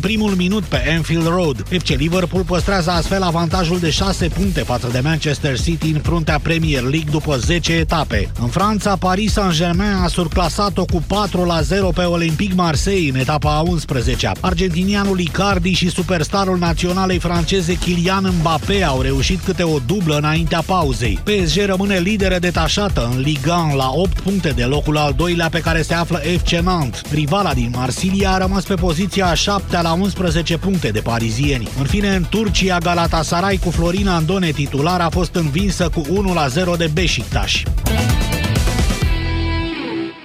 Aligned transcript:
primul 0.00 0.30
minut 0.30 0.62
pe 0.62 0.94
Anfield 0.96 1.26
Road. 1.26 1.64
FC 1.68 1.88
Liverpool 1.88 2.42
păstrează 2.42 2.90
astfel 2.90 3.22
avantajul 3.22 3.78
de 3.78 3.90
6 3.90 4.28
puncte 4.28 4.60
față 4.60 4.88
de 4.92 5.00
Manchester 5.00 5.60
City 5.60 5.90
în 5.90 6.00
fruntea 6.00 6.38
Premier 6.42 6.82
League 6.82 7.10
după 7.10 7.36
10 7.36 7.72
etape. 7.72 8.30
În 8.40 8.48
Franța, 8.48 8.96
Paris 8.96 9.32
Saint-Germain 9.32 9.92
a 10.02 10.06
surclasat-o 10.06 10.84
cu 10.84 11.02
4 11.06 11.44
la 11.44 11.60
0 11.60 11.88
pe 11.88 12.02
Olympique 12.02 12.54
Marseille 12.54 13.10
în 13.10 13.18
etapa 13.18 13.56
a 13.56 13.62
11-a. 13.62 14.32
Argentinianul 14.40 15.20
Icardi 15.20 15.72
și 15.72 15.90
superstarul 15.90 16.58
naționalei 16.58 17.18
franceze 17.18 17.74
Kylian 17.74 18.32
Mbappé 18.38 18.84
au 18.84 19.00
reușit 19.00 19.40
câte 19.44 19.62
o 19.62 19.78
dublă 19.86 20.16
înaintea 20.16 20.62
pauzei. 20.66 21.18
PSG 21.24 21.64
rămâne 21.64 21.98
lideră 21.98 22.38
detașată 22.38 23.10
în 23.12 23.20
Ligue 23.20 23.52
1 23.52 23.76
la 23.76 23.90
8 23.92 24.20
puncte 24.20 24.48
de 24.48 24.64
locul 24.64 24.96
al 24.96 25.14
doilea 25.16 25.48
pe 25.48 25.60
care 25.60 25.82
se 25.82 25.94
află 25.94 26.18
FC 26.18 26.50
Nantes. 26.50 27.00
Rivala 27.12 27.54
din 27.54 27.72
Marsilia 27.76 28.30
a 28.30 28.38
rămas 28.38 28.64
pe 28.64 28.74
poziția 28.74 29.26
a 29.26 29.34
7 29.34 29.82
la 29.82 29.89
11 29.92 30.58
puncte 30.58 30.88
de 30.88 31.00
parizieni. 31.00 31.68
În 31.78 31.84
fine, 31.84 32.14
în 32.14 32.26
Turcia, 32.30 32.78
Galatasaray 32.78 33.56
cu 33.56 33.70
Florina 33.70 34.14
Andone 34.14 34.50
titular 34.50 35.00
a 35.00 35.08
fost 35.08 35.34
învinsă 35.34 35.88
cu 35.88 36.06
1 36.08 36.32
la 36.32 36.48
0 36.48 36.76
de 36.76 36.90
Beşiktaş. 36.92 37.62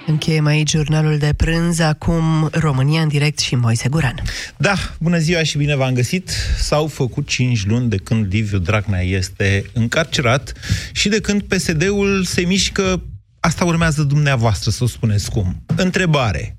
Încheiem 0.06 0.46
aici 0.46 0.70
jurnalul 0.70 1.18
de 1.18 1.32
prânz, 1.36 1.78
acum 1.78 2.48
România 2.52 3.00
în 3.00 3.08
direct 3.08 3.38
și 3.38 3.54
Moise 3.54 3.88
Guran. 3.88 4.22
Da, 4.56 4.74
bună 4.98 5.18
ziua 5.18 5.42
și 5.42 5.56
bine 5.56 5.76
v-am 5.76 5.94
găsit. 5.94 6.30
S-au 6.58 6.86
făcut 6.86 7.26
5 7.26 7.66
luni 7.66 7.88
de 7.88 7.96
când 7.96 8.26
Liviu 8.30 8.58
Dragnea 8.58 9.00
este 9.00 9.64
încarcerat 9.72 10.52
și 10.92 11.08
de 11.08 11.20
când 11.20 11.42
PSD-ul 11.42 12.24
se 12.24 12.40
mișcă, 12.40 13.02
asta 13.40 13.64
urmează 13.64 14.02
dumneavoastră 14.02 14.70
să 14.70 14.84
o 14.84 14.86
spuneți 14.86 15.30
cum. 15.30 15.62
Întrebare. 15.76 16.56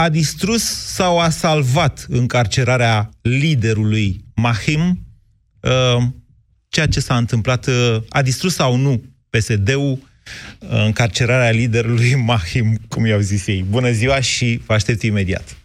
A 0.00 0.08
distrus 0.08 0.62
sau 0.94 1.18
a 1.18 1.28
salvat 1.28 2.06
încarcerarea 2.08 3.10
liderului 3.20 4.24
Mahim? 4.34 5.06
Uh, 5.60 6.04
ceea 6.68 6.86
ce 6.86 7.00
s-a 7.00 7.16
întâmplat, 7.16 7.66
uh, 7.66 7.96
a 8.08 8.22
distrus 8.22 8.54
sau 8.54 8.76
nu 8.76 9.02
PSD-ul 9.30 9.98
încarcerarea 10.58 11.50
liderului 11.50 12.14
Mahim, 12.14 12.78
cum 12.88 13.06
i-au 13.06 13.20
zis 13.20 13.46
ei. 13.46 13.64
Bună 13.68 13.90
ziua 13.90 14.20
și 14.20 14.60
vă 14.66 14.74
aștept 14.74 15.02
imediat. 15.02 15.56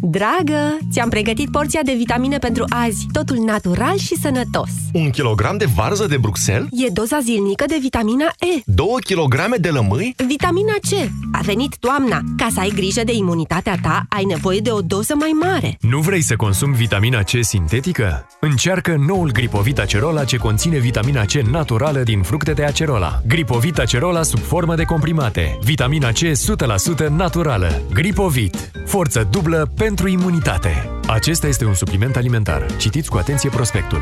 Dragă, 0.00 0.78
ți-am 0.92 1.08
pregătit 1.08 1.50
porția 1.50 1.80
de 1.84 1.94
vitamine 1.96 2.38
pentru 2.38 2.64
azi. 2.68 3.06
Totul 3.12 3.36
natural 3.36 3.96
și 3.96 4.16
sănătos. 4.16 4.70
Un 4.92 5.10
kilogram 5.10 5.56
de 5.56 5.66
varză 5.74 6.06
de 6.06 6.16
Bruxelles? 6.16 6.68
E 6.70 6.88
doza 6.92 7.18
zilnică 7.22 7.64
de 7.68 7.76
vitamina 7.80 8.24
E. 8.24 8.60
Două 8.64 8.96
kilograme 9.04 9.56
de 9.56 9.68
lămâi? 9.68 10.14
Vitamina 10.26 10.72
C. 10.72 11.10
A 11.32 11.40
venit 11.42 11.76
toamna. 11.80 12.20
Ca 12.36 12.48
să 12.52 12.60
ai 12.60 12.72
grijă 12.74 13.04
de 13.04 13.12
imunitatea 13.14 13.78
ta, 13.82 14.06
ai 14.08 14.24
nevoie 14.24 14.60
de 14.60 14.70
o 14.70 14.80
doză 14.80 15.14
mai 15.18 15.30
mare. 15.42 15.76
Nu 15.80 15.98
vrei 16.00 16.22
să 16.22 16.36
consumi 16.36 16.74
vitamina 16.74 17.22
C 17.22 17.30
sintetică? 17.40 18.26
Încearcă 18.40 18.96
noul 19.06 19.30
Gripovit 19.32 19.78
Acerola 19.78 20.24
ce 20.24 20.36
conține 20.36 20.78
vitamina 20.78 21.24
C 21.24 21.32
naturală 21.32 22.00
din 22.02 22.22
fructe 22.22 22.52
de 22.52 22.64
acerola. 22.64 23.22
Gripovit 23.26 23.78
Acerola 23.78 24.22
sub 24.22 24.40
formă 24.40 24.74
de 24.74 24.82
comprimate. 24.84 25.58
Vitamina 25.62 26.08
C 26.10 26.18
100% 26.18 27.08
naturală. 27.16 27.82
Gripovit. 27.92 28.70
Forță 28.86 29.28
dublă 29.30 29.70
pentru 29.86 30.08
imunitate. 30.08 30.90
Acesta 31.06 31.46
este 31.46 31.64
un 31.64 31.74
supliment 31.74 32.16
alimentar. 32.16 32.76
Citiți 32.76 33.10
cu 33.10 33.16
atenție 33.16 33.50
prospectul. 33.50 34.00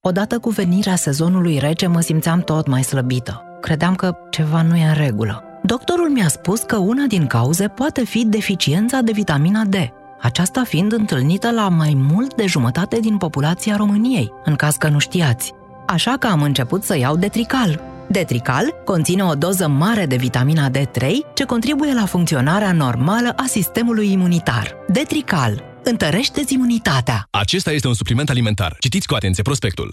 Odată 0.00 0.38
cu 0.38 0.50
venirea 0.50 0.96
sezonului 0.96 1.58
rece 1.58 1.86
mă 1.86 2.00
simțeam 2.00 2.40
tot 2.40 2.66
mai 2.66 2.82
slăbită. 2.82 3.42
Credeam 3.60 3.94
că 3.94 4.16
ceva 4.30 4.62
nu 4.62 4.76
e 4.76 4.84
în 4.84 4.94
regulă. 4.94 5.42
Doctorul 5.62 6.10
mi-a 6.10 6.28
spus 6.28 6.60
că 6.60 6.76
una 6.76 7.04
din 7.08 7.26
cauze 7.26 7.68
poate 7.68 8.04
fi 8.04 8.24
deficiența 8.26 9.00
de 9.00 9.12
vitamina 9.12 9.64
D, 9.64 9.74
aceasta 10.20 10.62
fiind 10.64 10.92
întâlnită 10.92 11.50
la 11.50 11.68
mai 11.68 11.92
mult 11.96 12.34
de 12.34 12.46
jumătate 12.46 13.00
din 13.00 13.16
populația 13.16 13.76
României, 13.76 14.32
în 14.44 14.54
caz 14.54 14.76
că 14.76 14.88
nu 14.88 14.98
știați. 14.98 15.52
Așa 15.86 16.16
că 16.18 16.26
am 16.26 16.42
început 16.42 16.84
să 16.84 16.98
iau 16.98 17.16
Detrical. 17.16 17.80
Detrical 18.10 18.74
conține 18.84 19.24
o 19.24 19.34
doză 19.34 19.68
mare 19.68 20.06
de 20.06 20.16
vitamina 20.16 20.70
D3 20.70 21.06
ce 21.34 21.44
contribuie 21.44 21.94
la 21.94 22.06
funcționarea 22.06 22.72
normală 22.72 23.32
a 23.36 23.44
sistemului 23.46 24.12
imunitar. 24.12 24.76
Detrical 24.88 25.62
întărește 25.84 26.42
imunitatea. 26.48 27.26
Acesta 27.30 27.72
este 27.72 27.86
un 27.86 27.94
supliment 27.94 28.30
alimentar. 28.30 28.76
Citiți 28.78 29.06
cu 29.06 29.14
atenție 29.14 29.42
prospectul. 29.42 29.92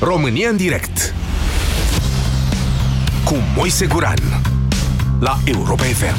România 0.00 0.48
în 0.48 0.56
direct 0.56 1.14
Cu 3.24 3.34
Moise 3.56 3.86
Guran 3.86 4.18
La 5.20 5.40
Europa 5.44 5.82
FM 5.82 6.16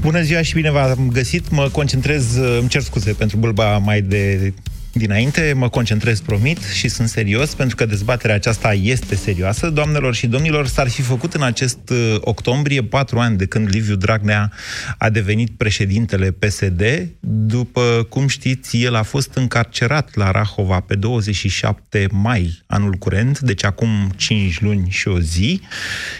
Bună 0.00 0.22
ziua 0.22 0.42
și 0.42 0.54
bine 0.54 0.70
v-am 0.70 1.10
găsit. 1.12 1.50
Mă 1.50 1.68
concentrez, 1.72 2.36
îmi 2.58 2.68
cer 2.68 2.82
scuze 2.82 3.12
pentru 3.12 3.36
bâlba 3.36 3.78
mai 3.78 4.00
de 4.02 4.52
dinainte, 4.94 5.52
mă 5.56 5.68
concentrez, 5.68 6.20
promit, 6.20 6.62
și 6.62 6.88
sunt 6.88 7.08
serios, 7.08 7.54
pentru 7.54 7.76
că 7.76 7.86
dezbaterea 7.86 8.34
aceasta 8.34 8.72
este 8.72 9.14
serioasă. 9.14 9.70
Doamnelor 9.70 10.14
și 10.14 10.26
domnilor, 10.26 10.66
s-ar 10.66 10.88
fi 10.88 11.02
făcut 11.02 11.34
în 11.34 11.42
acest 11.42 11.78
uh, 11.90 12.16
octombrie 12.20 12.82
patru 12.82 13.18
ani 13.18 13.36
de 13.36 13.46
când 13.46 13.68
Liviu 13.68 13.94
Dragnea 13.94 14.52
a 14.98 15.10
devenit 15.10 15.50
președintele 15.56 16.30
PSD. 16.30 16.82
După 17.20 18.06
cum 18.08 18.26
știți, 18.26 18.82
el 18.82 18.94
a 18.94 19.02
fost 19.02 19.34
încarcerat 19.34 20.14
la 20.14 20.30
Rahova 20.30 20.80
pe 20.80 20.94
27 20.94 22.06
mai 22.10 22.62
anul 22.66 22.92
curent, 22.92 23.38
deci 23.40 23.64
acum 23.64 23.88
5 24.16 24.60
luni 24.60 24.86
și 24.90 25.08
o 25.08 25.20
zi, 25.20 25.60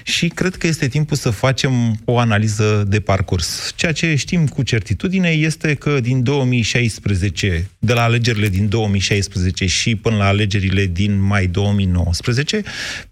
și 0.02 0.28
cred 0.28 0.56
că 0.56 0.66
este 0.66 0.88
timpul 0.88 1.16
să 1.16 1.30
facem 1.30 2.00
o 2.04 2.18
analiză 2.18 2.84
de 2.88 3.00
parcurs. 3.00 3.72
Ceea 3.76 3.92
ce 3.92 4.14
știm 4.14 4.46
cu 4.46 4.62
certitudine 4.62 5.28
este 5.28 5.74
că 5.74 6.00
din 6.00 6.22
2016, 6.22 7.68
de 7.78 7.92
la 7.92 8.02
alegerile 8.02 8.48
din 8.48 8.63
din 8.64 8.78
2016 8.78 9.66
și 9.66 9.96
până 9.96 10.16
la 10.16 10.26
alegerile 10.26 10.86
din 10.86 11.20
mai 11.20 11.46
2019, 11.46 12.62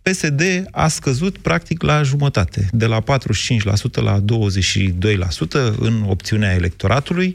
PSD 0.02 0.42
a 0.70 0.88
scăzut 0.88 1.38
practic 1.38 1.82
la 1.82 2.02
jumătate, 2.02 2.68
de 2.72 2.86
la 2.86 3.00
45% 3.00 3.04
la 3.94 4.20
22% 4.20 4.24
în 5.78 6.04
opțiunea 6.06 6.54
electoratului, 6.54 7.34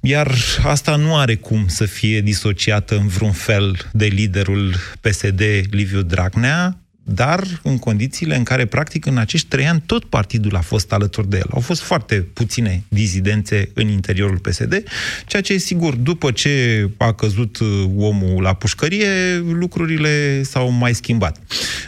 iar 0.00 0.34
asta 0.62 0.96
nu 0.96 1.16
are 1.16 1.34
cum 1.34 1.64
să 1.68 1.84
fie 1.84 2.20
disociată 2.20 2.96
în 2.96 3.06
vreun 3.06 3.32
fel 3.32 3.76
de 3.92 4.06
liderul 4.06 4.74
PSD, 5.00 5.42
Liviu 5.70 6.02
Dragnea, 6.02 6.79
dar 7.14 7.60
în 7.62 7.78
condițiile 7.78 8.36
în 8.36 8.42
care, 8.42 8.64
practic, 8.64 9.06
în 9.06 9.18
acești 9.18 9.48
trei 9.48 9.66
ani, 9.66 9.82
tot 9.86 10.04
partidul 10.04 10.56
a 10.56 10.60
fost 10.60 10.92
alături 10.92 11.28
de 11.28 11.36
el. 11.36 11.46
Au 11.50 11.60
fost 11.60 11.80
foarte 11.80 12.14
puține 12.14 12.84
dizidențe 12.88 13.70
în 13.74 13.88
interiorul 13.88 14.38
PSD, 14.38 14.82
ceea 15.26 15.42
ce, 15.42 15.56
sigur, 15.56 15.94
după 15.94 16.30
ce 16.30 16.88
a 16.96 17.12
căzut 17.12 17.58
uh, 17.58 17.84
omul 17.96 18.42
la 18.42 18.54
pușcărie, 18.54 19.36
lucrurile 19.36 20.42
s-au 20.42 20.70
mai 20.70 20.94
schimbat. 20.94 21.38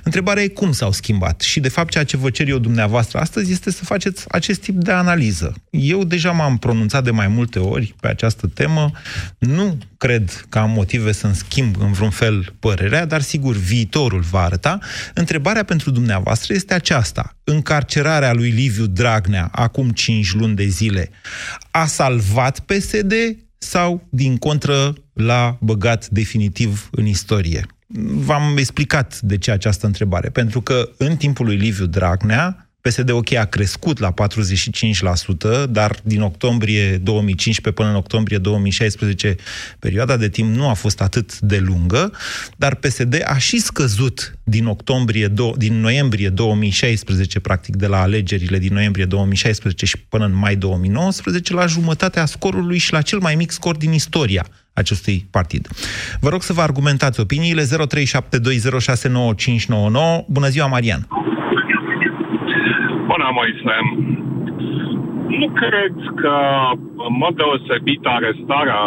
Întrebarea 0.03 0.43
e 0.43 0.49
cum 0.49 0.73
s-au 0.73 0.93
schimbat. 0.93 1.41
Și, 1.41 1.61
de 1.61 1.69
fapt, 1.69 1.91
ceea 1.91 2.05
ce 2.05 2.17
vă 2.17 2.31
cer 2.31 2.49
eu 2.49 2.59
dumneavoastră 2.59 3.19
astăzi 3.19 3.53
este 3.53 3.71
să 3.71 3.85
faceți 3.85 4.25
acest 4.29 4.61
tip 4.61 4.75
de 4.75 4.93
analiză. 4.93 5.55
Eu 5.71 6.05
deja 6.05 6.31
m-am 6.31 6.59
pronunțat 6.59 7.05
de 7.05 7.11
mai 7.11 7.29
multe 7.29 7.59
ori 7.59 7.95
pe 8.01 8.09
această 8.09 8.47
temă. 8.55 8.91
Nu 9.39 9.79
cred 10.03 10.47
că 10.49 10.59
am 10.59 10.71
motive 10.71 11.13
să-mi 11.13 11.35
schimb 11.35 11.77
în 11.81 11.93
vreun 11.93 12.11
fel 12.11 12.55
părerea, 12.59 13.05
dar 13.05 13.21
sigur 13.21 13.57
viitorul 13.57 14.21
va 14.21 14.43
arăta. 14.43 14.79
Întrebarea 15.15 15.65
pentru 15.65 15.91
dumneavoastră 15.91 16.55
este 16.55 16.75
aceasta. 16.75 17.37
Încarcerarea 17.45 18.33
lui 18.33 18.51
Liviu 18.51 18.87
Dragnea 18.87 19.49
acum 19.53 19.91
5 19.91 20.35
luni 20.35 20.55
de 20.55 20.67
zile 20.67 21.11
a 21.71 21.87
salvat 21.87 22.61
PSD 22.61 23.13
sau, 23.59 24.07
din 24.11 24.37
contră, 24.37 24.95
l-a 25.13 25.59
băgat 25.61 26.09
definitiv 26.09 26.89
în 26.91 27.07
istorie? 27.07 27.67
V-am 28.05 28.57
explicat 28.57 29.21
de 29.21 29.39
ce 29.39 29.51
această 29.51 29.87
întrebare. 29.87 30.29
Pentru 30.29 30.61
că 30.61 30.89
în 30.97 31.17
timpul 31.17 31.47
lui 31.47 31.57
Liviu 31.57 31.87
Dragnea, 31.87 32.62
PSD 32.83 33.11
OK 33.11 33.33
a 33.33 33.45
crescut 33.45 33.99
la 33.99 34.15
45%, 35.65 35.71
dar 35.71 35.97
din 36.03 36.21
octombrie 36.21 36.97
2015 36.97 37.83
până 37.83 37.89
în 37.89 37.97
octombrie 37.97 38.39
2016 38.39 39.37
perioada 39.79 40.17
de 40.17 40.29
timp 40.29 40.55
nu 40.55 40.69
a 40.69 40.73
fost 40.73 41.01
atât 41.01 41.39
de 41.39 41.59
lungă, 41.59 42.13
dar 42.57 42.75
PSD 42.75 43.23
a 43.25 43.39
și 43.39 43.61
scăzut 43.61 44.39
din 44.45 44.67
octombrie, 44.67 45.33
din 45.57 45.81
noiembrie 45.81 46.29
2016, 46.29 47.41
practic 47.41 47.77
de 47.77 47.87
la 47.87 48.01
alegerile 48.01 48.59
din 48.59 48.73
noiembrie 48.73 49.05
2016 49.05 49.87
și 49.87 49.99
până 49.99 50.25
în 50.25 50.35
mai 50.35 50.57
2019, 50.57 51.55
la 51.55 51.67
jumătatea 51.67 52.25
scorului 52.25 52.79
și 52.79 52.93
la 52.93 53.03
cel 53.03 53.19
mai 53.19 53.35
mic 53.35 53.51
scor 53.51 53.77
din 53.77 53.93
istoria 53.93 54.47
acestui 54.73 55.27
partid. 55.31 55.69
Vă 56.21 56.29
rog 56.29 56.43
să 56.43 56.53
vă 56.53 56.61
argumentați 56.61 57.21
opiniile 57.21 57.65
0372069599. 57.65 57.69
Bună 60.27 60.49
ziua, 60.49 60.67
Marian! 60.67 61.09
Bună, 63.13 63.29
Moise! 63.39 63.77
Nu 65.41 65.49
cred 65.63 65.95
că, 66.21 66.35
în 67.09 67.15
mod 67.23 67.35
deosebit, 67.41 68.03
arestarea 68.19 68.83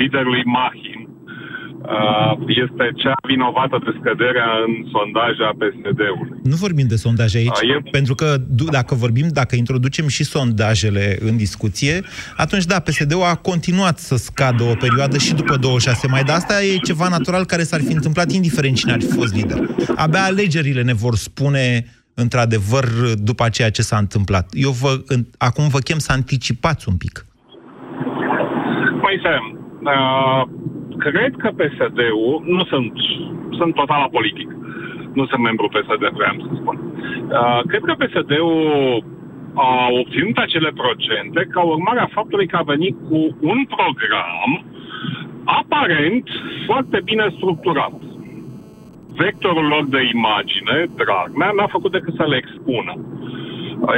liderului 0.00 0.44
Mahin 0.56 1.00
uh, 1.08 2.32
este 2.62 2.84
cea 3.02 3.16
vinovată 3.32 3.76
de 3.84 3.92
scăderea 3.98 4.50
în 4.66 4.72
sondaje 4.94 5.42
a 5.50 5.54
PSD-ului. 5.60 6.38
Nu 6.42 6.56
vorbim 6.64 6.86
de 6.88 6.96
sondaje 6.96 7.38
aici, 7.38 7.62
uh, 7.62 7.86
e... 7.86 7.90
pentru 7.98 8.14
că 8.14 8.28
dacă 8.78 8.94
vorbim, 8.94 9.26
dacă 9.40 9.56
introducem 9.56 10.06
și 10.08 10.24
sondajele 10.24 11.16
în 11.28 11.36
discuție, 11.36 11.94
atunci 12.36 12.64
da, 12.64 12.78
PSD-ul 12.86 13.30
a 13.32 13.34
continuat 13.34 13.98
să 13.98 14.16
scadă 14.16 14.62
o 14.62 14.74
perioadă 14.84 15.18
și 15.18 15.34
după 15.34 15.56
26 15.56 16.06
mai, 16.08 16.22
dar 16.22 16.36
asta 16.36 16.62
e 16.62 16.76
ceva 16.90 17.08
natural 17.08 17.44
care 17.44 17.62
s-ar 17.62 17.80
fi 17.80 17.92
întâmplat 17.92 18.32
indiferent 18.32 18.76
cine 18.76 18.92
ar 18.92 19.00
fi 19.00 19.12
fost 19.20 19.34
lider. 19.34 19.58
Abia 19.96 20.22
alegerile 20.22 20.82
ne 20.82 20.94
vor 20.94 21.14
spune 21.14 21.84
într-adevăr, 22.14 22.84
după 23.30 23.48
ceea 23.48 23.70
ce 23.70 23.82
s-a 23.82 23.96
întâmplat. 23.96 24.46
Eu 24.52 24.70
vă, 24.70 24.92
în, 25.06 25.20
acum 25.38 25.68
vă 25.68 25.78
chem 25.78 25.98
să 25.98 26.12
anticipați 26.12 26.88
un 26.88 26.96
pic. 26.96 27.26
Păi, 29.02 29.16
uh, 29.24 30.42
cred 30.98 31.32
că 31.42 31.48
PSD-ul, 31.60 32.42
nu 32.44 32.64
sunt, 32.64 32.92
sunt 33.58 33.74
total 33.74 34.00
apolitic, 34.02 34.48
nu 35.12 35.26
sunt 35.26 35.42
membru 35.42 35.68
PSD, 35.68 36.02
vreau 36.18 36.36
să 36.38 36.60
spun. 36.60 36.76
Uh, 37.28 37.60
cred 37.66 37.82
că 37.84 37.94
PSD-ul 38.02 39.04
a 39.54 39.88
obținut 40.00 40.36
acele 40.36 40.70
procente 40.82 41.48
ca 41.50 41.60
urmare 41.62 42.00
a 42.00 42.14
faptului 42.18 42.46
că 42.46 42.56
a 42.56 42.70
venit 42.74 42.96
cu 43.08 43.18
un 43.40 43.60
program 43.76 44.50
aparent 45.44 46.28
foarte 46.66 47.00
bine 47.04 47.32
structurat 47.36 47.92
vectorul 49.16 49.66
lor 49.66 49.84
de 49.88 50.02
imagine, 50.14 50.76
Dragnea, 50.96 51.50
n-a 51.56 51.66
făcut 51.66 51.92
decât 51.92 52.14
să 52.14 52.24
le 52.28 52.36
expună. 52.36 52.94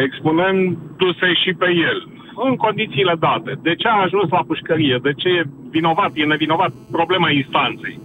Expunându-se 0.04 1.32
și 1.42 1.52
pe 1.52 1.68
el, 1.90 1.98
în 2.44 2.56
condițiile 2.56 3.14
date. 3.18 3.58
De 3.62 3.74
ce 3.74 3.88
a 3.88 4.02
ajuns 4.02 4.30
la 4.30 4.44
pușcărie? 4.46 4.98
De 5.02 5.12
ce 5.12 5.28
e 5.28 5.42
vinovat? 5.70 6.10
E 6.14 6.24
nevinovat? 6.24 6.72
Problema 6.90 7.30
instanței. 7.30 7.98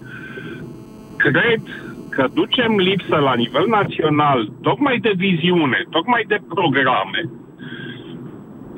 Cred 1.17 1.61
că 2.09 2.27
ducem 2.33 2.75
lipsă 2.75 3.15
la 3.15 3.33
nivel 3.33 3.65
național 3.67 4.49
tocmai 4.61 4.97
de 4.97 5.13
viziune, 5.15 5.85
tocmai 5.89 6.23
de 6.27 6.39
programe. 6.55 7.21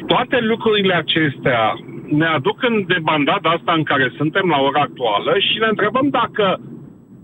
Toate 0.08 0.38
lucrurile 0.42 0.94
acestea 0.94 1.76
ne 2.10 2.26
aduc 2.26 2.64
în 2.64 2.84
debandada 2.88 3.50
asta 3.50 3.74
în 3.74 3.84
care 3.84 4.14
suntem 4.18 4.48
la 4.48 4.60
ora 4.62 4.82
actuală 4.82 5.34
și 5.38 5.60
ne 5.60 5.68
întrebăm 5.70 6.08
dacă 6.10 6.60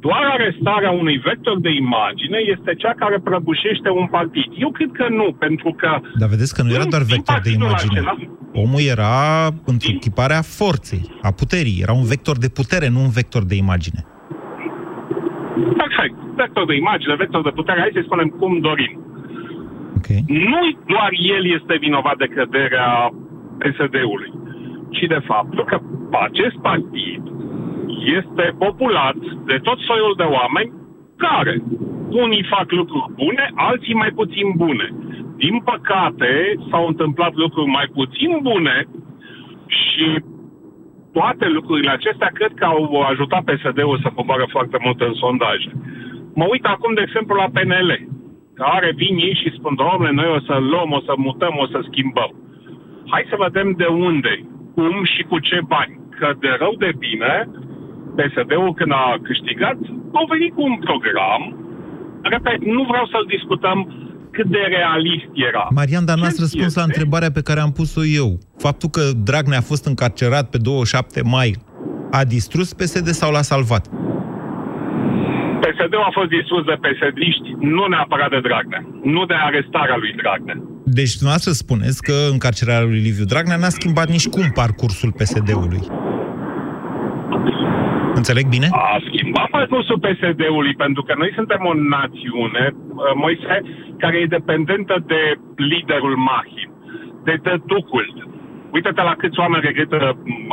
doar 0.05 0.23
arestarea 0.37 0.91
unui 0.91 1.17
vector 1.29 1.59
de 1.59 1.71
imagine 1.83 2.37
este 2.55 2.71
cea 2.81 2.93
care 3.01 3.19
prăbușește 3.19 3.89
un 3.89 4.07
partid. 4.07 4.47
Eu 4.65 4.71
cred 4.71 4.91
că 4.99 5.05
nu, 5.09 5.35
pentru 5.45 5.69
că... 5.77 5.89
Dar 6.19 6.29
vedeți 6.29 6.55
că 6.55 6.61
nu 6.63 6.71
era 6.77 6.85
doar 6.85 7.01
vector 7.01 7.39
de 7.43 7.51
imagine. 7.59 7.99
Acela, 7.99 8.15
Omul 8.53 8.83
era 8.95 9.15
întruchiparea 9.65 10.41
forței, 10.41 11.03
a 11.21 11.31
puterii. 11.31 11.79
Era 11.81 11.93
un 12.01 12.07
vector 12.13 12.37
de 12.37 12.49
putere, 12.59 12.87
nu 12.89 12.99
un 13.07 13.13
vector 13.19 13.43
de 13.51 13.55
imagine. 13.55 14.01
Perfect. 15.81 16.15
Vector 16.35 16.65
de 16.65 16.75
imagine, 16.75 17.15
vector 17.15 17.41
de 17.43 17.57
putere, 17.59 17.79
hai 17.79 17.91
să 17.93 18.01
spunem 18.03 18.27
cum 18.39 18.59
dorim. 18.59 18.93
Okay. 19.97 20.21
Nu 20.27 20.61
doar 20.93 21.11
el 21.35 21.43
este 21.57 21.73
vinovat 21.85 22.17
de 22.17 22.27
căderea 22.35 22.89
PSD-ului, 23.61 24.31
ci 24.95 25.03
de 25.13 25.21
faptul 25.31 25.63
că 25.65 25.77
acest 26.27 26.55
partid 26.69 27.21
este 28.17 28.55
populat 28.57 29.17
de 29.45 29.57
tot 29.63 29.79
soiul 29.79 30.13
de 30.17 30.23
oameni 30.23 30.71
care 31.17 31.61
unii 32.09 32.49
fac 32.49 32.71
lucruri 32.71 33.13
bune, 33.15 33.51
alții 33.55 33.93
mai 33.93 34.11
puțin 34.11 34.47
bune. 34.55 34.87
Din 35.37 35.59
păcate, 35.59 36.55
s-au 36.69 36.87
întâmplat 36.87 37.33
lucruri 37.33 37.69
mai 37.69 37.87
puțin 37.93 38.39
bune 38.41 38.87
și 39.67 40.05
toate 41.13 41.47
lucrurile 41.47 41.91
acestea 41.91 42.31
cred 42.33 42.51
că 42.55 42.65
au 42.65 43.01
ajutat 43.01 43.43
PSD-ul 43.43 43.99
să 44.01 44.11
coboară 44.15 44.45
foarte 44.49 44.77
mult 44.83 45.01
în 45.01 45.13
sondaje. 45.13 45.71
Mă 46.33 46.45
uit 46.49 46.65
acum, 46.65 46.93
de 46.93 47.01
exemplu, 47.01 47.35
la 47.35 47.49
PNL, 47.53 48.07
care 48.53 48.91
vin 48.95 49.15
ei 49.17 49.39
și 49.41 49.55
spun, 49.57 49.75
domnule, 49.75 50.11
noi 50.11 50.29
o 50.37 50.39
să 50.39 50.55
luăm, 50.71 50.91
o 50.91 50.99
să 50.99 51.13
mutăm, 51.17 51.53
o 51.57 51.67
să 51.67 51.79
schimbăm. 51.83 52.31
Hai 53.07 53.25
să 53.29 53.35
vedem 53.45 53.73
de 53.77 53.85
unde, 53.85 54.33
cum 54.75 55.03
și 55.03 55.23
cu 55.23 55.39
ce 55.39 55.59
bani. 55.67 55.99
Că 56.19 56.33
de 56.39 56.55
rău 56.59 56.73
de 56.77 56.91
bine, 56.97 57.49
PSD-ul 58.19 58.73
când 58.79 58.91
a 58.91 59.05
câștigat, 59.27 59.77
au 60.19 60.25
venit 60.33 60.51
cu 60.53 60.61
un 60.71 60.77
program, 60.87 61.41
repet, 62.33 62.59
nu 62.75 62.83
vreau 62.91 63.05
să-l 63.13 63.25
discutăm 63.35 63.77
cât 64.35 64.47
de 64.55 64.61
realist 64.77 65.29
era. 65.49 65.67
Marian, 65.79 66.05
dar 66.05 66.17
n-ați 66.17 66.39
răspuns 66.45 66.65
este? 66.65 66.79
la 66.79 66.85
întrebarea 66.85 67.31
pe 67.31 67.41
care 67.41 67.59
am 67.59 67.71
pus-o 67.71 68.03
eu. 68.21 68.29
Faptul 68.65 68.89
că 68.89 69.03
Dragnea 69.29 69.57
a 69.57 69.69
fost 69.71 69.85
încarcerat 69.85 70.49
pe 70.49 70.57
27 70.57 71.21
mai 71.35 71.49
a 72.11 72.23
distrus 72.23 72.73
PSD 72.73 73.07
sau 73.21 73.31
l-a 73.31 73.41
salvat? 73.41 73.83
PSD-ul 75.63 76.07
a 76.09 76.11
fost 76.19 76.29
distrus 76.37 76.63
de 76.65 76.75
psd 76.83 77.21
nu 77.59 77.85
neapărat 77.87 78.29
de 78.29 78.39
Dragnea, 78.39 78.83
nu 79.03 79.25
de 79.25 79.33
arestarea 79.47 79.97
lui 79.97 80.13
Dragnea. 80.21 80.57
Deci 80.83 81.13
dumneavoastră 81.13 81.51
spuneți 81.51 82.01
că 82.01 82.13
încarcerarea 82.31 82.87
lui 82.87 82.99
Liviu 82.99 83.25
Dragnea 83.25 83.57
n-a 83.57 83.69
schimbat 83.69 84.07
nici 84.09 84.27
cum 84.27 84.45
parcursul 84.53 85.11
PSD-ului. 85.11 85.81
Înțeleg 88.21 88.45
bine? 88.55 88.67
A 88.71 88.97
schimbat 89.07 89.49
parcursul 89.57 89.99
PSD-ului, 90.05 90.73
pentru 90.83 91.01
că 91.07 91.13
noi 91.17 91.31
suntem 91.37 91.61
o 91.71 91.73
națiune, 91.95 92.65
uh, 92.73 93.11
Moise, 93.23 93.55
care 94.01 94.15
e 94.17 94.35
dependentă 94.37 94.95
de 95.11 95.21
liderul 95.71 96.15
Mahim, 96.27 96.69
de 97.27 97.35
tătucul. 97.45 98.07
Uite-te 98.75 99.01
la 99.09 99.15
câți 99.21 99.39
oameni 99.39 99.67
regretă 99.67 99.97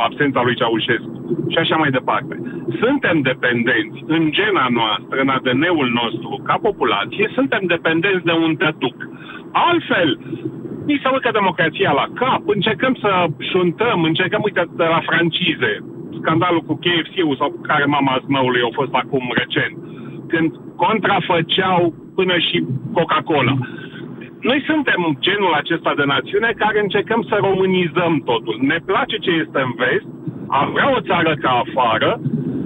absența 0.07 0.41
lui 0.43 0.55
Ceaușescu 0.59 1.17
și 1.51 1.57
așa 1.57 1.75
mai 1.75 1.91
departe. 1.97 2.33
Suntem 2.81 3.15
dependenți 3.21 3.99
în 4.15 4.23
gena 4.37 4.65
noastră, 4.79 5.15
în 5.23 5.29
ADN-ul 5.35 5.89
nostru, 6.01 6.41
ca 6.47 6.55
populație, 6.67 7.31
suntem 7.37 7.63
dependenți 7.73 8.27
de 8.29 8.35
un 8.45 8.55
tătuc. 8.55 8.97
Altfel, 9.51 10.09
ni 10.89 10.99
se 11.01 11.07
urcă 11.15 11.29
democrația 11.39 11.91
la 11.91 12.07
cap, 12.21 12.41
încercăm 12.57 12.93
să 13.03 13.11
șuntăm, 13.51 14.03
încercăm, 14.03 14.41
uite, 14.43 14.63
de 14.81 14.87
la 14.93 15.01
francize, 15.09 15.73
scandalul 16.21 16.63
cu 16.67 16.73
KFC-ul 16.83 17.39
sau 17.41 17.49
cu 17.55 17.61
care 17.69 17.85
mama 17.85 18.23
zmăului 18.25 18.61
a 18.67 18.71
fost 18.79 18.93
acum 19.01 19.25
recent, 19.41 19.73
când 20.31 20.49
contrafăceau 20.83 21.81
până 22.17 22.35
și 22.47 22.57
Coca-Cola. 22.95 23.55
Noi 24.49 24.59
suntem 24.69 25.01
genul 25.27 25.53
acesta 25.61 25.91
de 25.99 26.05
națiune 26.15 26.49
care 26.63 26.77
încercăm 26.81 27.21
să 27.29 27.35
românizăm 27.47 28.13
totul. 28.29 28.55
Ne 28.71 28.79
place 28.89 29.15
ce 29.25 29.31
este 29.43 29.59
în 29.67 29.73
vest, 29.81 30.07
am 30.59 30.67
vrea 30.75 30.89
o 30.97 31.01
țară 31.09 31.33
ca 31.43 31.51
afară, 31.63 32.11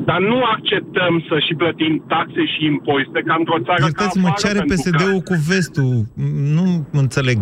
dar 0.10 0.20
nu 0.32 0.40
acceptăm 0.56 1.14
să 1.30 1.36
și 1.46 1.54
plătim 1.62 2.04
taxe 2.08 2.44
și 2.54 2.66
impozite 2.66 3.22
ca 3.28 3.36
într-o 3.40 3.60
țară 3.68 3.82
Iertați-mă, 3.84 4.28
ca 4.28 4.34
afară. 4.34 4.42
ce 4.42 4.58
are 4.58 4.62
PSD-ul 4.72 5.22
că... 5.22 5.28
cu 5.30 5.36
vestul? 5.50 5.94
Nu 6.58 6.68
înțeleg. 7.04 7.40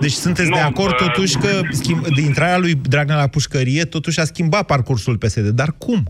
Deci 0.00 0.10
sunteți 0.10 0.48
nu, 0.48 0.54
de 0.54 0.60
acord 0.60 0.92
uh... 0.92 1.06
totuși 1.06 1.36
că 1.38 1.60
schimb, 1.70 2.00
de 2.00 2.20
intrarea 2.20 2.58
lui 2.58 2.74
Dragnea 2.74 3.16
la 3.16 3.26
pușcărie 3.26 3.84
totuși 3.84 4.20
a 4.20 4.24
schimbat 4.24 4.66
parcursul 4.66 5.18
PSD. 5.18 5.48
Dar 5.48 5.68
cum? 5.78 6.02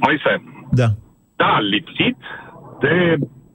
Moise. 0.00 0.32
Da. 0.70 0.88
Da, 1.36 1.58
lipsit 1.60 2.16
de 2.80 2.94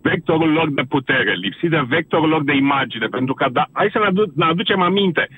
vectorul 0.02 0.52
lor 0.52 0.74
de 0.74 0.82
putere, 0.82 1.34
lipsit 1.34 1.70
de 1.70 1.84
vectorul 1.88 2.30
lor 2.30 2.44
de 2.44 2.56
imagine, 2.56 3.08
pentru 3.08 3.34
că, 3.34 3.46
da, 3.52 3.64
hai 3.72 3.90
să 3.92 4.00
ne, 4.00 4.06
adu- 4.06 4.32
ne 4.36 4.46
aducem 4.46 4.82
aminte, 4.82 5.30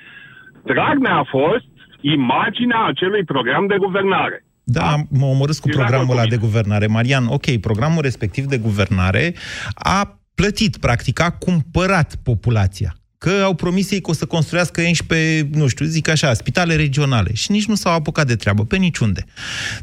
Dragnea 0.64 1.14
a 1.14 1.26
fost 1.38 1.68
imaginea 2.00 2.84
acelui 2.84 3.24
program 3.24 3.66
de 3.66 3.76
guvernare. 3.78 4.44
Da, 4.64 4.88
mă 5.10 5.26
omorâs 5.26 5.58
cu 5.58 5.68
Ești 5.68 5.80
de 5.80 5.84
programul 5.84 6.14
acord 6.14 6.18
ăla 6.18 6.28
cu 6.28 6.34
de 6.34 6.46
guvernare. 6.46 6.86
Marian, 6.86 7.26
ok, 7.26 7.46
programul 7.60 8.02
respectiv 8.02 8.44
de 8.44 8.58
guvernare 8.58 9.34
a 9.74 10.18
plătit, 10.40 10.76
practic, 10.76 11.20
a 11.20 11.30
cumpărat 11.30 12.14
populația. 12.22 12.96
Că 13.18 13.30
au 13.30 13.54
promis 13.54 13.90
ei 13.90 14.00
că 14.00 14.10
o 14.10 14.12
să 14.12 14.26
construiască 14.26 14.80
11, 14.80 15.48
nu 15.52 15.66
știu, 15.66 15.86
zic 15.86 16.08
așa, 16.08 16.34
spitale 16.34 16.76
regionale. 16.76 17.34
Și 17.34 17.50
nici 17.50 17.66
nu 17.66 17.74
s-au 17.74 17.92
apucat 17.92 18.26
de 18.26 18.36
treabă, 18.36 18.64
pe 18.64 18.76
niciunde. 18.76 19.24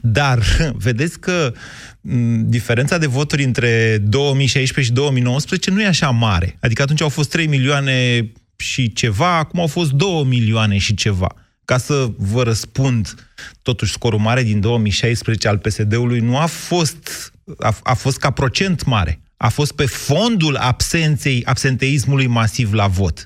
Dar, 0.02 0.40
vedeți 0.88 1.20
că 1.20 1.54
m, 2.02 2.50
diferența 2.50 2.98
de 2.98 3.06
voturi 3.06 3.44
între 3.44 3.98
2016 3.98 4.94
și 4.94 5.00
2019 5.00 5.72
nu 5.72 5.82
e 5.82 5.88
așa 5.88 6.10
mare. 6.10 6.58
Adică 6.62 6.82
atunci 6.82 7.02
au 7.02 7.10
fost 7.10 7.30
3 7.30 7.48
milioane 7.48 8.32
și 8.56 8.94
ceva, 8.94 9.38
acum 9.38 9.60
au 9.60 9.68
fost 9.68 9.92
2 9.92 10.24
milioane 10.28 10.78
și 10.78 10.94
ceva. 10.94 11.36
Ca 11.66 11.78
să 11.78 12.08
vă 12.18 12.44
răspund, 12.44 13.14
totuși 13.62 13.92
scorul 13.92 14.20
mare 14.20 14.44
din 14.44 14.60
2016 14.60 15.48
al 15.48 15.58
PSD-ului 15.58 16.20
nu 16.20 16.38
a 16.38 16.46
fost, 16.46 17.34
a, 17.60 17.78
a 17.84 17.94
fost 17.94 18.18
ca 18.18 18.32
procent 18.32 18.86
mare. 18.86 19.20
A 19.38 19.50
fost 19.50 19.76
pe 19.76 19.86
fondul 19.86 20.56
absenței, 20.56 21.44
absenteismului 21.46 22.28
masiv 22.28 22.74
la 22.74 22.88
vot. 22.88 23.18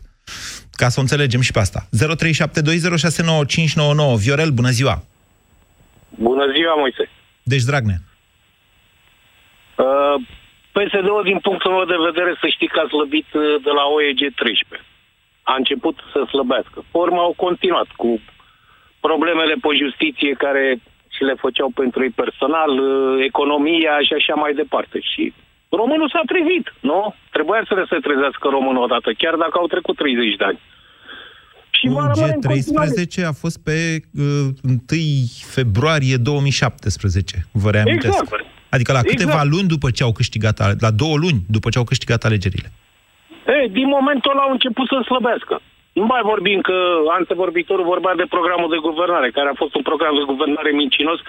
Ca 0.71 0.89
să 0.89 0.95
o 0.99 1.01
înțelegem 1.01 1.41
și 1.41 1.51
pe 1.51 1.59
asta. 1.59 1.79
0372069599. 1.85 1.89
Viorel, 4.23 4.49
bună 4.49 4.69
ziua! 4.69 5.03
Bună 6.09 6.45
ziua, 6.55 6.75
Moise. 6.75 7.09
Deci, 7.43 7.63
Dragnea. 7.69 7.99
Uh, 9.85 10.15
PSD-ul, 10.75 11.23
din 11.31 11.39
punctul 11.47 11.71
meu 11.71 11.85
de 11.93 12.05
vedere, 12.09 12.31
să 12.41 12.47
știi 12.55 12.67
că 12.73 12.79
a 12.79 12.91
slăbit 12.93 13.29
uh, 13.33 13.43
de 13.65 13.71
la 13.79 13.83
OEG 13.95 14.21
13. 14.35 14.87
A 15.51 15.53
început 15.61 15.95
să 16.13 16.19
slăbească. 16.33 16.77
Pe 16.91 16.97
urmă 17.05 17.21
au 17.27 17.33
continuat 17.45 17.89
cu 18.01 18.09
problemele 18.99 19.55
pe 19.61 19.69
justiție 19.83 20.41
care 20.45 20.65
și 21.15 21.23
le 21.29 21.35
făceau 21.43 21.69
pentru 21.81 22.03
ei 22.03 22.13
personal, 22.23 22.71
uh, 22.79 23.23
economia 23.29 23.95
și 24.07 24.13
așa 24.13 24.35
mai 24.43 24.53
departe. 24.53 24.97
Și 25.11 25.33
românul 25.69 26.09
s-a 26.13 26.21
trezit, 26.31 26.65
nu? 26.79 27.15
Trebuia 27.31 27.61
să 27.67 27.73
le 27.73 27.85
se 27.89 27.97
trezească 28.07 28.47
românul 28.47 28.83
odată, 28.83 29.09
chiar 29.17 29.35
dacă 29.35 29.55
au 29.57 29.67
trecut 29.67 29.95
30 29.95 30.35
de 30.35 30.43
ani. 30.43 30.59
Și 31.77 31.87
va 31.87 32.11
rămâne 32.11 32.33
în 32.33 32.41
continuare. 32.41 32.89
UG13 32.89 33.25
a 33.31 33.35
fost 33.43 33.57
pe 33.63 33.77
uh, 34.13 34.47
1 34.63 34.77
februarie 35.57 36.17
2017, 36.17 37.37
vă 37.63 37.69
reamintesc. 37.71 38.21
Exact. 38.21 38.45
Adică 38.75 38.91
la 38.91 39.01
câteva 39.11 39.31
Exact. 39.41 39.51
luni 39.53 39.67
după 39.75 39.87
ce 39.91 40.03
au 40.03 40.11
câștigat, 40.19 40.59
ale- 40.59 40.81
la 40.87 40.91
două 41.01 41.15
luni 41.23 41.39
după 41.55 41.67
ce 41.69 41.77
au 41.77 41.83
câștigat 41.91 42.21
alegerile. 42.23 42.69
Ei, 43.57 43.69
din 43.79 43.87
momentul 43.97 44.31
ăla 44.31 44.43
au 44.47 44.51
început 44.57 44.87
să 44.87 44.97
slăbească. 45.09 45.55
Nu 46.01 46.05
mai 46.13 46.21
vorbim 46.31 46.59
că 46.69 46.77
antevorbitorul 47.19 47.85
vorbea 47.93 48.15
de 48.21 48.31
programul 48.35 48.69
de 48.75 48.83
guvernare, 48.87 49.29
care 49.37 49.49
a 49.49 49.61
fost 49.61 49.73
un 49.75 49.81
program 49.89 50.13
de 50.19 50.29
guvernare 50.31 50.71
mincinos. 50.81 51.19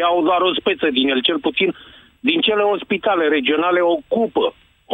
Iau 0.00 0.22
doar 0.28 0.40
o 0.48 0.54
speță 0.60 0.86
din 0.98 1.06
el, 1.12 1.20
cel 1.28 1.38
puțin 1.46 1.68
din 2.28 2.38
cele 2.46 2.62
ospitale 2.74 3.24
regionale 3.36 3.80
ocupă. 3.96 4.44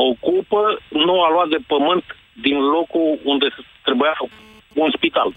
Ocupă, 0.08 0.60
nu 1.06 1.14
a 1.24 1.28
luat 1.34 1.48
de 1.54 1.60
pământ 1.72 2.04
din 2.44 2.58
locul 2.76 3.08
unde 3.32 3.46
trebuia 3.86 4.14
un 4.82 4.90
spital. 4.96 5.28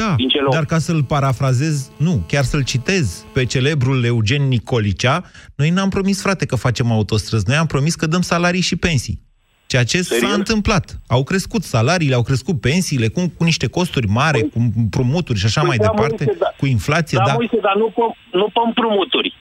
Da, 0.00 0.14
Din 0.16 0.28
cele 0.28 0.46
dar 0.50 0.64
ca 0.64 0.78
să-l 0.78 1.04
parafrazez, 1.04 1.92
nu, 1.98 2.14
chiar 2.28 2.44
să-l 2.44 2.64
citez 2.64 3.26
pe 3.32 3.44
celebrul 3.44 4.04
Eugen 4.04 4.42
Nicolicea, 4.48 5.22
noi 5.56 5.70
n-am 5.70 5.88
promis, 5.88 6.22
frate, 6.22 6.46
că 6.46 6.56
facem 6.56 6.92
autostrăzi, 6.92 7.44
noi 7.48 7.56
am 7.56 7.66
promis 7.66 7.94
că 7.94 8.06
dăm 8.06 8.20
salarii 8.20 8.60
și 8.60 8.76
pensii. 8.76 9.18
Ceea 9.66 9.84
ce 9.84 10.02
s-a 10.02 10.14
Serios? 10.14 10.34
întâmplat. 10.34 11.00
Au 11.06 11.22
crescut 11.22 11.62
salariile, 11.62 12.14
au 12.14 12.22
crescut 12.22 12.60
pensiile, 12.60 13.08
cu, 13.08 13.32
cu 13.36 13.44
niște 13.44 13.66
costuri 13.68 14.06
mari, 14.06 14.40
cu 14.48 14.58
împrumuturi 14.76 15.38
și 15.38 15.46
așa 15.46 15.60
Păi 15.60 15.68
mai 15.68 15.76
da, 15.76 15.84
departe, 15.90 16.24
Moise, 16.24 16.38
da. 16.40 16.50
cu 16.58 16.66
inflație, 16.66 17.18
Da, 17.18 17.24
da. 17.24 17.32
Moise, 17.32 17.58
dar 17.62 17.74
nu 17.76 17.88
pe, 17.96 18.02
nu 18.32 18.44
pe 18.54 18.60
împrumuturi. 18.66 19.34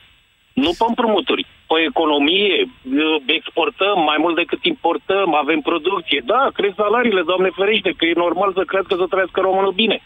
Nu 0.53 0.69
pe 0.77 0.85
împrumuturi. 0.87 1.45
Pe 1.69 1.77
economie, 1.91 2.55
exportăm 3.39 3.97
mai 4.09 4.17
mult 4.23 4.35
decât 4.41 4.61
importăm, 4.73 5.27
avem 5.43 5.59
producție. 5.69 6.19
Da, 6.33 6.41
cresc 6.57 6.75
salariile, 6.83 7.23
Doamne 7.31 7.49
ferește, 7.59 7.89
că 7.97 8.03
e 8.05 8.23
normal 8.25 8.49
să 8.57 8.63
crească 8.71 8.93
să 9.01 9.05
trăiască 9.11 9.39
românul 9.47 9.73
bine. 9.83 9.97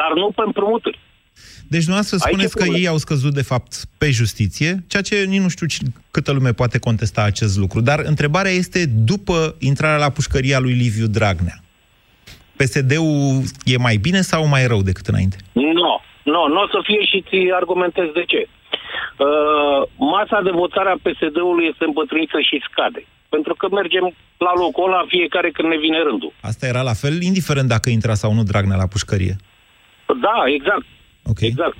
Dar 0.00 0.10
nu 0.20 0.26
pe 0.36 0.42
împrumuturi. 0.46 0.98
Deci 1.72 1.84
dumneavoastră 1.86 2.16
Aici 2.20 2.26
spuneți 2.32 2.52
e 2.52 2.58
că 2.58 2.62
problema. 2.64 2.82
ei 2.82 2.92
au 2.94 2.96
scăzut, 3.06 3.32
de 3.40 3.42
fapt, 3.52 3.72
pe 3.98 4.08
justiție, 4.20 4.70
ceea 4.90 5.02
ce 5.08 5.16
nici 5.32 5.40
nu 5.46 5.48
știu 5.48 5.66
ci- 5.66 5.90
câtă 6.10 6.32
lume 6.32 6.52
poate 6.60 6.78
contesta 6.78 7.22
acest 7.22 7.54
lucru. 7.58 7.80
Dar 7.80 7.98
întrebarea 8.12 8.50
este, 8.62 8.80
după 9.12 9.56
intrarea 9.70 10.04
la 10.04 10.10
pușcăria 10.10 10.58
lui 10.58 10.72
Liviu 10.72 11.06
Dragnea, 11.06 11.56
PSD-ul 12.56 13.42
e 13.64 13.76
mai 13.76 13.96
bine 13.96 14.20
sau 14.20 14.46
mai 14.46 14.66
rău 14.66 14.82
decât 14.82 15.06
înainte? 15.06 15.36
Nu, 15.52 15.92
nu, 16.32 16.40
nu 16.54 16.60
o 16.64 16.68
să 16.74 16.80
fie 16.88 17.02
și 17.10 17.24
ți 17.28 17.52
argumentez 17.60 18.04
de 18.14 18.24
ce. 18.26 18.48
Uh, 19.16 19.82
masa 19.96 20.40
de 20.42 20.50
votare 20.50 20.90
a 20.90 21.02
PSD-ului 21.04 21.66
este 21.70 21.84
îmbătrânită 21.84 22.38
și 22.40 22.64
scade. 22.70 23.06
Pentru 23.28 23.54
că 23.54 23.66
mergem 23.70 24.14
la 24.38 24.52
locul 24.62 24.84
ăla 24.88 25.04
fiecare 25.08 25.50
când 25.50 25.68
ne 25.68 25.78
vine 25.78 26.02
rândul. 26.02 26.32
Asta 26.40 26.66
era 26.66 26.82
la 26.82 26.92
fel, 27.02 27.22
indiferent 27.22 27.68
dacă 27.68 27.90
intra 27.90 28.14
sau 28.14 28.32
nu 28.32 28.42
Dragnea 28.42 28.76
la 28.76 28.86
pușcărie. 28.86 29.36
Da, 30.06 30.36
exact. 30.46 30.86
Ok. 31.24 31.40
Exact. 31.40 31.76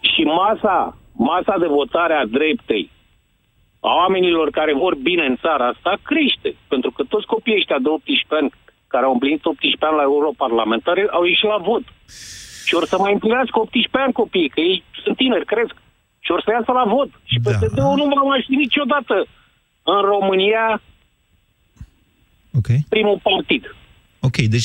Și 0.00 0.22
masa, 0.22 0.96
masa 1.12 1.54
de 1.58 1.66
votare 1.66 2.14
a 2.14 2.26
dreptei 2.26 2.90
a 3.80 3.94
oamenilor 3.94 4.50
care 4.50 4.74
vor 4.74 4.94
bine 4.96 5.24
în 5.24 5.36
țara 5.36 5.66
asta 5.66 5.92
crește. 6.02 6.50
Pentru 6.68 6.90
că 6.90 7.02
toți 7.02 7.26
copiii 7.26 7.56
ăștia 7.56 7.78
de 7.78 7.88
18 7.88 8.34
ani 8.34 8.50
care 8.92 9.04
au 9.04 9.12
împlinit 9.12 9.44
18 9.44 9.84
ani 9.84 9.96
la 9.96 10.02
europarlamentare 10.02 11.06
au 11.10 11.24
ieșit 11.24 11.48
la 11.48 11.58
vot. 11.68 11.84
Și 12.66 12.74
or 12.74 12.84
să 12.84 12.96
mai 12.98 13.12
împlinească 13.12 13.58
18 13.58 13.98
ani 14.04 14.12
copiii, 14.12 14.48
că 14.48 14.60
ei 14.60 14.82
sunt 15.04 15.16
tineri, 15.16 15.44
cresc. 15.44 15.74
Și 16.28 16.34
or 16.34 16.42
să 16.44 16.50
iasă 16.52 16.72
la 16.72 16.84
vot. 16.94 17.10
Și 17.30 17.38
Da. 17.42 17.50
PSD-ul 17.50 17.96
nu 17.96 18.06
va 18.14 18.22
mai 18.32 18.40
ști 18.44 18.54
niciodată 18.54 19.14
în 19.92 20.00
România 20.12 20.64
Ok. 22.58 22.68
primul 22.88 23.20
partid. 23.22 23.62
Ok, 24.20 24.36
deci 24.36 24.64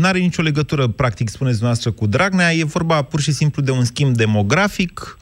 nu 0.00 0.06
are 0.06 0.18
nicio 0.18 0.42
legătură, 0.42 0.86
practic, 0.88 1.28
spuneți 1.28 1.58
dumneavoastră, 1.58 1.90
cu 1.98 2.06
Dragnea, 2.06 2.52
e 2.52 2.64
vorba 2.78 3.02
pur 3.02 3.20
și 3.20 3.32
simplu 3.40 3.62
de 3.62 3.70
un 3.70 3.84
schimb 3.84 4.12
demografic, 4.14 5.16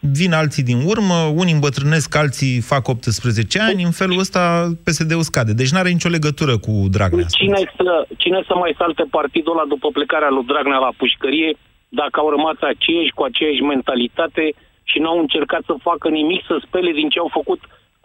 vin 0.00 0.32
alții 0.32 0.62
din 0.62 0.80
urmă, 0.92 1.14
unii 1.42 1.52
îmbătrânesc, 1.52 2.14
alții 2.14 2.60
fac 2.60 2.88
18 2.88 3.60
ani, 3.60 3.82
în 3.82 3.90
felul 3.90 4.18
ăsta 4.18 4.72
PSD-ul 4.84 5.22
scade. 5.22 5.52
Deci 5.52 5.70
nu 5.72 5.78
are 5.78 5.90
nicio 5.90 6.08
legătură 6.08 6.58
cu 6.58 6.72
Dragnea. 6.90 7.26
Cine 7.40 7.60
să, 7.76 8.06
cine 8.16 8.40
să 8.46 8.54
mai 8.54 8.74
salte 8.78 9.04
partidul 9.10 9.52
ăla 9.52 9.64
după 9.68 9.88
plecarea 9.92 10.28
lui 10.30 10.44
Dragnea 10.46 10.78
la 10.78 10.92
pușcărie 10.96 11.50
dacă 11.88 12.16
au 12.20 12.28
rămas 12.30 12.56
aceiași 12.72 13.12
cu 13.14 13.22
aceeași 13.22 13.60
mentalitate 13.60 14.44
și 14.90 14.98
nu 15.02 15.08
au 15.12 15.18
încercat 15.24 15.62
să 15.68 15.74
facă 15.88 16.06
nimic 16.18 16.40
să 16.50 16.54
spele 16.66 16.90
din 17.00 17.08
ce 17.12 17.18
au 17.24 17.30
făcut 17.38 17.60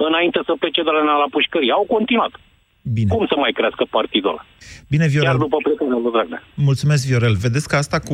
înainte 0.07 0.39
să 0.47 0.53
plece 0.61 0.81
Dragnea 0.87 1.17
la 1.23 1.29
pușcărie. 1.35 1.71
Au 1.79 1.85
continuat. 1.95 2.33
Bine. 2.97 3.09
Cum 3.15 3.25
să 3.31 3.35
mai 3.37 3.51
crească 3.57 3.83
partidul 3.97 4.29
ăla? 4.29 4.43
Bine, 4.89 5.03
Chiar 5.05 5.13
Viorel. 5.13 5.37
după 5.45 5.57
plecarea 5.65 5.97
lui 6.03 6.11
Dragnea. 6.11 6.43
Mulțumesc, 6.69 7.01
Viorel. 7.07 7.35
Vedeți 7.45 7.67
că 7.67 7.75
asta 7.75 7.99
cu 7.99 8.13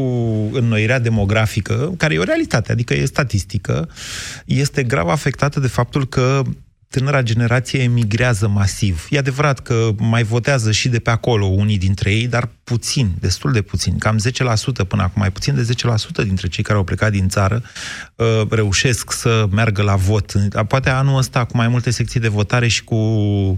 înnoirea 0.61 0.99
demografică, 0.99 1.75
care 1.97 2.13
e 2.13 2.19
o 2.25 2.29
realitate, 2.31 2.71
adică 2.71 2.93
e 2.93 3.05
statistică, 3.15 3.75
este 4.45 4.83
grav 4.83 5.07
afectată 5.07 5.59
de 5.59 5.67
faptul 5.67 6.05
că 6.05 6.41
tânăra 6.89 7.21
generație 7.21 7.79
emigrează 7.79 8.47
masiv. 8.47 9.07
E 9.09 9.17
adevărat 9.17 9.59
că 9.59 9.89
mai 9.97 10.23
votează 10.23 10.71
și 10.71 10.89
de 10.89 10.99
pe 10.99 11.09
acolo 11.09 11.45
unii 11.45 11.77
dintre 11.77 12.11
ei, 12.11 12.27
dar 12.27 12.49
puțin, 12.63 13.11
destul 13.19 13.51
de 13.51 13.61
puțin, 13.61 13.97
cam 13.97 14.19
10% 14.83 14.87
până 14.87 15.01
acum, 15.01 15.21
mai 15.21 15.31
puțin 15.31 15.55
de 15.55 15.67
10% 16.21 16.23
dintre 16.23 16.47
cei 16.47 16.63
care 16.63 16.77
au 16.77 16.83
plecat 16.83 17.11
din 17.11 17.27
țară 17.27 17.63
uh, 18.15 18.41
reușesc 18.49 19.11
să 19.11 19.47
meargă 19.51 19.81
la 19.81 19.95
vot. 19.95 20.33
Poate 20.67 20.89
anul 20.89 21.17
ăsta 21.17 21.45
cu 21.45 21.57
mai 21.57 21.67
multe 21.67 21.89
secții 21.89 22.19
de 22.19 22.27
votare 22.27 22.67
și 22.67 22.83
cu 22.83 22.95
uh, 22.95 23.57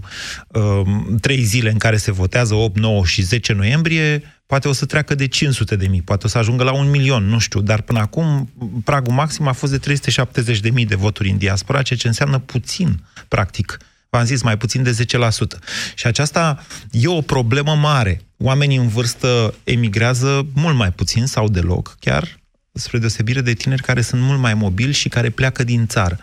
trei 1.20 1.42
zile 1.42 1.70
în 1.70 1.78
care 1.78 1.96
se 1.96 2.12
votează, 2.12 2.54
8, 2.54 2.78
9 2.78 3.04
și 3.04 3.22
10 3.22 3.52
noiembrie, 3.52 4.22
poate 4.50 4.68
o 4.68 4.72
să 4.72 4.86
treacă 4.86 5.14
de 5.14 5.26
500 5.26 5.76
de 5.76 5.86
mii, 5.86 6.02
poate 6.02 6.26
o 6.26 6.28
să 6.28 6.38
ajungă 6.38 6.62
la 6.62 6.72
un 6.72 6.90
milion, 6.90 7.24
nu 7.24 7.38
știu, 7.38 7.60
dar 7.60 7.80
până 7.80 7.98
acum 7.98 8.50
pragul 8.84 9.12
maxim 9.12 9.46
a 9.46 9.52
fost 9.52 9.72
de 9.72 9.78
370 9.78 10.60
de 10.60 10.70
mii 10.70 10.86
de 10.86 10.94
voturi 10.94 11.30
în 11.30 11.38
diaspora, 11.38 11.82
ceea 11.82 11.98
ce 11.98 12.06
înseamnă 12.06 12.38
puțin, 12.38 13.04
practic. 13.28 13.78
V-am 14.08 14.24
zis, 14.24 14.42
mai 14.42 14.56
puțin 14.56 14.82
de 14.82 14.90
10%. 14.90 15.58
Și 15.94 16.06
aceasta 16.06 16.64
e 16.90 17.06
o 17.06 17.20
problemă 17.20 17.74
mare. 17.74 18.22
Oamenii 18.36 18.76
în 18.76 18.88
vârstă 18.88 19.54
emigrează 19.64 20.46
mult 20.54 20.76
mai 20.76 20.92
puțin 20.92 21.26
sau 21.26 21.48
deloc, 21.48 21.96
chiar 22.00 22.39
spre 22.72 22.98
deosebire 22.98 23.40
de 23.40 23.52
tineri 23.52 23.82
care 23.82 24.00
sunt 24.00 24.22
mult 24.22 24.40
mai 24.40 24.54
mobili 24.54 24.92
și 24.92 25.08
care 25.08 25.30
pleacă 25.30 25.64
din 25.64 25.86
țară. 25.86 26.16
0372069599. 26.16 26.22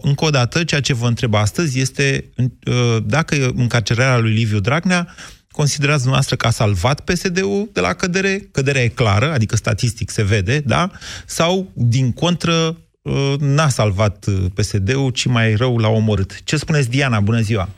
Încă 0.00 0.24
o 0.24 0.30
dată, 0.30 0.64
ceea 0.64 0.80
ce 0.80 0.94
vă 0.94 1.06
întreb 1.06 1.34
astăzi 1.34 1.80
este 1.80 2.24
uh, 2.36 2.96
dacă 3.04 3.34
încarcerarea 3.54 4.18
lui 4.18 4.32
Liviu 4.32 4.58
Dragnea 4.58 5.14
considerați 5.50 6.02
dumneavoastră 6.02 6.36
că 6.36 6.46
a 6.46 6.50
salvat 6.50 7.00
PSD-ul 7.00 7.68
de 7.72 7.80
la 7.80 7.92
cădere, 7.92 8.38
căderea 8.52 8.82
e 8.82 8.88
clară, 8.88 9.32
adică 9.32 9.56
statistic 9.56 10.10
se 10.10 10.22
vede, 10.22 10.60
da? 10.60 10.90
Sau, 11.26 11.70
din 11.74 12.12
contră, 12.12 12.76
uh, 13.02 13.34
n-a 13.38 13.68
salvat 13.68 14.24
uh, 14.26 14.34
PSD-ul, 14.54 15.10
ci 15.10 15.26
mai 15.26 15.54
rău 15.54 15.78
l-a 15.78 15.88
omorât. 15.88 16.42
Ce 16.42 16.56
spuneți, 16.56 16.90
Diana? 16.90 17.20
Bună 17.20 17.40
ziua! 17.40 17.68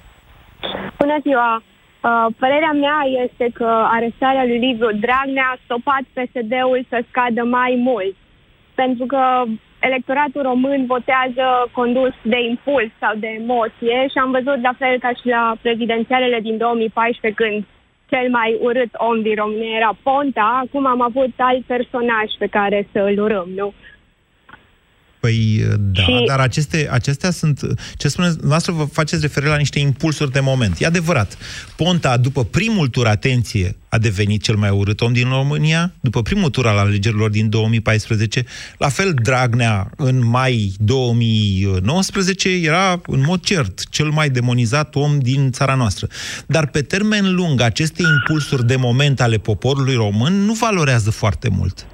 Bună 0.98 1.18
ziua! 1.22 1.62
Uh, 2.06 2.26
părerea 2.38 2.72
mea 2.72 3.00
este 3.24 3.46
că 3.54 3.70
arestarea 3.96 4.44
lui 4.44 4.58
Liviu 4.58 4.90
Dragnea 5.04 5.48
a 5.52 5.58
stopat 5.64 6.04
PSD-ul 6.14 6.86
să 6.88 7.04
scadă 7.08 7.42
mai 7.44 7.74
mult. 7.88 8.14
Pentru 8.74 9.06
că 9.06 9.42
electoratul 9.80 10.42
român 10.42 10.86
votează 10.86 11.44
condus 11.72 12.14
de 12.22 12.40
impuls 12.48 12.90
sau 13.00 13.14
de 13.16 13.26
emoție 13.26 14.06
și 14.10 14.18
am 14.18 14.30
văzut 14.30 14.62
la 14.62 14.74
fel 14.78 14.98
ca 14.98 15.08
și 15.08 15.26
la 15.36 15.56
prezidențialele 15.62 16.40
din 16.40 16.56
2014 16.56 17.42
când 17.42 17.64
cel 18.08 18.30
mai 18.30 18.58
urât 18.60 18.92
om 18.96 19.22
din 19.22 19.34
România 19.34 19.76
era 19.76 19.96
Ponta, 20.02 20.60
acum 20.64 20.86
am 20.86 21.00
avut 21.00 21.32
alt 21.36 21.64
personaj 21.64 22.28
pe 22.38 22.46
care 22.46 22.88
să 22.92 22.98
îl 22.98 23.18
urâm, 23.18 23.48
nu? 23.56 23.72
Păi 25.26 25.64
da, 25.78 26.02
Și- 26.02 26.24
dar 26.26 26.40
aceste, 26.40 26.88
acestea 26.90 27.30
sunt, 27.30 27.60
ce 27.96 28.08
spuneți, 28.08 28.36
noastră 28.42 28.72
vă 28.72 28.84
faceți 28.84 29.22
referire 29.22 29.50
la 29.50 29.56
niște 29.56 29.78
impulsuri 29.78 30.32
de 30.32 30.40
moment. 30.40 30.80
E 30.80 30.86
adevărat, 30.86 31.38
Ponta, 31.76 32.16
după 32.16 32.44
primul 32.44 32.88
tur, 32.88 33.06
atenție, 33.06 33.76
a 33.88 33.98
devenit 33.98 34.42
cel 34.42 34.56
mai 34.56 34.70
urât 34.70 35.00
om 35.00 35.12
din 35.12 35.28
România, 35.28 35.92
după 36.00 36.22
primul 36.22 36.50
tur 36.50 36.66
al 36.66 36.78
alegerilor 36.78 37.30
din 37.30 37.48
2014, 37.48 38.44
la 38.78 38.88
fel 38.88 39.14
Dragnea, 39.22 39.90
în 39.96 40.26
mai 40.26 40.72
2019, 40.78 42.48
era, 42.48 43.00
în 43.06 43.22
mod 43.26 43.40
cert, 43.40 43.88
cel 43.88 44.08
mai 44.08 44.30
demonizat 44.30 44.94
om 44.94 45.18
din 45.18 45.50
țara 45.50 45.74
noastră. 45.74 46.08
Dar 46.46 46.66
pe 46.66 46.82
termen 46.82 47.34
lung, 47.34 47.60
aceste 47.60 48.02
impulsuri 48.02 48.66
de 48.66 48.76
moment 48.76 49.20
ale 49.20 49.36
poporului 49.36 49.94
român 49.94 50.44
nu 50.44 50.52
valorează 50.52 51.10
foarte 51.10 51.48
mult. 51.48 51.86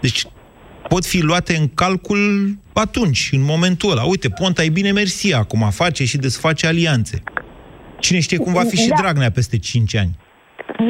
Deci 0.00 0.26
pot 0.88 1.04
fi 1.04 1.20
luate 1.22 1.52
în 1.56 1.66
calcul 1.74 2.22
atunci, 2.74 3.28
în 3.32 3.44
momentul 3.52 3.90
ăla. 3.90 4.04
Uite, 4.04 4.28
Ponta 4.40 4.62
e 4.62 4.78
bine 4.80 4.92
mersi 4.92 5.34
acum, 5.34 5.70
face 5.70 6.04
și 6.04 6.16
desface 6.16 6.66
alianțe. 6.66 7.22
Cine 7.98 8.20
știe 8.20 8.38
cum 8.38 8.52
va 8.52 8.64
fi 8.70 8.76
și 8.76 8.88
Da. 8.88 8.94
Dragnea 9.00 9.30
peste 9.30 9.58
5 9.58 9.96
ani. 9.96 10.12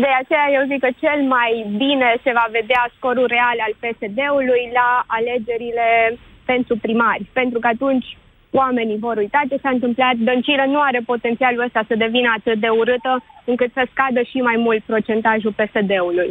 De 0.05 0.13
aceea 0.21 0.47
eu 0.57 0.63
zic 0.71 0.81
că 0.87 0.91
cel 1.05 1.21
mai 1.37 1.53
bine 1.83 2.09
se 2.25 2.33
va 2.39 2.47
vedea 2.59 2.83
scorul 2.97 3.27
real 3.37 3.59
al 3.67 3.75
PSD-ului 3.83 4.65
la 4.79 4.89
alegerile 5.07 5.89
pentru 6.45 6.75
primari. 6.85 7.25
Pentru 7.33 7.59
că 7.59 7.67
atunci 7.67 8.09
oamenii 8.51 8.99
vor 9.07 9.17
uita 9.17 9.41
ce 9.51 9.57
s-a 9.63 9.73
întâmplat. 9.77 10.15
Dăncilă 10.17 10.65
nu 10.75 10.81
are 10.81 11.01
potențialul 11.13 11.65
ăsta 11.69 11.83
să 11.89 11.95
devină 12.05 12.29
atât 12.39 12.59
de 12.65 12.69
urâtă 12.81 13.13
încât 13.45 13.71
să 13.73 13.83
scadă 13.93 14.21
și 14.31 14.39
mai 14.49 14.57
mult 14.67 14.83
procentajul 14.93 15.57
PSD-ului. 15.61 16.31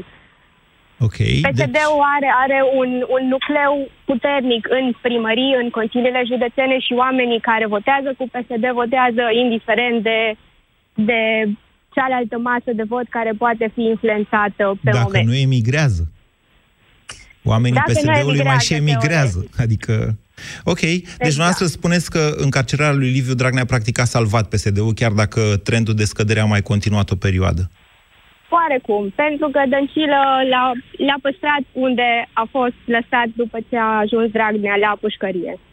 Ok. 1.08 1.18
Deci, 1.18 1.62
PSD-ul 1.62 2.04
are, 2.16 2.30
are 2.44 2.60
un, 2.82 2.90
un 3.16 3.24
nucleu 3.34 3.74
puternic 4.10 4.64
în 4.80 4.86
primării, 5.08 5.54
în 5.62 5.68
consiliile 5.78 6.22
județene 6.32 6.76
și 6.86 6.94
oamenii 7.04 7.48
care 7.50 7.66
votează 7.76 8.10
cu 8.18 8.26
PSD 8.34 8.66
votează 8.82 9.24
indiferent 9.44 9.98
de, 10.10 10.20
de 11.10 11.22
cealaltă 11.96 12.38
masă 12.50 12.72
de 12.80 12.86
vot 12.94 13.08
care 13.18 13.32
poate 13.44 13.66
fi 13.76 13.84
influențată 13.94 14.64
pe 14.84 14.92
dacă 14.92 15.04
moment. 15.04 15.28
nu 15.28 15.36
emigrează. 15.48 16.04
Oamenii 17.44 17.80
Dacă 17.80 17.92
nu 17.92 18.00
PSD-ului 18.00 18.44
mai 18.44 18.58
și 18.68 18.74
emigrează, 18.74 19.38
emigrează. 19.38 19.64
Adică... 19.64 19.94
Ok, 20.64 20.80
deci 20.80 20.92
Exact. 20.92 21.20
dumneavoastră 21.20 21.66
spuneți 21.66 22.10
că 22.10 22.34
încarcerarea 22.36 23.00
lui 23.02 23.10
Liviu 23.10 23.34
Dragnea 23.34 23.66
practic 23.66 24.00
a 24.00 24.04
salvat 24.04 24.50
PSD-ul, 24.50 24.94
chiar 24.94 25.12
dacă 25.12 25.42
trendul 25.64 25.94
de 25.94 26.06
scădere 26.06 26.40
a 26.40 26.46
mai 26.46 26.62
continuat 26.62 27.12
o 27.12 27.16
perioadă. 27.16 27.70
Oarecum, 28.58 29.04
pentru 29.16 29.48
că 29.54 29.62
Dăncilă 29.74 30.22
l-a, 30.52 30.66
l-a 31.08 31.18
păstrat 31.22 31.64
unde 31.72 32.08
a 32.34 32.46
fost 32.56 32.80
lăsat 32.86 33.28
după 33.42 33.58
ce 33.70 33.78
a 33.78 33.98
ajuns 34.04 34.28
Dragnea 34.32 34.76
la 34.86 34.92
pușcărie. 35.02 35.54
0372069599. 35.60 35.64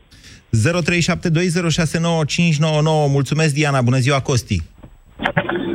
Mulțumesc, 3.16 3.52
Diana. 3.54 3.80
Bună 3.88 3.96
ziua, 4.06 4.20
Costi. 4.20 4.58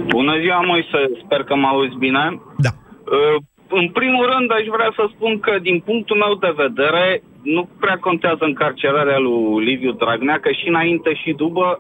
Bună 0.08 0.34
ziua, 0.42 0.60
Moise, 0.72 1.00
sper 1.24 1.44
că 1.44 1.56
mă 1.56 1.68
auzi 1.68 1.98
bine. 2.06 2.24
Da. 2.58 2.70
Uh, 3.16 3.38
În 3.82 3.88
primul 3.90 4.26
rând, 4.34 4.52
aș 4.52 4.66
vrea 4.76 4.92
să 4.96 5.04
spun 5.16 5.40
că, 5.40 5.54
din 5.62 5.80
punctul 5.80 6.18
meu 6.18 6.34
de 6.46 6.54
vedere, 6.64 7.24
nu 7.42 7.70
prea 7.80 7.98
contează 7.98 8.44
încarcerarea 8.46 9.18
lui 9.18 9.64
Liviu 9.66 9.92
Dragnea, 9.92 10.40
că 10.40 10.52
și 10.52 10.68
înainte 10.68 11.14
și 11.22 11.32
după, 11.44 11.80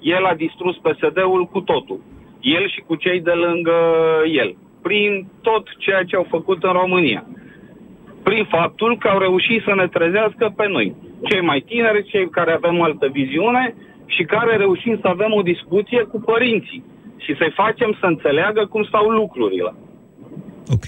el 0.00 0.24
a 0.24 0.34
distrus 0.34 0.76
PSD-ul 0.76 1.44
cu 1.52 1.60
totul. 1.60 2.00
El 2.40 2.68
și 2.68 2.80
cu 2.86 2.94
cei 2.94 3.20
de 3.20 3.30
lângă 3.30 3.76
el. 4.42 4.56
Prin 4.82 5.26
tot 5.40 5.64
ceea 5.78 6.02
ce 6.02 6.16
au 6.16 6.26
făcut 6.30 6.62
în 6.62 6.72
România. 6.72 7.26
Prin 8.22 8.44
faptul 8.44 8.98
că 8.98 9.08
au 9.08 9.18
reușit 9.18 9.62
să 9.66 9.72
ne 9.74 9.86
trezească 9.86 10.52
pe 10.56 10.66
noi. 10.68 10.94
Cei 11.28 11.40
mai 11.40 11.60
tineri, 11.60 12.08
cei 12.10 12.30
care 12.30 12.52
avem 12.52 12.78
o 12.78 12.82
altă 12.82 13.06
viziune 13.12 13.74
și 14.06 14.22
care 14.22 14.56
reușim 14.56 14.98
să 15.00 15.08
avem 15.08 15.32
o 15.32 15.42
discuție 15.42 16.02
cu 16.02 16.20
părinții 16.20 16.84
și 17.24 17.36
să-i 17.38 17.52
facem 17.62 17.96
să 18.00 18.06
înțeleagă 18.06 18.66
cum 18.66 18.84
stau 18.84 19.08
lucrurile. 19.08 19.74
Ok. 20.68 20.86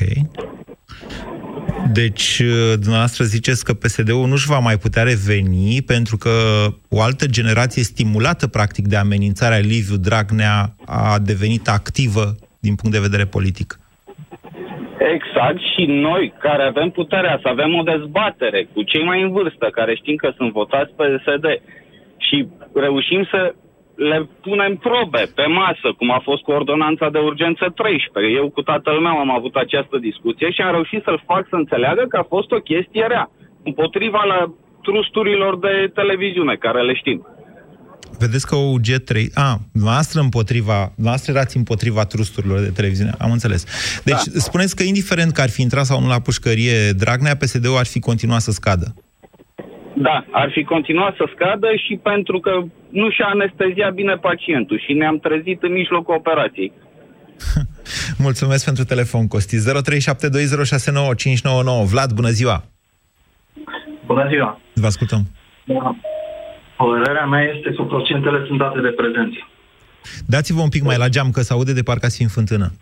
Deci, 1.92 2.38
uh, 2.44 2.72
dumneavoastră 2.78 3.24
ziceți 3.24 3.64
că 3.64 3.74
PSD-ul 3.74 4.28
nu-și 4.28 4.46
va 4.46 4.58
mai 4.58 4.76
putea 4.78 5.02
reveni 5.02 5.82
pentru 5.82 6.16
că 6.16 6.30
o 6.88 7.00
altă 7.00 7.26
generație 7.26 7.82
stimulată, 7.82 8.46
practic, 8.46 8.86
de 8.86 8.96
amenințarea 8.96 9.58
Liviu 9.58 9.96
Dragnea 9.96 10.74
a 10.84 11.18
devenit 11.18 11.68
activă 11.68 12.34
din 12.58 12.74
punct 12.74 12.96
de 12.96 13.02
vedere 13.02 13.24
politic. 13.24 13.78
Exact, 15.14 15.60
și 15.72 15.84
noi 15.86 16.32
care 16.38 16.62
avem 16.62 16.90
puterea 16.90 17.38
să 17.42 17.48
avem 17.48 17.74
o 17.74 17.82
dezbatere 17.82 18.68
cu 18.74 18.82
cei 18.82 19.04
mai 19.04 19.22
în 19.22 19.30
vârstă, 19.32 19.66
care 19.70 19.94
știm 19.94 20.16
că 20.16 20.32
sunt 20.36 20.52
votați 20.52 20.92
pe 20.96 21.04
PSD, 21.04 21.46
și 22.16 22.46
reușim 22.74 23.24
să 23.30 23.54
le 23.94 24.28
punem 24.42 24.76
probe 24.76 25.22
pe 25.34 25.46
masă, 25.46 25.88
cum 25.98 26.10
a 26.10 26.18
fost 26.18 26.42
cu 26.42 26.50
ordonanța 26.50 27.10
de 27.10 27.18
urgență 27.18 27.72
13. 27.74 28.34
Eu 28.34 28.50
cu 28.50 28.62
tatăl 28.62 28.98
meu 28.98 29.16
am 29.18 29.30
avut 29.30 29.54
această 29.54 29.98
discuție 29.98 30.50
și 30.50 30.60
am 30.60 30.72
reușit 30.72 31.02
să-l 31.02 31.22
fac 31.26 31.46
să 31.48 31.56
înțeleagă 31.56 32.04
că 32.08 32.16
a 32.16 32.32
fost 32.34 32.50
o 32.52 32.64
chestie 32.70 33.06
rea, 33.06 33.30
împotriva 33.64 34.24
la 34.24 34.54
trusturilor 34.82 35.58
de 35.58 35.90
televiziune, 35.94 36.54
care 36.54 36.82
le 36.82 36.94
știm. 36.94 37.26
Vedeți 38.18 38.46
că 38.46 38.56
OUG3... 38.56 39.32
A, 39.34 39.58
noastră 39.72 40.20
împotriva... 40.20 40.92
Noastră 40.96 41.32
erați 41.32 41.56
împotriva 41.56 42.04
trusturilor 42.04 42.60
de 42.60 42.70
televiziune. 42.70 43.12
Am 43.18 43.32
înțeles. 43.32 43.64
Deci, 44.04 44.24
da. 44.24 44.38
spuneți 44.40 44.76
că 44.76 44.82
indiferent 44.82 45.32
că 45.32 45.40
ar 45.40 45.50
fi 45.50 45.62
intrat 45.62 45.84
sau 45.84 46.00
nu 46.00 46.08
la 46.08 46.20
pușcărie 46.20 46.90
Dragnea, 46.90 47.36
PSD-ul 47.36 47.76
ar 47.76 47.86
fi 47.86 48.00
continuat 48.00 48.40
să 48.40 48.50
scadă. 48.50 48.94
Da, 49.96 50.24
ar 50.30 50.50
fi 50.52 50.64
continuat 50.64 51.14
să 51.16 51.28
scadă 51.34 51.66
și 51.86 52.00
pentru 52.02 52.40
că 52.40 52.50
nu 52.88 53.10
și-a 53.10 53.26
anesteziat 53.26 53.92
bine 53.92 54.14
pacientul 54.14 54.82
și 54.86 54.92
ne-am 54.92 55.18
trezit 55.18 55.62
în 55.62 55.72
mijlocul 55.72 56.14
operației. 56.14 56.72
Mulțumesc 58.26 58.64
pentru 58.64 58.84
telefon, 58.84 59.28
Costi. 59.28 59.56
0372069599. 59.56 59.62
Vlad, 61.90 62.12
bună 62.12 62.28
ziua! 62.28 62.64
Bună 64.06 64.26
ziua! 64.28 64.60
Vă 64.74 64.86
ascultăm. 64.86 65.20
Da. 65.64 65.96
Părerea 66.76 67.24
mea 67.26 67.42
este 67.56 67.72
că 67.76 67.82
procentele 67.82 68.44
sunt 68.46 68.58
date 68.58 68.80
de 68.80 68.88
prezență. 68.88 69.38
Dați-vă 70.26 70.60
un 70.60 70.68
pic 70.68 70.82
mai 70.82 70.96
la 70.96 71.08
geam, 71.08 71.30
că 71.30 71.40
se 71.40 71.52
aude 71.52 71.72
de 71.72 71.82
parcă 71.82 72.06
ați 72.06 72.16
fi 72.16 72.22
în 72.22 72.28
fântână. 72.28 72.72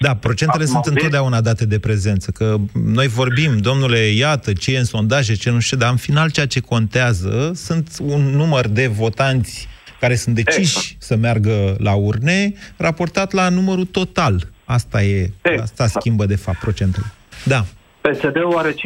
Da, 0.00 0.16
procentele 0.16 0.62
Acum 0.62 0.74
sunt 0.74 0.84
auziți? 0.84 1.04
întotdeauna 1.04 1.40
date 1.40 1.66
de 1.66 1.78
prezență, 1.78 2.30
că 2.30 2.56
noi 2.84 3.06
vorbim, 3.06 3.58
domnule, 3.58 3.98
iată, 3.98 4.52
ce 4.52 4.74
e 4.74 4.78
în 4.78 4.84
sondaje, 4.84 5.34
ce 5.34 5.50
nu 5.50 5.60
știu, 5.60 5.76
dar 5.76 5.90
în 5.90 5.96
final 5.96 6.30
ceea 6.30 6.46
ce 6.46 6.60
contează 6.60 7.52
sunt 7.54 7.88
un 8.02 8.20
număr 8.20 8.68
de 8.68 8.86
votanți 8.86 9.68
care 10.00 10.14
sunt 10.14 10.34
deciși 10.34 10.60
Exact. 10.60 11.02
să 11.02 11.16
meargă 11.16 11.76
la 11.78 11.94
urne, 11.94 12.52
raportat 12.76 13.32
la 13.32 13.48
numărul 13.48 13.84
total. 13.84 14.48
Asta 14.64 15.02
e, 15.02 15.30
asta 15.60 15.86
schimbă, 15.86 16.26
de 16.26 16.36
fapt, 16.36 16.58
procentele. 16.58 17.06
Da. 17.44 17.64
PSD-ul 18.00 18.56
are 18.58 18.70
500.000 18.70 18.76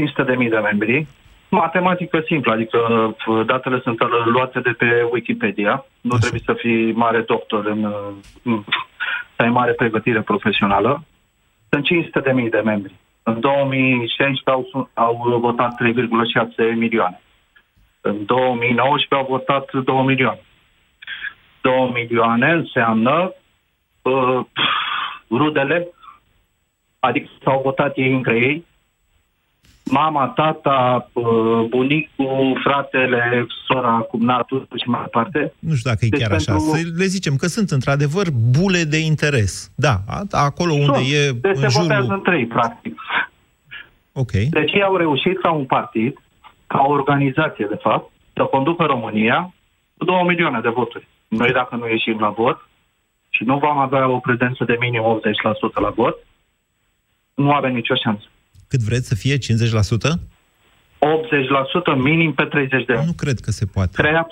de 0.51 0.57
membri. 0.71 1.07
Matematică 1.61 2.23
simplă, 2.27 2.53
adică 2.53 2.79
uh, 3.27 3.47
datele 3.47 3.81
sunt 3.81 3.99
luate 4.25 4.61
de 4.61 4.71
pe 4.71 5.09
Wikipedia. 5.13 5.85
Nu 6.01 6.17
trebuie 6.19 6.41
să 6.45 6.53
fii 6.53 6.93
mare 6.93 7.21
doctor 7.21 7.67
în, 7.67 7.85
uh, 7.85 8.13
în 8.43 8.65
să 9.37 9.43
ai 9.43 9.49
mare 9.49 9.73
pregătire 9.73 10.23
profesională. 10.23 11.05
Sunt 11.69 11.85
500.000 11.85 12.49
de 12.51 12.61
membri. 12.65 12.95
În 13.23 13.41
2016 13.41 14.51
au, 14.51 14.69
su- 14.71 14.91
au 14.95 15.39
votat 15.41 15.75
3,6 15.75 16.75
milioane. 16.77 17.21
În 18.01 18.25
2019 18.25 19.15
au 19.15 19.27
votat 19.29 19.71
2 19.73 20.03
milioane. 20.05 20.41
2 21.61 21.91
milioane 21.95 22.51
înseamnă 22.53 23.33
uh, 24.03 24.41
rudele, 25.31 25.89
adică 26.99 27.29
s-au 27.45 27.61
votat 27.65 27.97
ei 27.97 28.13
între 28.13 28.37
ei, 28.37 28.65
mama, 29.91 30.27
tata, 30.29 31.11
uh, 31.13 31.25
bunicul, 31.69 32.61
fratele, 32.65 33.47
sora, 33.67 33.99
cumnatul 34.11 34.69
și 34.83 34.89
mai 34.89 35.01
departe. 35.03 35.53
Nu 35.59 35.75
știu 35.75 35.91
dacă 35.91 36.05
e 36.05 36.09
Deci 36.09 36.21
chiar 36.21 36.33
așa. 36.33 36.53
pentru- 36.53 36.71
Să 36.71 36.81
le 36.97 37.05
zicem 37.05 37.37
că 37.37 37.47
sunt 37.47 37.71
într-adevăr 37.71 38.27
bule 38.59 38.83
de 38.83 38.99
interes. 38.99 39.71
Da, 39.75 39.95
a- 40.09 40.23
acolo 40.31 40.73
unde 40.73 40.85
Sunt. 40.99 41.07
e 41.13 41.33
Deci 41.33 41.57
în 41.57 41.69
se 41.71 41.79
votează 41.81 42.03
jurul... 42.03 42.17
între 42.17 42.39
ei, 42.39 42.47
practic. 42.47 43.01
Ok. 44.13 44.31
Deci 44.31 44.73
ei 44.73 44.83
au 44.83 44.97
reușit 44.97 45.41
ca 45.41 45.51
un 45.51 45.65
partid, 45.65 46.19
ca 46.67 46.83
o 46.87 46.91
organizație, 46.93 47.67
de 47.71 47.79
fapt, 47.83 48.11
să 48.35 48.43
conducă 48.43 48.85
România 48.85 49.55
cu 49.97 50.05
două 50.05 50.25
milioane 50.25 50.61
de 50.61 50.69
voturi. 50.69 51.09
Noi, 51.29 51.53
dacă 51.53 51.77
nu 51.77 51.89
ieșim 51.89 52.19
la 52.19 52.29
vot 52.29 52.69
și 53.29 53.45
nu 53.45 53.59
vom 53.59 53.79
avea 53.79 54.09
o 54.09 54.19
prezență 54.19 54.65
de 54.65 54.77
minim 54.81 55.03
80% 55.03 55.81
la 55.81 55.89
vot, 55.91 56.17
nu 57.35 57.51
avem 57.53 57.73
nicio 57.75 57.95
șansă. 57.95 58.25
Cât 58.69 58.81
vreți 58.81 59.09
să 59.09 59.15
fie? 59.15 59.37
50%? 59.37 59.39
80% 60.99 61.97
minim 61.97 62.33
pe 62.33 62.45
30 62.45 62.85
de 62.85 62.93
ani. 62.93 63.07
Nu 63.07 63.13
cred 63.13 63.41
că 63.41 63.51
se 63.51 63.67
poate. 63.67 64.03
Creat 64.03 64.31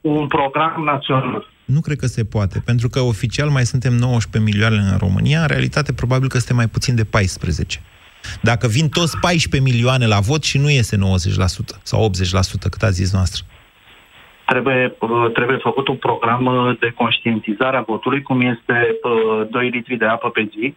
un 0.00 0.26
program 0.26 0.82
național. 0.84 1.46
Nu 1.64 1.80
cred 1.80 1.96
că 1.96 2.06
se 2.06 2.24
poate, 2.24 2.62
pentru 2.64 2.88
că 2.88 3.00
oficial 3.00 3.48
mai 3.48 3.64
suntem 3.64 3.92
19 3.92 4.50
milioane 4.50 4.76
în 4.76 4.98
România, 4.98 5.40
în 5.40 5.46
realitate 5.46 5.92
probabil 5.92 6.28
că 6.28 6.38
suntem 6.38 6.56
mai 6.56 6.68
puțin 6.68 6.94
de 6.94 7.04
14. 7.04 7.80
Dacă 8.42 8.66
vin 8.66 8.88
toți 8.88 9.18
14 9.18 9.70
milioane 9.70 10.06
la 10.06 10.20
vot 10.20 10.42
și 10.42 10.58
nu 10.58 10.70
iese 10.70 10.96
90% 10.96 11.00
sau 11.82 12.10
80%, 12.10 12.68
cât 12.70 12.82
a 12.82 12.90
zis 12.90 13.12
noastră. 13.12 13.44
Trebuie, 14.46 14.96
uh, 14.98 15.32
trebuie 15.32 15.56
făcut 15.56 15.88
un 15.88 15.96
program 15.96 16.46
uh, 16.46 16.78
de 16.78 16.90
conștientizare 16.90 17.76
a 17.76 17.80
votului, 17.80 18.22
cum 18.22 18.40
este 18.40 18.98
2 19.50 19.66
uh, 19.66 19.72
litri 19.72 19.96
de 19.96 20.04
apă 20.04 20.30
pe 20.30 20.48
zi, 20.50 20.74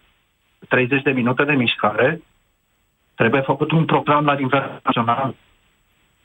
30 0.68 1.02
de 1.02 1.10
minute 1.10 1.44
de 1.44 1.52
mișcare. 1.52 2.20
Trebuie 3.16 3.40
făcut 3.40 3.70
un 3.70 3.84
program 3.84 4.24
la 4.24 4.34
nivel 4.34 4.80
național 4.84 5.34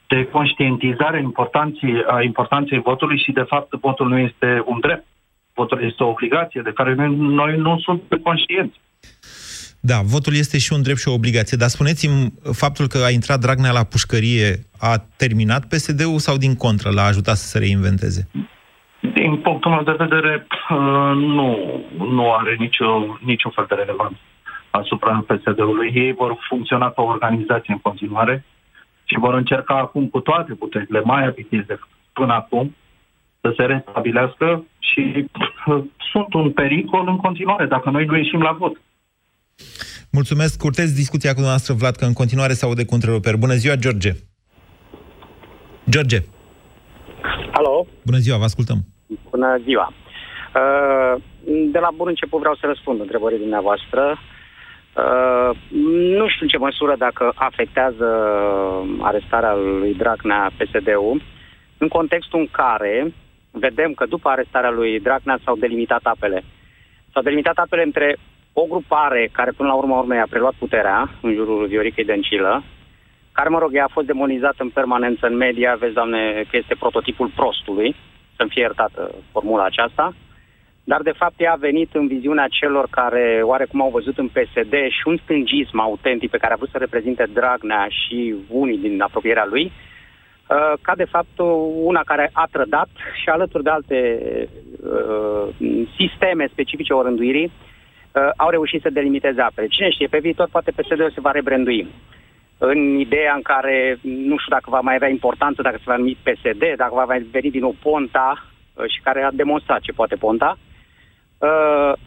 de 0.07 0.27
conștientizare 0.31 1.19
importanței, 1.21 1.93
a 2.07 2.21
importanței 2.21 2.79
votului 2.79 3.17
și, 3.23 3.31
de 3.31 3.45
fapt, 3.51 3.69
votul 3.81 4.07
nu 4.07 4.17
este 4.17 4.63
un 4.65 4.79
drept. 4.79 5.05
Votul 5.53 5.83
este 5.89 6.03
o 6.03 6.09
obligație 6.09 6.61
de 6.63 6.71
care 6.71 6.93
noi, 6.93 7.15
noi 7.15 7.57
nu 7.57 7.79
suntem 7.79 8.19
conștienți. 8.19 8.79
Da, 9.79 9.97
votul 10.03 10.33
este 10.35 10.57
și 10.57 10.73
un 10.73 10.81
drept 10.81 10.99
și 10.99 11.07
o 11.07 11.13
obligație, 11.13 11.57
dar 11.57 11.69
spuneți-mi, 11.69 12.33
faptul 12.51 12.87
că 12.87 12.97
a 13.05 13.09
intrat 13.09 13.39
Dragnea 13.39 13.71
la 13.71 13.83
pușcărie 13.83 14.49
a 14.79 14.93
terminat 15.17 15.63
PSD-ul 15.71 16.19
sau 16.27 16.37
din 16.37 16.55
contră 16.55 16.89
l-a 16.89 17.05
ajutat 17.11 17.35
să 17.35 17.47
se 17.47 17.59
reinventeze? 17.59 18.27
Din 19.13 19.37
punctul 19.37 19.71
meu 19.71 19.83
de 19.83 20.03
vedere, 20.03 20.47
uh, 20.69 21.11
nu, 21.15 21.49
nu 21.97 22.33
are 22.33 22.55
nicio, 22.59 23.17
nicio 23.21 23.49
fel 23.49 23.65
de 23.69 23.75
relevanță 23.75 24.19
asupra 24.71 25.25
PSD-ului. 25.27 25.91
Ei 25.93 26.13
vor 26.13 26.37
funcționa 26.49 26.91
ca 26.91 27.01
o 27.01 27.05
organizație 27.05 27.73
în 27.73 27.79
continuare 27.79 28.45
și 29.03 29.19
vor 29.19 29.33
încerca 29.33 29.77
acum 29.77 30.07
cu 30.07 30.19
toate 30.19 30.53
puterile 30.53 31.01
mai 31.01 31.25
abitite 31.25 31.79
până 32.13 32.33
acum 32.33 32.75
să 33.41 33.53
se 33.57 33.63
restabilească 33.63 34.65
și 34.79 35.29
uh, 35.67 35.83
sunt 36.11 36.33
un 36.33 36.51
pericol 36.51 37.07
în 37.07 37.17
continuare 37.17 37.65
dacă 37.65 37.89
noi 37.89 38.05
nu 38.05 38.17
ieșim 38.17 38.41
la 38.41 38.51
vot. 38.51 38.81
Mulțumesc. 40.11 40.59
Curtez 40.59 40.91
discuția 40.93 41.33
cu 41.33 41.41
noastră, 41.41 41.73
Vlad, 41.73 41.95
că 41.95 42.05
în 42.05 42.13
continuare 42.13 42.53
se 42.53 42.65
aude 42.65 42.85
cu 42.85 42.93
întreruperi. 42.93 43.37
Bună 43.37 43.53
ziua, 43.53 43.75
George! 43.75 44.11
George! 45.89 46.17
Alo! 47.51 47.85
Bună 48.05 48.17
ziua, 48.17 48.37
vă 48.37 48.43
ascultăm! 48.43 48.77
Bună 49.29 49.57
ziua! 49.63 49.93
Uh, 50.55 51.21
de 51.71 51.79
la 51.79 51.89
bun 51.95 52.07
început 52.07 52.39
vreau 52.39 52.55
să 52.55 52.65
răspund 52.65 52.99
întrebării 52.99 53.37
dumneavoastră. 53.37 54.19
Uh, 54.95 55.57
nu 56.17 56.27
știu 56.27 56.45
în 56.45 56.47
ce 56.47 56.57
măsură 56.57 56.95
dacă 56.97 57.31
afectează 57.35 58.07
arestarea 58.99 59.55
lui 59.55 59.93
Dragnea 59.93 60.51
PSD-ul, 60.57 61.21
în 61.77 61.87
contextul 61.87 62.39
în 62.39 62.47
care 62.51 63.13
vedem 63.51 63.93
că 63.93 64.05
după 64.05 64.29
arestarea 64.29 64.69
lui 64.69 64.99
Dragnea 64.99 65.39
s-au 65.43 65.55
delimitat 65.55 66.01
apele. 66.03 66.43
S-au 67.13 67.21
delimitat 67.21 67.57
apele 67.57 67.83
între 67.83 68.17
o 68.53 68.63
grupare 68.63 69.29
care 69.31 69.51
până 69.51 69.69
la 69.69 69.75
urmă 69.75 69.95
urmei 69.95 70.19
a 70.19 70.27
preluat 70.29 70.53
puterea 70.59 71.09
în 71.21 71.33
jurul 71.33 71.67
Vioricăi 71.67 72.05
Dăncilă, 72.05 72.63
care, 73.31 73.49
mă 73.49 73.59
rog, 73.59 73.75
ea 73.75 73.83
a 73.83 73.93
fost 73.93 74.05
demonizată 74.05 74.63
în 74.63 74.69
permanență 74.69 75.27
în 75.27 75.35
media, 75.35 75.75
vezi, 75.79 75.93
doamne, 75.93 76.43
că 76.49 76.57
este 76.57 76.75
prototipul 76.79 77.31
prostului, 77.35 77.95
să-mi 78.35 78.49
fie 78.49 78.61
iertată 78.61 79.15
formula 79.31 79.63
aceasta, 79.63 80.13
dar 80.91 81.01
de 81.01 81.19
fapt 81.21 81.37
ea 81.41 81.51
a 81.51 81.65
venit 81.69 81.89
în 81.93 82.07
viziunea 82.07 82.47
celor 82.59 82.87
care 82.89 83.41
oarecum 83.43 83.81
au 83.81 83.89
văzut 83.89 84.17
în 84.17 84.27
PSD 84.27 84.73
și 84.97 85.03
un 85.05 85.17
stângism 85.23 85.79
autentic 85.79 86.29
pe 86.29 86.37
care 86.37 86.53
a 86.53 86.55
vrut 86.55 86.69
să 86.69 86.77
reprezinte 86.77 87.25
Dragnea 87.33 87.87
și 87.89 88.35
unii 88.47 88.77
din 88.77 89.01
apropierea 89.01 89.45
lui, 89.45 89.65
uh, 89.65 90.73
ca 90.81 90.93
de 90.95 91.03
fapt 91.13 91.37
una 91.91 92.01
care 92.05 92.29
a 92.33 92.47
trădat 92.51 92.89
și 93.21 93.29
alături 93.29 93.63
de 93.63 93.69
alte 93.69 93.99
uh, 94.29 95.47
sisteme 95.97 96.47
specifice 96.51 96.93
orânduirii, 96.93 97.51
uh, 97.51 98.29
au 98.35 98.49
reușit 98.49 98.81
să 98.81 98.89
delimiteze 98.89 99.41
apele. 99.41 99.67
Cine 99.67 99.89
știe, 99.89 100.07
pe 100.07 100.19
viitor 100.19 100.47
poate 100.51 100.71
PSD-ul 100.71 101.11
se 101.13 101.21
va 101.21 101.31
rebrandui. 101.31 101.87
În 102.57 102.99
ideea 102.99 103.33
în 103.35 103.41
care 103.41 103.97
nu 104.01 104.37
știu 104.37 104.55
dacă 104.55 104.67
va 104.69 104.79
mai 104.79 104.95
avea 104.95 105.09
importanță, 105.09 105.61
dacă 105.61 105.77
se 105.77 105.91
va 105.91 105.95
numi 105.95 106.17
PSD, 106.23 106.63
dacă 106.75 106.93
va 106.93 107.03
mai 107.03 107.19
veni 107.19 107.49
din 107.51 107.61
nou 107.61 107.75
Ponta 107.81 108.29
uh, 108.43 108.85
și 108.93 109.01
care 109.01 109.21
a 109.23 109.31
demonstrat 109.31 109.79
ce 109.79 109.91
poate 109.91 110.15
Ponta. 110.15 110.57
Uh, 110.57 110.69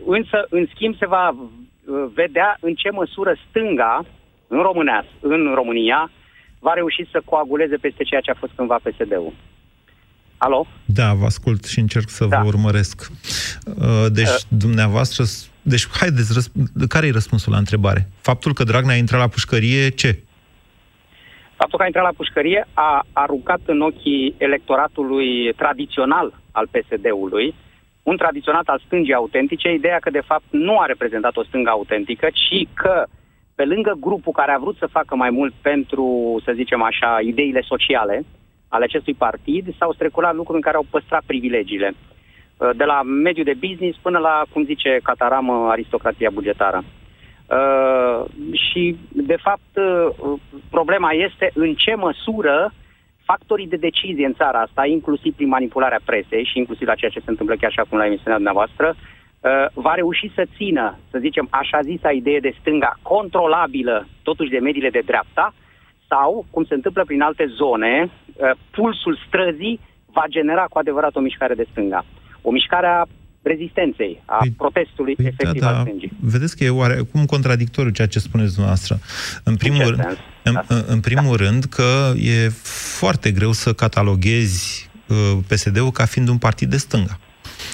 însă, 0.07 0.47
în 0.51 0.66
schimb, 0.75 0.97
se 0.99 1.07
va 1.07 1.29
uh, 1.29 2.05
vedea 2.14 2.57
în 2.61 2.75
ce 2.75 2.90
măsură 2.90 3.37
stânga 3.49 4.05
în, 4.47 4.62
România, 4.62 5.05
în 5.20 5.53
România 5.55 6.11
va 6.59 6.73
reuși 6.73 7.07
să 7.11 7.23
coaguleze 7.25 7.77
peste 7.77 8.03
ceea 8.03 8.20
ce 8.20 8.31
a 8.31 8.35
fost 8.38 8.53
cândva 8.57 8.79
PSD-ul. 8.83 9.33
Alo? 10.37 10.66
Da, 10.85 11.12
vă 11.12 11.25
ascult 11.25 11.64
și 11.64 11.79
încerc 11.79 12.09
să 12.09 12.25
da. 12.25 12.40
vă 12.40 12.47
urmăresc. 12.47 13.11
Uh, 13.66 14.07
deci, 14.12 14.27
uh. 14.27 14.42
dumneavoastră 14.49 15.25
deci, 15.62 15.87
haideți, 16.01 16.33
răsp- 16.38 16.88
care 16.88 17.07
e 17.07 17.11
răspunsul 17.11 17.53
la 17.53 17.59
întrebare? 17.59 18.09
Faptul 18.20 18.53
că 18.53 18.64
Dragnea 18.64 18.94
a 18.94 18.99
intrat 18.99 19.20
la 19.20 19.29
pușcărie, 19.29 19.88
ce? 19.88 20.18
Faptul 21.57 21.79
că 21.79 21.83
a 21.83 21.87
intrat 21.87 22.05
la 22.05 22.16
pușcărie 22.16 22.66
a 22.73 23.07
aruncat 23.12 23.61
în 23.64 23.81
ochii 23.81 24.35
electoratului 24.38 25.53
tradițional 25.57 26.40
al 26.53 26.66
PSD-ului, 26.66 27.55
un 28.05 28.17
tradiționat 28.17 28.67
al 28.67 28.83
stângii 28.87 29.14
autentice, 29.14 29.73
ideea 29.73 29.99
că 29.99 30.11
de 30.11 30.27
fapt 30.27 30.45
nu 30.51 30.79
a 30.79 30.87
reprezentat 30.87 31.37
o 31.37 31.45
stângă 31.45 31.71
autentică, 31.71 32.29
ci 32.33 32.69
că 32.75 33.05
pe 33.55 33.64
lângă 33.64 33.97
grupul 34.01 34.33
care 34.33 34.53
a 34.53 34.59
vrut 34.59 34.77
să 34.77 34.87
facă 34.87 35.17
mai 35.17 35.31
mult 35.31 35.55
pentru, 35.62 36.37
să 36.45 36.53
zicem 36.55 36.83
așa, 36.83 37.19
ideile 37.23 37.61
sociale 37.61 38.25
ale 38.69 38.85
acestui 38.85 39.14
partid, 39.14 39.75
s-au 39.79 39.93
streculat 39.93 40.35
lucruri 40.35 40.57
în 40.57 40.62
care 40.62 40.77
au 40.77 40.87
păstrat 40.90 41.23
privilegiile. 41.27 41.95
Uh, 42.57 42.71
de 42.77 42.85
la 42.85 43.03
mediul 43.03 43.45
de 43.45 43.67
business 43.67 43.99
până 43.99 44.19
la, 44.19 44.43
cum 44.53 44.64
zice 44.64 45.01
Cataramă, 45.03 45.69
aristocrația 45.71 46.31
bugetară. 46.33 46.85
Uh, 46.85 48.25
și, 48.53 48.97
de 49.12 49.37
fapt, 49.43 49.73
uh, 49.75 50.38
problema 50.71 51.12
este 51.12 51.51
în 51.55 51.75
ce 51.75 51.95
măsură 51.95 52.73
factorii 53.25 53.69
de 53.69 53.77
decizie 53.77 54.27
în 54.27 54.35
țara 54.35 54.61
asta, 54.61 54.87
inclusiv 54.87 55.35
prin 55.35 55.49
manipularea 55.49 56.01
presei 56.05 56.45
și 56.45 56.59
inclusiv 56.59 56.87
la 56.87 56.95
ceea 56.95 57.11
ce 57.11 57.21
se 57.25 57.31
întâmplă 57.31 57.55
chiar 57.57 57.73
și 57.73 57.81
acum 57.81 57.99
la 57.99 58.07
emisiunea 58.07 58.35
dumneavoastră, 58.35 58.95
uh, 58.95 59.67
va 59.75 59.95
reuși 59.95 60.33
să 60.35 60.47
țină, 60.57 60.99
să 61.11 61.19
zicem, 61.19 61.47
așa 61.51 61.81
zisa 61.81 62.11
idee 62.11 62.41
de 62.41 62.57
stânga 62.61 62.99
controlabilă, 63.03 64.07
totuși 64.23 64.51
de 64.51 64.59
mediile 64.59 64.91
de 64.91 65.03
dreapta, 65.05 65.55
sau, 66.09 66.47
cum 66.51 66.65
se 66.65 66.75
întâmplă 66.75 67.05
prin 67.05 67.21
alte 67.21 67.47
zone, 67.47 68.11
uh, 68.11 68.51
pulsul 68.71 69.19
străzii 69.27 69.81
va 70.13 70.25
genera 70.29 70.65
cu 70.65 70.79
adevărat 70.79 71.17
o 71.17 71.21
mișcare 71.21 71.55
de 71.55 71.67
stânga. 71.71 72.05
O 72.43 72.51
mișcare 72.51 72.87
a 72.87 73.05
rezistenței, 73.45 74.23
a 74.25 74.37
păi, 74.37 74.51
protestului 74.51 75.15
păi, 75.15 75.27
efectiv 75.27 75.61
da, 75.61 75.71
da. 75.71 75.79
al 75.79 75.85
stângii. 75.87 76.13
Vedeți 76.21 76.57
că 76.57 76.65
e 76.65 76.71
oarecum 76.71 77.25
contradictoriu 77.25 77.91
ceea 77.91 78.07
ce 78.07 78.19
spuneți 78.19 78.53
dumneavoastră. 78.53 78.99
În 79.45 79.57
primul, 79.57 79.83
în, 79.83 79.89
rând, 79.89 80.19
în, 80.43 80.53
da. 80.53 80.77
în 80.87 81.01
primul 81.01 81.37
da. 81.37 81.45
rând 81.45 81.65
că 81.65 82.13
e 82.17 82.49
foarte 82.99 83.31
greu 83.31 83.53
să 83.53 83.73
cataloghezi 83.73 84.91
uh, 85.09 85.39
PSD-ul 85.49 85.91
ca 85.91 86.05
fiind 86.05 86.29
un 86.29 86.39
partid 86.39 86.71
de 86.71 86.77
stânga. 86.77 87.19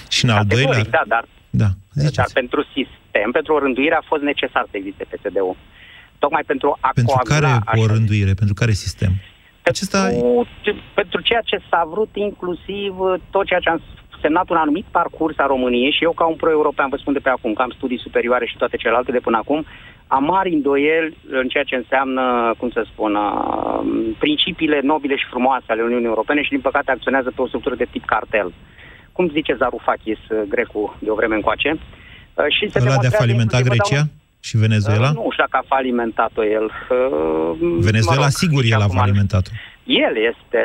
Și 0.09 0.25
în 0.25 0.31
al 0.31 0.45
doilea... 0.45 0.83
Da, 0.83 1.03
dar, 1.07 1.25
da, 1.51 1.69
dar 2.15 2.29
pentru 2.33 2.63
sistem, 2.63 3.31
pentru 3.33 3.55
o 3.55 3.59
rânduire 3.59 3.95
a 3.95 4.05
fost 4.07 4.23
necesar 4.23 4.67
să 4.71 4.77
existe 4.77 5.07
PSD-ul. 5.11 5.57
Tocmai 6.19 6.43
pentru 6.47 6.77
a 6.81 6.91
Pentru 6.95 7.21
care 7.25 7.59
o 7.75 7.87
rânduire? 7.87 8.35
Pentru 8.35 8.55
care 8.55 8.73
sistem? 8.73 9.13
Acesta... 9.63 10.03
Pentru, 10.05 10.83
pentru 10.95 11.21
ceea 11.21 11.41
ce 11.45 11.59
s-a 11.71 11.89
vrut, 11.91 12.11
inclusiv 12.15 12.95
tot 13.31 13.47
ceea 13.47 13.61
ce 13.61 13.69
am 13.69 13.83
semnat 14.21 14.51
un 14.51 14.57
anumit 14.57 14.87
parcurs 14.91 15.39
a 15.39 15.47
României 15.47 15.93
și 15.93 16.05
eu 16.05 16.13
ca 16.13 16.25
un 16.27 16.37
pro-european 16.37 16.89
vă 16.89 16.97
spun 16.97 17.13
de 17.13 17.19
pe 17.19 17.29
acum, 17.29 17.53
că 17.53 17.63
am 17.63 17.75
studii 17.77 18.05
superioare 18.07 18.47
și 18.47 18.57
toate 18.57 18.77
celelalte 18.77 19.13
de 19.13 19.19
până 19.19 19.37
acum, 19.37 19.67
am 20.07 20.25
mari 20.25 20.53
îndoieli 20.53 21.17
în 21.31 21.49
ceea 21.49 21.65
ce 21.65 21.77
înseamnă, 21.77 22.55
cum 22.59 22.71
să 22.71 22.83
spun, 22.93 23.15
uh, 23.15 23.81
principiile 24.19 24.81
nobile 24.83 25.17
și 25.17 25.31
frumoase 25.31 25.69
ale 25.69 25.83
Uniunii 25.83 26.13
Europene 26.13 26.43
și 26.43 26.51
din 26.51 26.61
păcate 26.61 26.91
acționează 26.91 27.31
pe 27.35 27.43
o 27.43 27.47
structură 27.47 27.75
de 27.75 27.87
tip 27.91 28.05
cartel. 28.05 28.53
Cum 29.13 29.29
zice 29.29 29.55
Zarufakis, 29.55 30.19
uh, 30.29 30.43
grecul 30.49 30.97
de 30.99 31.11
o 31.11 31.15
vreme 31.15 31.35
încoace. 31.35 31.71
Uh, 31.79 32.45
și 32.57 32.71
se 32.71 32.79
Ăla 32.81 32.97
de 32.97 33.07
a 33.07 33.11
falimenta 33.11 33.61
Grecia? 33.61 34.03
Și 34.41 34.57
Venezuela? 34.57 35.11
Nu 35.11 35.29
știu 35.31 35.45
dacă 35.45 35.57
a 35.63 35.75
falimentat-o 35.75 36.45
el. 36.45 36.71
Venezuela 37.89 38.21
mă 38.21 38.27
rog, 38.27 38.41
sigur 38.43 38.63
el 38.65 38.81
a 38.81 38.89
falimentat-o. 38.89 39.51
El 39.85 40.15
este, 40.31 40.61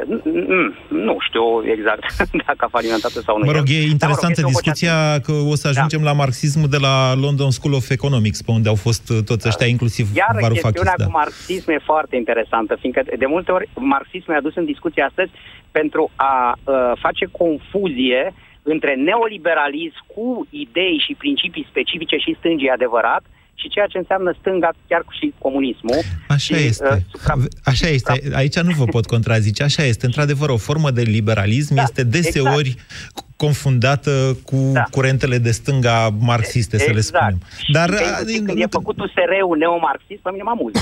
nu 0.90 1.18
știu 1.20 1.46
exact 1.76 2.06
dacă 2.46 2.66
a 2.66 2.68
falimentat 2.68 3.12
sau 3.12 3.38
nu. 3.38 3.46
Mă 3.46 3.52
rog, 3.52 3.68
e 3.70 3.82
interesantă 3.82 4.42
mă 4.42 4.48
rog, 4.48 4.52
discuția 4.52 5.20
că 5.20 5.32
o 5.32 5.56
să 5.56 5.68
ajungem 5.68 6.02
da. 6.02 6.10
la 6.10 6.14
marxismul 6.14 6.70
de 6.70 6.78
la 6.78 7.16
London 7.16 7.52
School 7.52 7.74
of 7.74 7.90
Economics, 7.90 8.42
pe 8.42 8.52
unde 8.52 8.70
au 8.70 8.76
fost 8.76 9.10
uh, 9.10 9.18
toți 9.26 9.48
ăștia, 9.48 9.68
inclusiv 9.68 10.06
Iar 10.16 10.28
Varoufakis. 10.32 10.62
chestiunea 10.62 10.94
da. 10.98 11.06
cu 11.06 11.12
marxism 11.12 11.70
e 11.72 11.90
foarte 11.92 12.16
interesantă, 12.16 12.76
fiindcă 12.80 13.04
de 13.18 13.26
multe 13.26 13.52
ori 13.52 13.70
marxismul 13.74 14.36
e 14.36 14.38
adus 14.40 14.56
în 14.56 14.66
discuție 14.66 15.04
astăzi 15.04 15.32
pentru 15.72 16.12
a 16.16 16.58
uh, 16.64 16.92
face 17.00 17.26
confuzie 17.32 18.34
între 18.74 18.96
neoliberalism 18.96 20.02
cu 20.16 20.48
idei 20.50 21.04
și 21.06 21.14
principii 21.24 21.68
specifice 21.70 22.18
și 22.18 22.36
stângii 22.40 22.70
adevărat 22.70 23.24
și 23.56 23.70
ceea 23.70 23.86
ce 23.86 23.98
înseamnă 23.98 24.36
stânga 24.40 24.70
chiar 24.88 25.06
și 25.20 25.34
comunismul. 25.38 26.00
Așa 26.28 26.56
și, 26.56 26.66
este. 26.66 26.88
uh, 26.92 26.98
supra... 27.12 27.36
Așa 27.64 27.88
este. 27.88 28.22
Aici 28.34 28.60
nu 28.60 28.72
vă 28.72 28.86
pot 28.86 29.06
contrazice. 29.06 29.64
Așa 29.64 29.84
este. 29.84 30.06
Într-adevăr, 30.06 30.50
o 30.50 30.58
formă 30.58 30.92
de 30.92 31.02
liberalism 31.02 31.74
Da, 31.74 31.82
este 31.82 32.04
deseori 32.04 32.68
exact. 32.68 33.35
Confundată 33.36 34.38
cu 34.44 34.70
Da. 34.74 34.84
curentele 34.92 35.38
de 35.38 35.52
stânga 35.52 36.10
marxiste, 36.20 36.78
să 36.78 36.92
le 36.92 36.98
Exact. 36.98 37.16
spunem. 37.16 37.42
Dar 37.72 37.90
și 37.98 38.04
a, 38.04 38.16
când, 38.16 38.46
când 38.48 38.62
e 38.62 38.66
făcut 38.70 39.00
USR-ul 39.00 39.58
neomarxist, 39.58 40.22
pe 40.22 40.30
mine 40.32 40.44
mă 40.44 40.50
amuză. 40.50 40.80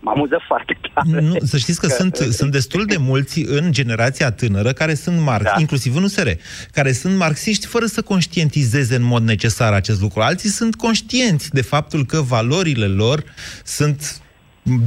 Mă 0.00 0.10
amuză 0.14 0.40
foarte 0.46 0.78
tare. 0.94 1.20
Nu, 1.20 1.36
să 1.42 1.56
știți 1.56 1.80
că, 1.80 1.86
sunt, 1.86 2.16
sunt 2.16 2.52
destul 2.52 2.84
de 2.84 2.96
mulți 2.96 3.40
în 3.40 3.72
generația 3.72 4.30
tânără 4.30 4.72
care 4.72 4.94
sunt 4.94 5.20
marx, 5.20 5.44
da. 5.44 5.54
inclusiv 5.58 5.96
în 5.96 6.02
USR, 6.02 6.28
care 6.72 6.92
sunt 6.92 7.16
marxiști 7.16 7.66
fără 7.66 7.86
să 7.86 8.02
conștientizeze 8.02 8.94
în 8.94 9.02
mod 9.02 9.22
necesar 9.22 9.72
acest 9.72 10.00
lucru. 10.00 10.20
Alții 10.20 10.48
sunt 10.48 10.74
conștienți 10.74 11.50
de 11.50 11.62
faptul 11.62 12.04
că 12.06 12.20
valorile 12.20 12.86
lor 12.86 13.24
sunt 13.64 14.20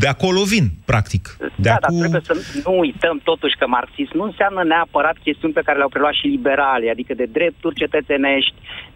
de 0.01 0.07
acolo 0.07 0.41
vin, 0.43 0.67
practic. 0.85 1.23
De 1.39 1.47
da, 1.55 1.73
acu... 1.73 1.81
dar 1.81 1.91
trebuie 1.99 2.21
să 2.29 2.33
nu 2.65 2.79
uităm 2.79 3.19
totuși 3.23 3.55
că 3.59 3.65
marxism 3.67 4.11
nu 4.19 4.23
înseamnă 4.23 4.63
neapărat 4.63 5.17
chestiuni 5.23 5.53
pe 5.53 5.61
care 5.65 5.77
le-au 5.77 5.89
preluat 5.89 6.13
și 6.13 6.27
liberalii, 6.27 6.89
adică 6.89 7.13
de 7.13 7.27
drepturi 7.37 7.75
cetățenești 7.75 8.55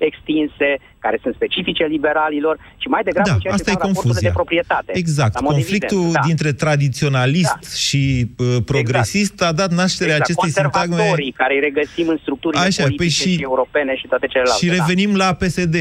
extinse, 0.10 0.69
care 1.00 1.17
sunt 1.24 1.34
specifice 1.36 1.84
liberalilor, 1.96 2.56
și 2.82 2.88
mai 2.88 3.04
degrabă 3.04 3.30
Da, 3.30 3.34
în 3.36 3.39
ceea 3.39 3.54
ce 3.54 3.60
asta 3.60 3.69
e 3.69 3.74
înseamnă 3.74 3.93
raporturile 3.93 4.13
confuzia. 4.13 4.30
de 4.30 4.39
proprietate. 4.39 4.91
Exact. 5.04 5.34
La 5.34 5.39
mod 5.48 5.52
Conflictul 5.54 5.98
evident, 5.98 6.13
da. 6.22 6.28
dintre 6.30 6.52
tradiționalist 6.63 7.62
și 7.88 8.02
uh, 8.38 8.58
progresist 8.72 9.36
a 9.50 9.52
dat 9.62 9.72
naștere 9.82 10.10
Exact, 10.12 10.24
acestei 10.26 10.50
sintagme. 10.50 10.96
conservatorii 10.96 11.32
care 11.41 11.54
îi 11.58 11.63
regăsim 11.69 12.08
în 12.13 12.17
structurile 12.26 12.62
Așa, 12.65 12.84
politice 12.84 13.02
păi 13.04 13.10
și... 13.19 13.30
și- 13.36 13.41
europene 13.52 13.91
și 14.02 14.08
toate 14.12 14.28
celelalte. 14.34 14.60
Și 14.65 14.72
da. 14.72 14.76
revenim 14.78 15.12
la 15.24 15.30
PSD. 15.41 15.76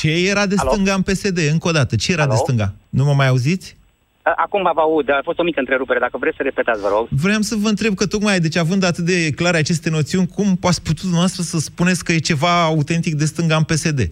Ce 0.00 0.10
era 0.32 0.44
de 0.46 0.54
Alo? 0.58 0.70
stânga 0.70 0.94
în 1.00 1.02
PSD? 1.08 1.38
Încă 1.54 1.68
o 1.68 1.74
dată, 1.78 1.92
ce 2.02 2.12
era 2.16 2.26
de 2.32 2.34
Alo? 2.36 2.42
stânga? 2.44 2.68
Nu 2.88 3.04
mă 3.04 3.14
mai 3.20 3.28
auziți? 3.28 3.76
Acum 4.22 4.62
vă 4.62 4.80
aud, 4.80 5.10
a 5.10 5.20
fost 5.22 5.38
o 5.38 5.42
mică 5.42 5.60
întrerupere, 5.60 5.98
dacă 5.98 6.18
vreți 6.18 6.36
să 6.36 6.42
repetați, 6.42 6.80
vă 6.80 6.88
rog. 6.88 7.06
Vreau 7.10 7.40
să 7.40 7.54
vă 7.58 7.68
întreb 7.68 7.94
că 7.94 8.06
tocmai, 8.06 8.40
deci 8.40 8.56
având 8.56 8.84
atât 8.84 9.04
de 9.04 9.30
clare 9.30 9.56
aceste 9.56 9.90
noțiuni, 9.90 10.26
cum 10.26 10.58
ați 10.60 10.82
putut 10.82 11.00
dumneavoastră 11.00 11.42
să 11.42 11.58
spuneți 11.58 12.04
că 12.04 12.12
e 12.12 12.18
ceva 12.18 12.64
autentic 12.64 13.14
de 13.14 13.24
stânga 13.24 13.56
în 13.56 13.62
PSD? 13.62 14.10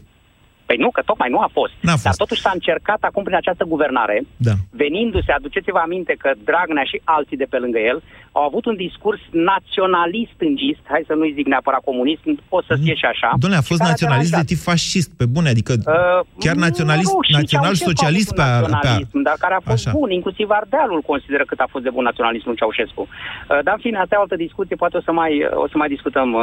Păi 0.71 0.79
nu, 0.85 0.91
că 0.91 1.03
tocmai 1.11 1.31
nu 1.35 1.41
a 1.47 1.51
fost. 1.53 1.73
N-a 1.81 1.91
fost. 1.91 2.03
Dar 2.03 2.15
totuși 2.23 2.41
s-a 2.41 2.51
încercat 2.55 3.01
acum 3.01 3.23
prin 3.23 3.37
această 3.37 3.65
guvernare, 3.65 4.17
Da. 4.37 4.55
venindu-se, 4.71 5.33
aduceți-vă 5.33 5.79
aminte 5.79 6.15
că 6.23 6.31
Dragnea 6.45 6.85
și 6.91 7.01
alții 7.05 7.37
de 7.43 7.47
pe 7.53 7.59
lângă 7.59 7.79
el 7.79 8.03
au 8.33 8.45
avut 8.51 8.65
un 8.71 8.77
discurs 8.77 9.21
naționalist 9.31 10.31
stângist, 10.35 10.83
hai 10.93 11.03
să 11.07 11.15
nu-i 11.15 11.33
zic 11.39 11.47
neapărat 11.47 11.83
comunist, 11.91 12.23
pot 12.49 12.65
să 12.71 12.75
fie 12.83 12.95
și 12.95 13.07
așa. 13.13 13.31
Doamne, 13.43 13.59
a 13.59 13.69
fost 13.71 13.81
și 13.81 13.87
care 13.87 13.91
naționalist 13.91 14.31
de 14.31 14.37
deranjat. 14.37 14.53
tip 14.53 14.61
fascist, 14.71 15.11
pe 15.21 15.27
bune, 15.35 15.49
adică 15.55 15.73
Uh, 15.81 16.21
chiar 16.45 16.57
naționalist, 16.69 17.13
nu, 17.13 17.23
și 17.29 17.33
național-socialist 17.41 18.31
Ceaușescu 18.31 18.35
pe, 18.39 18.43
a 18.43 18.45
a, 18.45 18.57
avut 18.57 18.69
un 18.69 18.71
pe 18.71 18.77
a, 18.77 18.77
naționalism, 18.77 19.19
dar 19.29 19.37
care 19.45 19.55
a 19.55 19.63
fost 19.71 19.87
Așa. 19.87 19.97
bun, 19.99 20.11
inclusiv 20.19 20.47
Ardealul 20.61 21.01
consideră 21.13 21.45
cât 21.51 21.61
a 21.65 21.69
fost 21.73 21.85
de 21.87 21.95
bun 21.97 22.05
naționalismul 22.11 22.55
Ceaușescu. 22.61 23.03
Uh, 23.03 23.59
Dar 23.67 23.75
în 23.77 23.83
fine, 23.85 23.99
asta 23.99 24.15
e 24.15 24.23
o 24.23 24.27
altă 24.27 24.37
discuție, 24.47 24.77
poate 24.83 24.97
o 24.97 25.07
să 25.09 25.13
mai, 25.21 25.33
o 25.65 25.67
să 25.73 25.77
mai 25.77 25.89
discutăm 25.95 26.29
uh, 26.33 26.43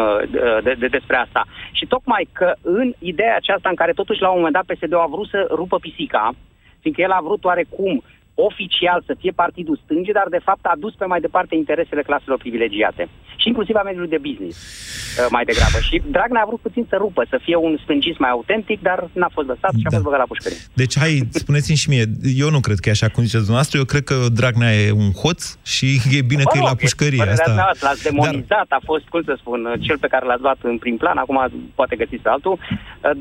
de, 0.65 0.73
de, 0.81 0.87
despre 0.97 1.15
asta. 1.25 1.41
Și 1.77 1.85
tocmai 1.93 2.23
că 2.31 2.47
în 2.61 2.87
ideea 3.11 3.35
aceasta 3.35 3.69
în 3.69 3.75
care 3.81 3.91
totuși 4.01 4.16
la 4.19 4.29
un 4.29 4.35
moment 4.35 4.53
dat 4.53 4.65
PSD-ul 4.65 4.99
a 4.99 5.05
vrut 5.05 5.27
să 5.27 5.47
rupă 5.49 5.77
pisica, 5.79 6.33
fiindcă 6.79 7.01
el 7.01 7.11
a 7.11 7.21
vrut 7.23 7.43
oarecum 7.43 8.03
oficial 8.49 8.99
să 9.05 9.13
fie 9.21 9.31
partidul 9.43 9.79
stânge, 9.83 10.11
dar 10.19 10.27
de 10.29 10.41
fapt 10.47 10.65
a 10.65 10.75
dus 10.83 10.93
pe 10.95 11.05
mai 11.05 11.19
departe 11.19 11.55
interesele 11.55 12.01
claselor 12.09 12.37
privilegiate. 12.37 13.03
Și 13.41 13.47
inclusiv 13.47 13.75
a 13.75 13.87
mediului 13.89 14.13
de 14.15 14.25
business, 14.27 14.55
uh, 14.57 15.27
mai 15.35 15.45
degrabă. 15.49 15.77
Și 15.87 15.95
Dragnea 16.15 16.41
a 16.43 16.49
vrut 16.49 16.61
puțin 16.67 16.85
să 16.89 16.95
rupă, 17.03 17.21
să 17.29 17.37
fie 17.45 17.55
un 17.55 17.73
stângist 17.83 18.19
mai 18.25 18.29
autentic, 18.29 18.81
dar 18.81 18.99
n-a 19.13 19.31
fost 19.33 19.47
lăsat 19.47 19.71
și 19.79 19.85
a 19.87 19.89
fost 19.95 20.03
băgat 20.03 20.19
la 20.19 20.31
pușcărie. 20.33 20.57
Deci, 20.81 20.95
hai, 21.03 21.13
spuneți-mi 21.43 21.77
și 21.83 21.89
mie, 21.89 22.05
eu 22.43 22.49
nu 22.55 22.59
cred 22.59 22.77
că 22.79 22.89
e 22.89 22.97
așa 22.97 23.09
cum 23.13 23.23
ziceți 23.23 23.45
dumneavoastră, 23.47 23.77
eu 23.77 23.87
cred 23.93 24.03
că 24.11 24.15
Dragnea 24.39 24.71
e 24.81 24.91
un 24.91 25.11
hoț 25.21 25.41
și 25.73 25.85
e 26.17 26.21
bine 26.31 26.43
că 26.43 26.53
Mă 26.53 26.59
e 26.59 26.63
rog, 26.63 26.69
la 26.71 26.75
pușcărie. 26.83 27.23
părerea 27.23 27.45
Asta... 27.45 27.53
mea, 27.61 27.71
L-ați 27.85 28.03
demonizat, 28.03 28.67
a 28.77 28.81
fost, 28.89 29.05
cum 29.13 29.21
să 29.29 29.35
spun, 29.39 29.59
cel 29.79 29.97
pe 30.03 30.07
care 30.13 30.25
l-ați 30.25 30.41
luat 30.41 30.59
în 30.61 30.77
prim 30.77 30.97
plan, 30.97 31.17
acum 31.17 31.37
poate 31.75 31.95
găsiți 31.95 32.23
pe 32.25 32.29
altul, 32.29 32.55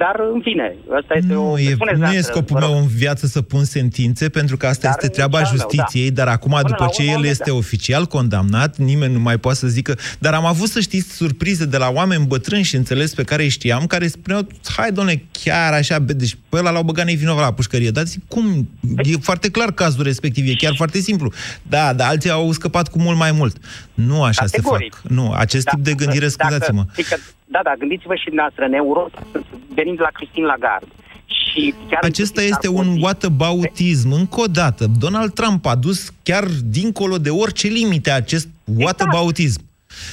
dar 0.02 0.14
în 0.34 0.40
fine, 0.40 0.76
asta 1.00 1.14
este 1.14 1.34
o... 1.34 1.42
Nu, 1.42 1.58
e, 1.58 1.62
spuneți 1.62 1.80
nu 1.80 1.82
e 1.82 1.92
dumneavoastră, 1.92 2.32
scopul 2.32 2.56
vă 2.58 2.64
rog. 2.64 2.70
meu 2.70 2.80
în 2.82 2.88
viață 3.02 3.26
să 3.26 3.40
pun 3.42 3.64
sentințe, 3.64 4.28
pentru 4.28 4.56
că 4.56 4.66
asta 4.66 4.86
Dar 4.86 4.96
este 4.96 5.05
treaba 5.08 5.38
nici 5.38 5.48
al 5.48 5.54
meu, 5.56 5.66
justiției, 5.68 6.10
dar 6.10 6.28
acum, 6.28 6.50
Până 6.50 6.62
după 6.68 6.84
la 6.84 6.88
ce 6.88 7.02
urmă, 7.02 7.14
el 7.14 7.22
da. 7.22 7.28
este 7.28 7.50
oficial 7.50 8.06
condamnat, 8.06 8.76
nimeni 8.76 9.12
nu 9.12 9.20
mai 9.20 9.38
poate 9.38 9.58
să 9.58 9.66
zică... 9.66 9.98
Dar 10.18 10.34
am 10.34 10.44
avut, 10.44 10.68
să 10.68 10.80
știți, 10.80 11.12
surprize 11.16 11.64
de 11.64 11.76
la 11.76 11.90
oameni 11.90 12.26
bătrâni 12.26 12.62
și 12.62 12.76
înțeles 12.76 13.14
pe 13.14 13.22
care 13.22 13.42
îi 13.42 13.48
știam, 13.48 13.86
care 13.86 14.06
spuneau, 14.06 14.46
hai, 14.76 14.92
doamne, 14.92 15.22
chiar 15.32 15.72
așa, 15.72 15.98
be- 15.98 16.12
deci 16.12 16.36
pe 16.48 16.56
ăla 16.56 16.70
l-au 16.70 16.82
băgat 16.82 17.06
nevinovat 17.06 17.44
la 17.44 17.52
pușcărie. 17.52 17.90
Dar 17.90 18.04
zic, 18.04 18.22
cum? 18.28 18.68
E 19.02 19.16
foarte 19.20 19.50
clar 19.50 19.72
cazul 19.72 20.04
respectiv, 20.04 20.48
e 20.48 20.54
chiar 20.54 20.74
foarte 20.76 20.98
simplu. 20.98 21.32
Da, 21.62 21.92
dar 21.92 22.08
alții 22.08 22.30
au 22.30 22.52
scăpat 22.52 22.88
cu 22.88 22.98
mult 22.98 23.18
mai 23.18 23.32
mult. 23.32 23.56
Nu 23.94 24.22
așa 24.22 24.44
Categoric. 24.44 24.94
se 24.94 25.00
fac. 25.02 25.10
Nu, 25.10 25.32
acest 25.32 25.66
tip 25.68 25.78
de 25.78 25.92
gândire, 25.94 26.28
scuzați-mă. 26.28 26.82
Dacă, 26.86 26.90
adică, 26.92 27.16
da, 27.44 27.60
da, 27.62 27.72
gândiți-vă 27.78 28.14
și 28.14 28.24
dumneavoastră, 28.24 28.64
în 28.64 28.72
Europa, 28.72 29.26
venind 29.74 30.00
la 30.00 30.08
Christine 30.12 30.46
Lagarde, 30.46 30.86
și 31.26 31.74
chiar 31.88 32.02
Acesta 32.02 32.42
este 32.42 32.68
un 32.68 33.02
whataboutism. 33.02 34.10
Încă 34.10 34.40
o 34.40 34.46
dată, 34.46 34.86
Donald 34.98 35.32
Trump 35.32 35.66
a 35.66 35.74
dus 35.74 36.12
chiar 36.22 36.44
dincolo 36.64 37.16
de 37.16 37.30
orice 37.30 37.68
limite 37.68 38.10
acest 38.10 38.48
whataboutism. 38.64 39.60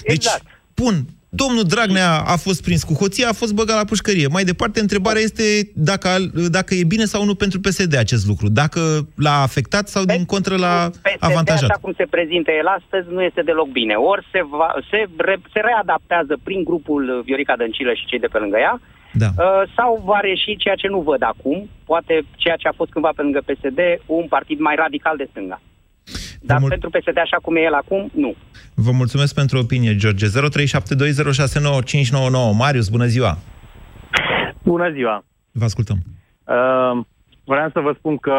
Deci, 0.08 0.16
Exact. 0.16 0.44
pun, 0.74 1.06
domnul 1.30 1.64
Dragnea 1.64 2.12
a 2.34 2.36
fost 2.36 2.64
prins 2.64 2.84
cu 2.84 2.94
hoția, 2.94 3.28
a 3.30 3.34
fost 3.42 3.54
băgat 3.54 3.78
la 3.78 3.86
pușcărie. 3.86 4.28
Mai 4.28 4.44
departe, 4.44 4.80
întrebarea 4.80 5.22
este 5.22 5.44
dacă, 5.74 6.10
dacă 6.58 6.74
e 6.74 6.84
bine 6.84 7.06
sau 7.06 7.26
nu 7.26 7.36
pentru 7.36 7.60
PSD 7.60 7.98
acest 7.98 8.28
lucru. 8.28 8.50
Dacă 8.50 8.80
l-a 9.16 9.42
afectat 9.42 9.88
sau 9.88 10.04
din 10.04 10.26
contră 10.26 10.56
l-a 10.58 10.90
PSD, 10.90 11.18
avantajat. 11.20 11.70
așa 11.70 11.80
cum 11.82 11.94
se 11.98 12.06
prezintă 12.10 12.52
el 12.52 12.68
astăzi, 12.68 13.08
nu 13.16 13.22
este 13.22 13.42
deloc 13.42 13.68
bine. 13.68 13.94
Ori 13.94 14.28
se, 14.32 14.42
va, 14.50 14.74
se, 14.90 15.06
re, 15.18 15.36
se 15.54 15.60
readaptează 15.60 16.40
prin 16.44 16.64
grupul 16.64 17.22
Viorica 17.26 17.56
Dăncilă 17.56 17.94
și 17.94 18.06
cei 18.06 18.20
de 18.20 18.28
pe 18.28 18.38
lângă 18.38 18.58
ea, 18.58 18.82
Da. 19.14 19.28
uh, 19.38 19.62
sau 19.76 20.02
va 20.06 20.20
reși 20.20 20.56
ceea 20.58 20.76
ce 20.76 20.88
nu 20.88 21.00
văd 21.02 21.22
acum, 21.24 21.70
poate 21.86 22.26
ceea 22.36 22.56
ce 22.56 22.68
a 22.68 22.72
fost 22.76 22.92
cândva 22.92 23.10
pe 23.16 23.22
lângă 23.22 23.42
PSD, 23.46 23.80
un 24.06 24.28
partid 24.28 24.60
mai 24.60 24.76
radical 24.76 25.18
de 25.18 25.28
stânga. 25.30 25.62
Dar 26.42 26.60
mul- 26.60 26.70
pentru 26.70 26.90
PSD, 26.90 27.18
așa 27.18 27.38
cum 27.42 27.56
e 27.56 27.60
el 27.60 27.74
acum, 27.74 28.10
nu. 28.14 28.36
Vă 28.76 28.92
mulțumesc 28.92 29.34
pentru 29.36 29.58
opinie, 29.58 29.96
George. 29.96 30.26
0372069599. 30.26 32.52
Marius, 32.58 32.90
bună 32.90 33.06
ziua! 33.06 33.38
Bună 34.64 34.92
ziua! 34.92 35.24
Vă 35.52 35.64
ascultăm. 35.64 35.98
Uh, 36.44 37.04
vreau 37.44 37.70
să 37.74 37.80
vă 37.80 37.94
spun 37.98 38.18
că 38.18 38.34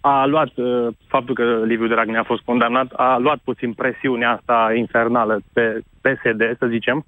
a 0.00 0.26
luat, 0.26 0.50
uh, 0.56 0.86
faptul 1.06 1.34
că 1.34 1.42
Liviu 1.66 1.86
Dragnea 1.86 2.20
a 2.20 2.30
fost 2.32 2.42
condamnat, 2.42 2.92
a 2.96 3.16
luat 3.18 3.38
puțin 3.44 3.72
presiunea 3.72 4.30
asta 4.32 4.72
infernală 4.76 5.40
pe 5.52 5.80
PSD, 6.00 6.56
să 6.58 6.66
zicem, 6.70 7.06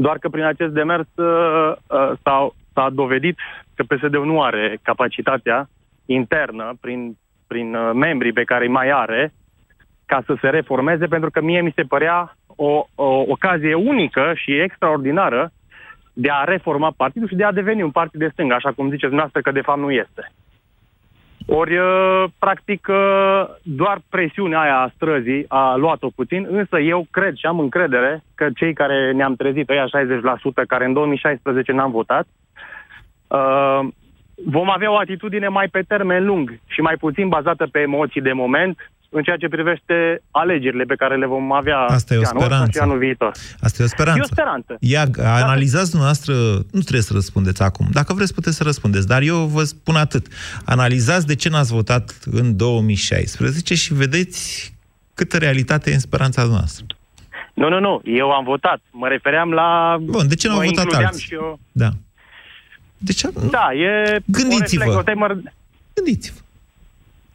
doar 0.00 0.18
că 0.18 0.28
prin 0.28 0.44
acest 0.44 0.72
demers 0.72 1.08
uh, 1.14 1.72
uh, 1.86 2.12
s-a, 2.22 2.50
s-a 2.74 2.90
dovedit 2.92 3.38
că 3.74 3.82
PSD-ul 3.82 4.26
nu 4.26 4.42
are 4.42 4.78
capacitatea 4.82 5.68
internă, 6.06 6.76
prin, 6.80 7.16
prin 7.46 7.74
uh, 7.74 7.90
membrii 7.94 8.32
pe 8.32 8.44
care 8.44 8.64
îi 8.64 8.70
mai 8.70 8.90
are, 8.90 9.32
ca 10.06 10.22
să 10.26 10.36
se 10.40 10.48
reformeze, 10.48 11.06
pentru 11.06 11.30
că 11.30 11.40
mie 11.40 11.60
mi 11.60 11.72
se 11.74 11.82
părea 11.82 12.36
o, 12.46 12.86
o 12.94 13.24
ocazie 13.28 13.74
unică 13.74 14.32
și 14.34 14.60
extraordinară 14.60 15.52
de 16.12 16.30
a 16.30 16.44
reforma 16.44 16.94
partidul 16.96 17.28
și 17.28 17.34
de 17.34 17.44
a 17.44 17.52
deveni 17.52 17.82
un 17.82 17.90
partid 17.90 18.20
de 18.20 18.28
stânga, 18.32 18.54
așa 18.54 18.72
cum 18.72 18.84
ziceți 18.84 19.12
dumneavoastră 19.12 19.40
că 19.40 19.50
de 19.50 19.60
fapt 19.60 19.78
nu 19.78 19.90
este. 19.90 20.32
Ori, 21.50 21.76
uh, 21.76 22.24
practic, 22.38 22.86
uh, 22.90 23.44
doar 23.62 24.00
presiunea 24.08 24.60
aia 24.60 24.78
a 24.78 24.92
străzii 24.94 25.44
a 25.48 25.74
luat-o 25.76 26.08
puțin, 26.14 26.46
însă 26.50 26.78
eu 26.78 27.06
cred 27.10 27.34
și 27.34 27.46
am 27.46 27.58
încredere 27.58 28.22
că 28.34 28.48
cei 28.56 28.72
care 28.72 29.12
ne-am 29.12 29.34
trezit, 29.34 29.68
ăia 29.68 29.86
60%, 29.86 30.64
care 30.66 30.84
în 30.84 30.92
2016 30.92 31.72
n-am 31.72 31.90
votat, 31.90 32.26
uh, 33.28 33.80
vom 34.44 34.70
avea 34.70 34.92
o 34.92 34.96
atitudine 34.96 35.48
mai 35.48 35.68
pe 35.68 35.82
termen 35.88 36.24
lung 36.24 36.58
și 36.66 36.80
mai 36.80 36.96
puțin 36.96 37.28
bazată 37.28 37.66
pe 37.66 37.78
emoții 37.78 38.20
de 38.20 38.32
moment 38.32 38.90
în 39.10 39.22
ceea 39.22 39.36
ce 39.36 39.48
privește 39.48 40.22
alegerile 40.30 40.84
pe 40.84 40.94
care 40.94 41.16
le 41.16 41.26
vom 41.26 41.52
avea 41.52 41.78
Asta 41.78 42.14
e 42.14 42.16
o 42.16 42.20
și 42.20 42.26
anul 42.30 42.42
ăsta 42.42 42.54
speranță. 42.54 42.78
și 42.78 42.84
anul 42.84 42.98
viitor. 42.98 43.32
Asta 43.60 43.82
e 43.82 43.84
o 43.84 43.88
speranță. 43.88 44.20
E 44.20 44.22
o 44.22 44.32
speranță. 44.32 44.76
Ia, 44.80 45.04
analizați 45.42 45.90
dumneavoastră, 45.90 46.34
nu 46.70 46.80
trebuie 46.80 47.02
să 47.02 47.12
răspundeți 47.12 47.62
acum. 47.62 47.86
Dacă 47.92 48.12
vreți, 48.12 48.34
puteți 48.34 48.56
să 48.56 48.62
răspundeți, 48.62 49.06
dar 49.06 49.22
eu 49.22 49.36
vă 49.36 49.62
spun 49.62 49.96
atât. 49.96 50.26
Analizați 50.64 51.26
de 51.26 51.34
ce 51.34 51.48
n-ați 51.48 51.72
votat 51.72 52.18
în 52.30 52.56
2016 52.56 53.74
și 53.74 53.94
vedeți 53.94 54.74
câtă 55.14 55.36
realitate 55.38 55.90
e 55.90 55.94
în 55.94 56.00
speranța 56.00 56.42
noastră. 56.44 56.84
Nu, 57.54 57.68
nu, 57.68 57.80
nu. 57.80 58.00
Eu 58.04 58.30
am 58.30 58.44
votat. 58.44 58.80
Mă 58.90 59.08
refeream 59.08 59.50
la... 59.50 59.96
Bun, 60.00 60.28
de 60.28 60.34
ce 60.34 60.48
n-au 60.48 60.56
mă 60.56 60.62
votat 60.62 60.78
includeam 60.78 61.06
alții? 61.06 61.26
Și 61.26 61.34
eu... 61.34 61.58
Da. 61.72 61.88
De 62.98 63.12
ce? 63.12 63.28
Da, 63.50 63.68
e... 63.72 64.20
Gândiți-vă. 64.24 64.82
O 64.82 64.86
reflex, 64.86 64.94
o 64.94 65.02
temă... 65.02 65.26
Gândiți-vă. 65.94 66.38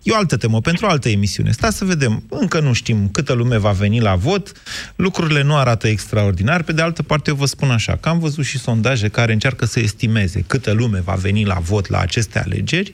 E 0.03 0.11
o 0.11 0.15
altă 0.15 0.37
temă, 0.37 0.61
pentru 0.61 0.85
o 0.85 0.89
altă 0.89 1.09
emisiune. 1.09 1.51
Stați 1.51 1.77
să 1.77 1.85
vedem. 1.85 2.23
Încă 2.29 2.59
nu 2.59 2.73
știm 2.73 3.09
câtă 3.09 3.33
lume 3.33 3.57
va 3.57 3.71
veni 3.71 3.99
la 3.99 4.15
vot. 4.15 4.51
Lucrurile 4.95 5.43
nu 5.43 5.55
arată 5.55 5.87
extraordinar. 5.87 6.63
Pe 6.63 6.71
de 6.71 6.81
altă 6.81 7.03
parte, 7.03 7.29
eu 7.29 7.35
vă 7.35 7.45
spun 7.45 7.71
așa, 7.71 7.95
că 7.95 8.09
am 8.09 8.19
văzut 8.19 8.45
și 8.45 8.59
sondaje 8.59 9.07
care 9.07 9.33
încearcă 9.33 9.65
să 9.65 9.79
estimeze 9.79 10.43
câtă 10.47 10.71
lume 10.71 11.01
va 11.01 11.13
veni 11.13 11.45
la 11.45 11.59
vot 11.59 11.89
la 11.89 11.99
aceste 11.99 12.39
alegeri. 12.39 12.93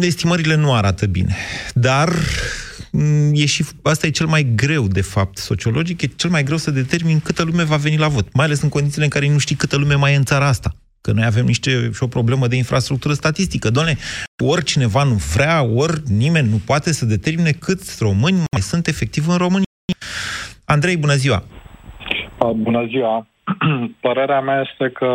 Estimările 0.00 0.54
nu 0.54 0.74
arată 0.74 1.06
bine. 1.06 1.36
Dar 1.74 2.12
mm, 2.90 3.30
e 3.34 3.46
și, 3.46 3.64
asta 3.82 4.06
e 4.06 4.10
cel 4.10 4.26
mai 4.26 4.52
greu, 4.54 4.88
de 4.88 5.00
fapt, 5.00 5.38
sociologic, 5.38 6.02
e 6.02 6.06
cel 6.06 6.30
mai 6.30 6.42
greu 6.42 6.56
să 6.56 6.70
determin 6.70 7.20
câtă 7.20 7.42
lume 7.42 7.62
va 7.62 7.76
veni 7.76 7.96
la 7.96 8.08
vot, 8.08 8.32
mai 8.32 8.44
ales 8.44 8.60
în 8.60 8.68
condițiile 8.68 9.04
în 9.04 9.10
care 9.10 9.28
nu 9.28 9.38
știi 9.38 9.56
câtă 9.56 9.76
lume 9.76 9.94
mai 9.94 10.12
e 10.12 10.16
în 10.16 10.24
țara 10.24 10.48
asta. 10.48 10.74
Că 11.04 11.12
noi 11.12 11.24
avem 11.24 11.44
niște, 11.44 11.70
și 11.94 12.02
o 12.02 12.06
problemă 12.06 12.46
de 12.46 12.56
infrastructură 12.56 13.14
statistică. 13.14 13.70
Doamne, 13.70 13.96
ori 14.44 14.64
cineva 14.64 15.02
nu 15.02 15.14
vrea, 15.34 15.62
ori 15.62 15.96
nimeni 16.08 16.48
nu 16.48 16.60
poate 16.66 16.92
să 16.92 17.04
determine 17.04 17.50
câți 17.50 18.02
români 18.04 18.36
mai 18.36 18.60
sunt 18.60 18.86
efectiv 18.86 19.28
în 19.28 19.36
România. 19.36 19.72
Andrei, 20.64 20.96
bună 20.96 21.14
ziua! 21.14 21.42
Bună 22.56 22.86
ziua! 22.86 23.26
Părerea 24.06 24.40
mea 24.40 24.60
este 24.70 24.86
că 24.98 25.10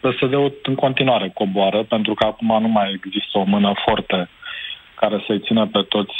PSD-ul 0.00 0.60
în 0.62 0.74
continuare 0.74 1.30
coboară, 1.34 1.84
pentru 1.84 2.14
că 2.14 2.24
acum 2.26 2.58
nu 2.60 2.68
mai 2.68 3.00
există 3.04 3.38
o 3.38 3.44
mână 3.44 3.72
foarte 3.84 4.28
care 5.00 5.24
să-i 5.26 5.40
țină 5.46 5.66
pe 5.66 5.82
toți... 5.88 6.16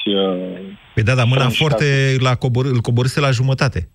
Păi 0.95 1.03
da, 1.03 1.15
dar 1.15 1.27
mâna 1.27 1.49
foarte 1.49 2.17
la 2.21 2.35
cobor, 2.35 2.65
îl 2.65 2.81
coborâse 2.81 3.21
la 3.21 3.31
jumătate. 3.31 3.89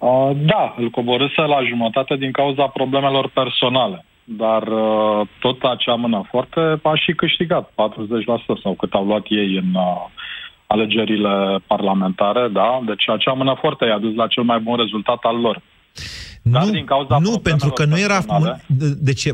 Uh, 0.00 0.30
da, 0.34 0.74
îl 0.78 0.90
coborâse 0.90 1.40
la 1.40 1.64
jumătate 1.64 2.16
din 2.16 2.32
cauza 2.32 2.66
problemelor 2.66 3.28
personale. 3.28 4.04
Dar 4.24 4.62
uh, 4.62 5.26
tot 5.40 5.62
acea 5.62 5.94
mână 5.94 6.22
foarte 6.30 6.60
a 6.82 6.94
și 6.94 7.12
câștigat 7.12 7.70
40% 7.70 7.74
sau 8.62 8.74
cât 8.74 8.92
au 8.92 9.04
luat 9.04 9.24
ei 9.28 9.56
în 9.56 9.74
uh, 9.74 10.04
alegerile 10.66 11.58
parlamentare, 11.66 12.48
da? 12.48 12.80
Deci 12.86 13.08
acea 13.08 13.32
mână 13.32 13.56
foarte 13.60 13.84
i-a 13.84 13.98
dus 13.98 14.14
la 14.14 14.26
cel 14.26 14.42
mai 14.42 14.58
bun 14.58 14.76
rezultat 14.76 15.18
al 15.22 15.40
lor. 15.40 15.60
Dar 16.42 16.64
nu, 16.64 16.70
din 16.70 16.84
cauza 16.84 17.18
nu 17.18 17.38
pentru 17.38 17.70
că 17.70 17.84
nu 17.84 17.98
era... 17.98 18.14
Personale, 18.14 18.64
deci, 18.98 19.28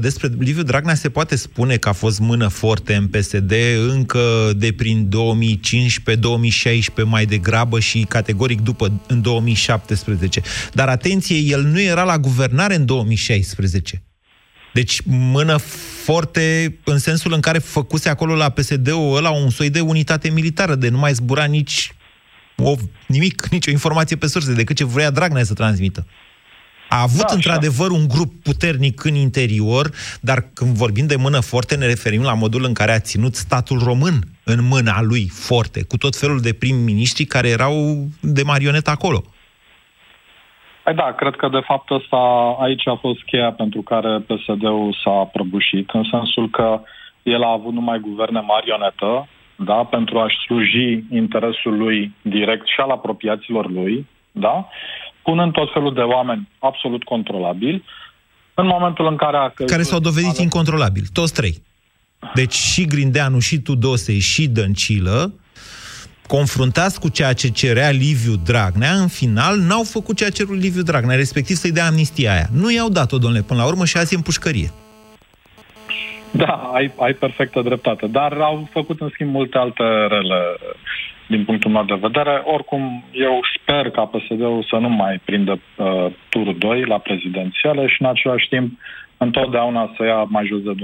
despre 0.00 0.30
Liviu 0.38 0.62
Dragnea 0.62 0.94
se 0.94 1.08
poate 1.08 1.36
spune 1.36 1.76
că 1.76 1.88
a 1.88 1.92
fost 1.92 2.20
mână 2.20 2.48
forte 2.48 2.94
în 2.94 3.06
PSD 3.06 3.52
încă 3.88 4.52
de 4.56 4.72
prin 4.72 5.08
2015-2016 7.02 7.04
mai 7.04 7.26
degrabă 7.26 7.80
și 7.80 8.04
categoric 8.08 8.60
după, 8.60 9.00
în 9.06 9.22
2017. 9.22 10.42
Dar 10.72 10.88
atenție, 10.88 11.36
el 11.36 11.62
nu 11.62 11.80
era 11.80 12.02
la 12.02 12.18
guvernare 12.18 12.74
în 12.74 12.84
2016. 12.84 14.02
Deci 14.72 15.00
mână 15.06 15.56
forte 16.04 16.78
în 16.84 16.98
sensul 16.98 17.32
în 17.32 17.40
care 17.40 17.58
făcuse 17.58 18.08
acolo 18.08 18.34
la 18.34 18.48
PSD-ul 18.48 19.16
ăla 19.16 19.30
un 19.30 19.50
soi 19.50 19.70
de 19.70 19.80
unitate 19.80 20.30
militară, 20.30 20.74
de 20.74 20.88
nu 20.88 20.98
mai 20.98 21.12
zbura 21.12 21.44
nici 21.44 21.92
o, 22.56 22.74
nimic, 23.06 23.46
nicio 23.50 23.70
informație 23.70 24.16
pe 24.16 24.26
surse, 24.26 24.52
decât 24.52 24.76
ce 24.76 24.84
vrea 24.84 25.10
Dragnea 25.10 25.44
să 25.44 25.54
transmită. 25.54 26.06
A 26.88 27.02
avut 27.02 27.26
da, 27.26 27.34
într-adevăr 27.34 27.90
un 27.90 28.08
grup 28.08 28.30
puternic 28.42 29.04
în 29.04 29.14
interior, 29.14 29.90
dar 30.20 30.38
când 30.54 30.76
vorbim 30.76 31.06
de 31.06 31.16
mână 31.16 31.40
forte, 31.40 31.76
ne 31.76 31.86
referim 31.86 32.22
la 32.22 32.34
modul 32.34 32.64
în 32.64 32.72
care 32.72 32.92
a 32.92 33.00
ținut 33.00 33.34
statul 33.34 33.78
român 33.78 34.14
în 34.44 34.58
mâna 34.70 35.02
lui 35.02 35.28
forte, 35.28 35.84
cu 35.84 35.96
tot 35.96 36.16
felul 36.16 36.40
de 36.40 36.52
prim-ministri 36.52 37.24
care 37.24 37.48
erau 37.48 37.74
de 38.20 38.42
marionetă 38.42 38.90
acolo. 38.90 39.22
Păi 40.84 40.94
da, 40.94 41.12
cred 41.12 41.34
că 41.34 41.48
de 41.48 41.60
fapt 41.64 41.90
ăsta 41.90 42.16
aici 42.60 42.86
a 42.86 42.94
fost 43.00 43.22
cheia 43.22 43.52
pentru 43.52 43.82
care 43.82 44.18
PSD-ul 44.18 44.96
s-a 45.04 45.28
prăbușit, 45.32 45.90
în 45.90 46.04
sensul 46.10 46.50
că 46.50 46.80
el 47.22 47.42
a 47.42 47.52
avut 47.52 47.72
numai 47.72 47.98
guverne 47.98 48.40
marionetă, 48.40 49.28
da, 49.56 49.74
pentru 49.74 50.18
a-și 50.18 50.36
sluji 50.36 51.04
interesul 51.10 51.76
lui 51.76 52.12
direct 52.22 52.66
și 52.66 52.80
al 52.80 52.90
apropiaților 52.90 53.70
lui, 53.70 54.06
da, 54.32 54.68
punând 55.28 55.52
tot 55.52 55.72
felul 55.72 55.94
de 55.94 56.00
oameni 56.00 56.48
absolut 56.58 57.02
controlabili, 57.04 57.84
în 58.54 58.66
momentul 58.66 59.06
în 59.06 59.16
care 59.16 59.36
a 59.36 59.48
Care 59.66 59.82
s-au 59.82 59.98
dovedit 59.98 60.36
ale... 60.38 60.42
incontrolabili, 60.42 61.06
toți 61.12 61.32
trei. 61.32 61.62
Deci 62.34 62.54
și 62.54 62.84
Grindeanu, 62.84 63.38
și 63.38 63.58
Tudose, 63.58 64.18
și 64.18 64.46
Dăncilă, 64.46 65.34
confruntați 66.26 67.00
cu 67.00 67.08
ceea 67.08 67.32
ce 67.32 67.48
cerea 67.48 67.90
Liviu 67.90 68.34
Dragnea, 68.44 68.92
în 68.92 69.08
final 69.08 69.58
n-au 69.58 69.82
făcut 69.82 70.16
ceea 70.16 70.30
ce 70.30 70.36
cerul 70.36 70.56
Liviu 70.56 70.82
Dragnea, 70.82 71.16
respectiv 71.16 71.56
să-i 71.56 71.72
dea 71.72 71.86
amnistia 71.86 72.32
aia. 72.32 72.48
Nu 72.52 72.72
i-au 72.72 72.88
dat-o, 72.88 73.18
domnule, 73.18 73.42
până 73.42 73.60
la 73.60 73.66
urmă 73.66 73.84
și 73.84 73.96
azi 73.96 74.14
e 74.14 74.16
în 74.16 74.22
pușcărie. 74.22 74.72
Da, 76.30 76.70
ai, 76.74 76.92
ai 76.98 77.12
perfectă 77.12 77.62
dreptate. 77.62 78.06
Dar 78.06 78.32
au 78.32 78.68
făcut, 78.72 79.00
în 79.00 79.08
schimb, 79.12 79.30
multe 79.30 79.58
alte 79.58 79.82
rele 80.08 80.40
din 81.28 81.44
punctul 81.44 81.70
meu 81.70 81.84
de 81.84 81.98
vedere. 82.00 82.42
Oricum, 82.44 83.04
eu 83.12 83.40
sper 83.56 83.90
ca 83.90 84.04
PSD-ul 84.04 84.66
să 84.70 84.76
nu 84.76 84.88
mai 84.88 85.20
prindă 85.24 85.52
uh, 85.76 86.06
turul 86.28 86.56
2 86.58 86.84
la 86.84 86.98
prezidențiale 86.98 87.86
și, 87.86 88.02
în 88.02 88.08
același 88.08 88.48
timp, 88.48 88.78
întotdeauna 89.16 89.94
să 89.96 90.04
ia 90.04 90.22
mai 90.22 90.46
jos 90.46 90.62
de 90.62 90.74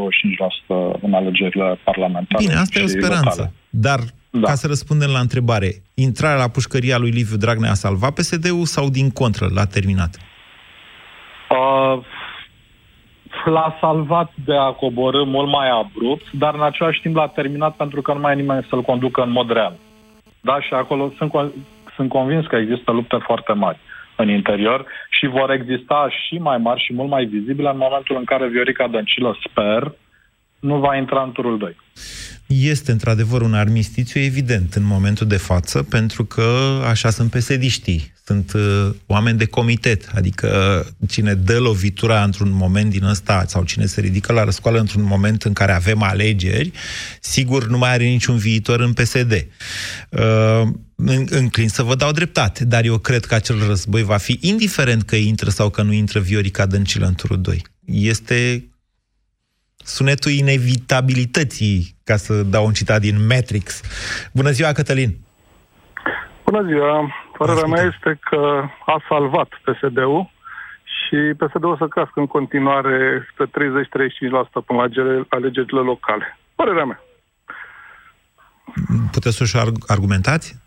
25% 0.97 1.01
în 1.01 1.15
alegerile 1.15 1.79
parlamentare. 1.85 2.45
Bine, 2.45 2.55
asta 2.55 2.79
e 2.79 2.83
o 2.83 2.87
speranță. 2.87 3.39
Locale. 3.39 3.53
Dar, 3.71 3.99
da. 4.31 4.47
ca 4.49 4.55
să 4.55 4.67
răspundem 4.67 5.11
la 5.11 5.19
întrebare, 5.19 5.71
intrarea 5.95 6.37
la 6.37 6.49
pușcăria 6.49 6.99
lui 6.99 7.11
Liviu 7.11 7.37
Dragnea 7.37 7.71
a 7.71 7.75
salvat 7.75 8.15
PSD-ul 8.15 8.65
sau 8.65 8.89
din 8.89 9.11
contră 9.11 9.47
l-a 9.55 9.67
terminat? 9.67 10.19
Uh, 11.51 12.05
l-a 13.51 13.77
salvat 13.81 14.33
de 14.45 14.57
a 14.57 14.71
coborâ 14.71 15.25
mult 15.25 15.49
mai 15.49 15.69
abrupt, 15.71 16.31
dar 16.33 16.55
în 16.55 16.63
același 16.63 17.01
timp 17.01 17.17
l-a 17.17 17.29
terminat 17.29 17.77
pentru 17.77 18.03
că 18.03 18.13
nu 18.13 18.21
mai 18.21 18.33
e 18.33 18.41
nimeni 18.41 18.67
să-l 18.69 18.83
conducă 18.83 19.23
în 19.23 19.31
mod 19.31 19.51
real. 19.51 19.77
Da, 20.41 20.61
și 20.61 20.75
acolo 20.75 21.13
sunt, 21.17 21.33
sunt 21.97 22.09
convins 22.09 22.47
că 22.47 22.57
există 22.57 22.93
lupte 22.93 23.17
foarte 23.17 23.53
mari 23.53 23.79
în 24.17 24.29
interior 24.29 24.87
și 25.11 25.27
vor 25.27 25.51
exista 25.51 26.09
și 26.09 26.39
mai 26.39 26.59
mari 26.59 26.83
și 26.83 26.93
mult 26.93 27.11
mai 27.11 27.25
vizibile 27.25 27.69
în 27.69 27.77
momentul 27.77 28.17
în 28.17 28.25
care 28.25 28.49
Viorica 28.49 28.89
Dăncilă, 28.89 29.37
sper, 29.49 29.93
nu 30.61 30.77
va 30.79 30.97
intra 30.97 31.23
în 31.23 31.33
turul 31.33 31.59
2. 31.59 31.77
Este 32.47 32.91
într-adevăr 32.93 33.43
un 33.43 33.55
armistițiu 33.55 34.21
evident 34.21 34.75
în 34.75 34.85
momentul 34.85 35.27
de 35.27 35.37
față, 35.37 35.83
pentru 35.83 36.25
că 36.25 36.81
așa 36.85 37.11
sunt 37.11 37.31
pesediștii. 37.31 38.13
Sunt 38.27 38.53
uh, 38.53 38.91
oameni 39.07 39.39
de 39.39 39.45
comitet, 39.45 40.11
adică 40.15 40.87
cine 41.09 41.35
dă 41.35 41.59
lovitura 41.59 42.23
într-un 42.23 42.51
moment 42.51 42.91
din 42.91 43.05
ăsta, 43.05 43.45
sau 43.49 43.65
cine 43.65 43.87
se 43.87 44.01
ridică 44.01 44.33
la 44.33 44.45
răscoală 44.45 44.79
într-un 44.79 45.03
moment 45.03 45.43
în 45.43 45.53
care 45.53 45.73
avem 45.73 46.03
alegeri, 46.03 46.73
sigur 47.21 47.69
nu 47.69 47.79
mai 47.79 47.91
are 47.91 48.05
niciun 48.05 48.37
viitor 48.37 48.81
în 48.81 48.93
PSD. 48.93 49.47
Uh, 50.09 50.63
înclin 51.29 51.69
să 51.69 51.83
vă 51.83 51.95
dau 51.95 52.13
dreptate, 52.13 52.65
dar 52.65 52.85
eu 52.85 52.99
cred 52.99 53.25
că 53.25 53.35
acel 53.35 53.67
război 53.67 54.03
va 54.03 54.17
fi 54.17 54.39
indiferent 54.41 55.03
că 55.03 55.17
intră 55.17 55.51
sau 55.51 55.71
că 55.71 55.83
nu 55.83 55.93
intră 55.93 56.21
Viorica 56.21 56.67
Dăncilă 56.67 57.07
în 57.07 57.15
turul 57.15 57.41
2. 57.41 57.63
Este 57.85 58.65
sunetul 59.85 60.31
inevitabilității, 60.31 61.97
ca 62.05 62.17
să 62.17 62.43
dau 62.43 62.65
un 62.67 62.73
citat 62.73 63.01
din 63.01 63.27
Matrix. 63.27 63.81
Bună 64.33 64.51
ziua, 64.51 64.73
Cătălin! 64.73 65.11
Bună 66.45 66.63
ziua! 66.67 67.15
Părerea 67.39 67.67
mea 67.67 67.83
este 67.83 68.19
că 68.31 68.65
a 68.87 69.05
salvat 69.09 69.49
PSD-ul 69.65 70.31
și 70.85 71.17
PSD-ul 71.37 71.71
o 71.71 71.77
să 71.77 71.87
crească 71.87 72.21
în 72.21 72.27
continuare 72.27 73.27
spre 73.33 73.47
30-35% 73.47 73.51
până 74.67 74.79
la 74.79 75.25
alegerile 75.29 75.81
locale. 75.81 76.39
Părerea 76.55 76.85
mea. 76.85 77.01
Puteți 79.11 79.37
să-și 79.37 79.57
argumentați? 79.87 80.63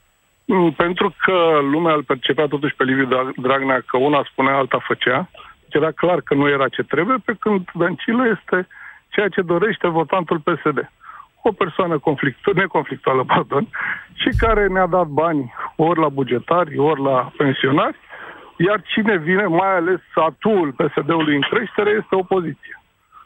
Mm, 0.45 0.71
pentru 0.71 1.15
că 1.17 1.59
lumea 1.61 1.93
îl 1.93 2.03
percepea 2.03 2.47
totuși 2.47 2.75
pe 2.75 2.83
Liviu 2.83 3.33
Dragnea 3.37 3.83
că 3.85 3.97
una 3.97 4.27
spunea, 4.31 4.55
alta 4.55 4.79
făcea. 4.87 5.29
Deci 5.61 5.81
era 5.81 5.91
clar 5.91 6.21
că 6.21 6.33
nu 6.33 6.49
era 6.49 6.67
ce 6.67 6.83
trebuie, 6.83 7.17
pe 7.25 7.35
când 7.39 7.69
Dăncilă 7.73 8.23
este 8.37 8.67
ceea 9.17 9.35
ce 9.35 9.51
dorește 9.53 9.87
votantul 9.87 10.39
PSD. 10.47 10.79
O 11.41 11.51
persoană 11.51 11.99
conflictu- 11.99 12.53
neconflictuală, 12.53 13.23
pardon, 13.33 13.67
și 14.21 14.29
care 14.37 14.67
ne-a 14.67 14.87
dat 14.97 15.07
bani 15.07 15.53
ori 15.75 15.99
la 15.99 16.09
bugetari, 16.09 16.77
ori 16.77 17.01
la 17.01 17.31
pensionari, 17.37 17.97
iar 18.57 18.81
cine 18.93 19.17
vine, 19.17 19.45
mai 19.45 19.73
ales 19.75 20.01
atul 20.13 20.67
PSD-ului 20.79 21.35
în 21.35 21.41
creștere, 21.41 21.89
este 21.89 22.15
opoziția. 22.23 22.77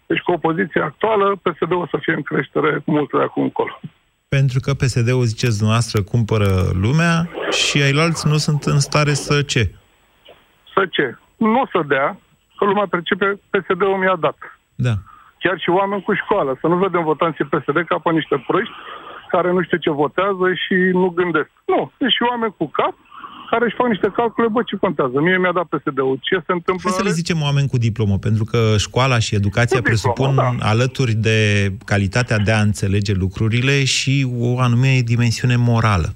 Deci 0.05 0.19
cu 0.19 0.31
opoziția 0.31 0.83
actuală, 0.83 1.25
PSD-ul 1.45 1.81
o 1.81 1.87
să 1.87 1.97
fie 2.01 2.13
în 2.13 2.21
creștere 2.21 2.81
mult 2.85 3.09
de 3.11 3.21
acum 3.21 3.43
încolo. 3.43 3.79
Pentru 4.27 4.59
că 4.59 4.73
PSD-ul, 4.73 5.23
ziceți 5.33 5.57
dumneavoastră, 5.57 6.01
cumpără 6.01 6.49
lumea 6.85 7.29
și 7.49 7.81
ailalți 7.81 8.27
nu 8.27 8.37
sunt 8.37 8.63
în 8.63 8.79
stare 8.79 9.13
să 9.13 9.41
ce? 9.41 9.63
Să 10.73 10.85
ce? 10.89 11.17
Nu 11.37 11.59
o 11.59 11.67
să 11.71 11.81
dea, 11.87 12.19
că 12.57 12.65
lumea 12.65 12.87
percepe 12.89 13.39
PSD-ul 13.49 13.97
mi-a 13.97 14.15
dat. 14.15 14.37
Da 14.75 14.93
chiar 15.41 15.57
și 15.59 15.69
oameni 15.69 16.05
cu 16.07 16.13
școală. 16.13 16.57
Să 16.61 16.67
nu 16.67 16.77
vedem 16.85 17.03
votanții 17.03 17.45
PSD 17.45 17.77
ca 17.87 17.97
pe 18.03 18.09
niște 18.11 18.43
proști 18.47 18.73
care 19.33 19.51
nu 19.51 19.61
știu 19.63 19.77
ce 19.77 19.99
votează 20.03 20.45
și 20.63 20.75
nu 21.01 21.07
gândesc. 21.19 21.51
Nu, 21.65 21.91
sunt 21.97 22.11
și 22.11 22.21
oameni 22.29 22.53
cu 22.57 22.67
cap 22.79 22.95
care 23.51 23.65
își 23.65 23.75
fac 23.75 23.87
niște 23.87 24.11
calcule, 24.15 24.47
bă, 24.47 24.61
ce 24.63 24.75
contează? 24.75 25.19
Mie 25.19 25.37
mi-a 25.37 25.51
dat 25.51 25.67
PSD-ul. 25.73 26.17
Ce 26.21 26.35
se 26.45 26.51
întâmplă? 26.57 26.89
Hai 26.89 26.99
să 27.01 27.03
le 27.03 27.19
zicem 27.19 27.41
oameni 27.41 27.67
cu 27.67 27.77
diplomă, 27.77 28.17
pentru 28.17 28.43
că 28.43 28.77
școala 28.77 29.19
și 29.19 29.35
educația 29.35 29.81
Cu 29.81 29.89
diplomă, 29.89 30.33
presupun 30.33 30.57
da. 30.59 30.67
alături 30.71 31.13
de 31.13 31.39
calitatea 31.85 32.37
de 32.37 32.51
a 32.51 32.61
înțelege 32.61 33.13
lucrurile 33.13 33.83
și 33.83 34.27
o 34.39 34.59
anume 34.59 34.99
dimensiune 35.05 35.55
morală. 35.55 36.09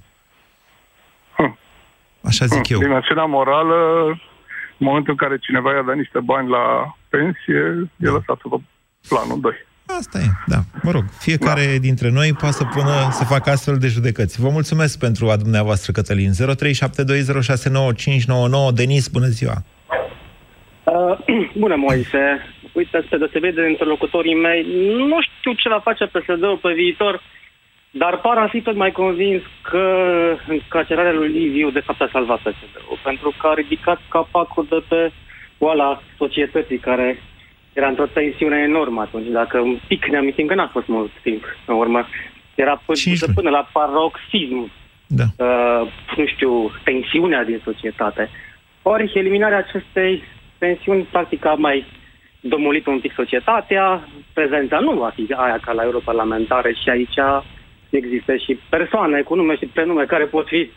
Așa 2.29 2.45
zic 2.45 2.69
eu. 2.69 2.79
Dimensiunea 2.79 3.25
morală, 3.25 3.75
în 4.77 4.85
momentul 4.87 5.11
în 5.11 5.17
care 5.17 5.37
cineva 5.37 5.73
i-a 5.73 5.81
dat 5.81 5.95
niște 5.95 6.19
bani 6.19 6.49
la 6.49 6.95
pensie, 7.09 7.89
e 7.97 8.07
lăsat 8.17 8.37
pe 8.37 8.47
planul 9.09 9.39
2. 9.39 9.53
Asta 9.85 10.19
e, 10.19 10.29
da. 10.45 10.59
Mă 10.83 10.91
rog, 10.91 11.03
fiecare 11.19 11.65
da. 11.65 11.77
dintre 11.77 12.09
noi 12.09 12.33
poate 12.33 12.55
să 12.55 12.63
pună, 12.63 13.07
să 13.11 13.23
facă 13.23 13.49
astfel 13.49 13.77
de 13.77 13.87
judecăți. 13.87 14.41
Vă 14.41 14.49
mulțumesc 14.49 14.99
pentru 14.99 15.29
a 15.29 15.35
dumneavoastră, 15.35 15.91
Cătălin. 15.91 16.31
0372069599. 16.31 16.35
Denis, 18.73 19.07
bună 19.07 19.25
ziua! 19.25 19.55
Uh, 20.83 21.17
bună, 21.63 21.75
Moise. 21.75 22.23
Uite, 22.73 23.01
spre 23.05 23.17
deosebire 23.17 23.51
de 23.51 23.69
interlocutorii 23.69 24.35
mei, 24.35 24.65
nu 25.09 25.17
știu 25.21 25.53
ce 25.53 25.69
va 25.69 25.79
face 25.79 26.05
PSD-ul 26.05 26.59
pe 26.61 26.73
viitor, 26.73 27.21
dar 27.91 28.19
par 28.19 28.37
a 28.37 28.47
fi 28.47 28.61
tot 28.61 28.75
mai 28.75 28.91
convins 28.91 29.41
că 29.61 29.85
încarcerarea 30.47 31.11
lui 31.11 31.27
Liviu 31.27 31.69
de 31.69 31.79
fapt 31.79 32.01
a 32.01 32.09
salvat 32.11 32.39
PSD-ul, 32.39 32.99
pentru 33.03 33.33
că 33.39 33.47
a 33.47 33.53
ridicat 33.53 33.99
capacul 34.09 34.65
de 34.69 34.83
pe 34.87 35.11
oala 35.57 36.01
societății 36.17 36.77
care 36.77 37.19
era 37.75 37.87
într-o 37.87 38.05
tensiune 38.05 38.57
enormă 38.57 39.01
atunci. 39.01 39.27
Dacă 39.27 39.59
un 39.59 39.79
pic 39.87 40.05
ne 40.05 40.17
amintim 40.17 40.47
că 40.47 40.55
n-a 40.55 40.67
fost 40.67 40.87
mult 40.87 41.11
timp 41.21 41.43
în 41.65 41.75
urmă, 41.75 42.07
era 42.55 42.81
până, 42.85 43.33
până 43.35 43.49
la 43.49 43.69
paroxism, 43.71 44.71
da. 45.07 45.23
uh, 45.37 45.91
nu 46.17 46.25
știu, 46.25 46.71
tensiunea 46.83 47.43
din 47.43 47.61
societate. 47.63 48.29
Ori 48.81 49.11
eliminarea 49.13 49.57
acestei 49.57 50.23
tensiuni 50.57 51.07
practic 51.11 51.45
a 51.45 51.53
mai 51.53 51.85
domolit 52.39 52.85
un 52.85 52.99
pic 52.99 53.13
societatea, 53.13 54.07
prezența 54.33 54.79
nu 54.79 54.93
va 54.93 55.11
fi 55.15 55.33
aia 55.35 55.59
ca 55.61 55.71
la 55.71 55.83
europarlamentare 55.83 56.73
și 56.73 56.89
aici 56.89 57.19
există 57.89 58.35
și 58.35 58.59
persoane 58.69 59.21
cu 59.21 59.35
nume 59.35 59.55
și 59.55 59.65
prenume 59.65 60.05
care 60.05 60.25
pot 60.25 60.47
fi 60.47 60.69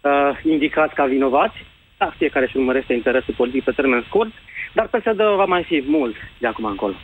uh, 0.00 0.40
indicați 0.44 0.94
ca 0.94 1.04
vinovați, 1.04 1.56
dar 1.98 2.14
fiecare 2.16 2.44
își 2.44 2.56
urmărește 2.56 2.92
interesul 2.92 3.34
politic 3.36 3.64
pe 3.64 3.70
termen 3.70 4.04
scurt, 4.06 4.32
dar 4.72 4.86
PSD 4.86 5.20
va 5.36 5.44
mai 5.44 5.64
fi 5.64 5.82
mult 5.86 6.14
de 6.38 6.46
acum 6.46 6.64
încolo. 6.64 6.94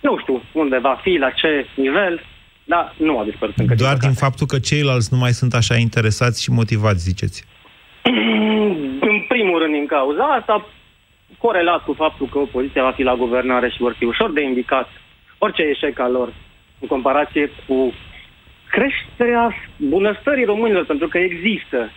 Nu 0.00 0.18
știu 0.18 0.42
unde 0.52 0.78
va 0.78 0.98
fi, 1.02 1.16
la 1.16 1.30
ce 1.30 1.66
nivel, 1.74 2.20
dar 2.64 2.94
nu 2.96 3.18
a 3.18 3.24
dispărut 3.24 3.58
încă. 3.58 3.74
Doar 3.74 3.96
din 3.96 4.12
faptul 4.12 4.46
că 4.46 4.58
ceilalți 4.58 5.08
nu 5.12 5.18
mai 5.18 5.30
sunt 5.30 5.54
așa 5.54 5.74
interesați 5.76 6.42
și 6.42 6.50
motivați, 6.50 7.02
ziceți. 7.02 7.44
în 9.10 9.24
primul 9.28 9.58
rând 9.58 9.72
din 9.72 9.86
cauza 9.86 10.24
asta, 10.24 10.66
corelat 11.38 11.84
cu 11.84 11.92
faptul 11.92 12.26
că 12.32 12.38
opoziția 12.38 12.82
va 12.82 12.90
fi 12.92 13.02
la 13.02 13.14
guvernare 13.14 13.68
și 13.70 13.80
vor 13.80 13.94
fi 13.98 14.04
ușor 14.04 14.32
de 14.32 14.42
indicat 14.42 14.88
orice 15.38 15.62
eșec 15.62 15.98
al 15.98 16.12
lor 16.12 16.32
în 16.80 16.88
comparație 16.88 17.50
cu 17.66 17.92
creșterea 18.70 19.54
bunăstării 19.76 20.44
românilor, 20.44 20.84
pentru 20.84 21.08
că 21.08 21.18
există 21.18 21.90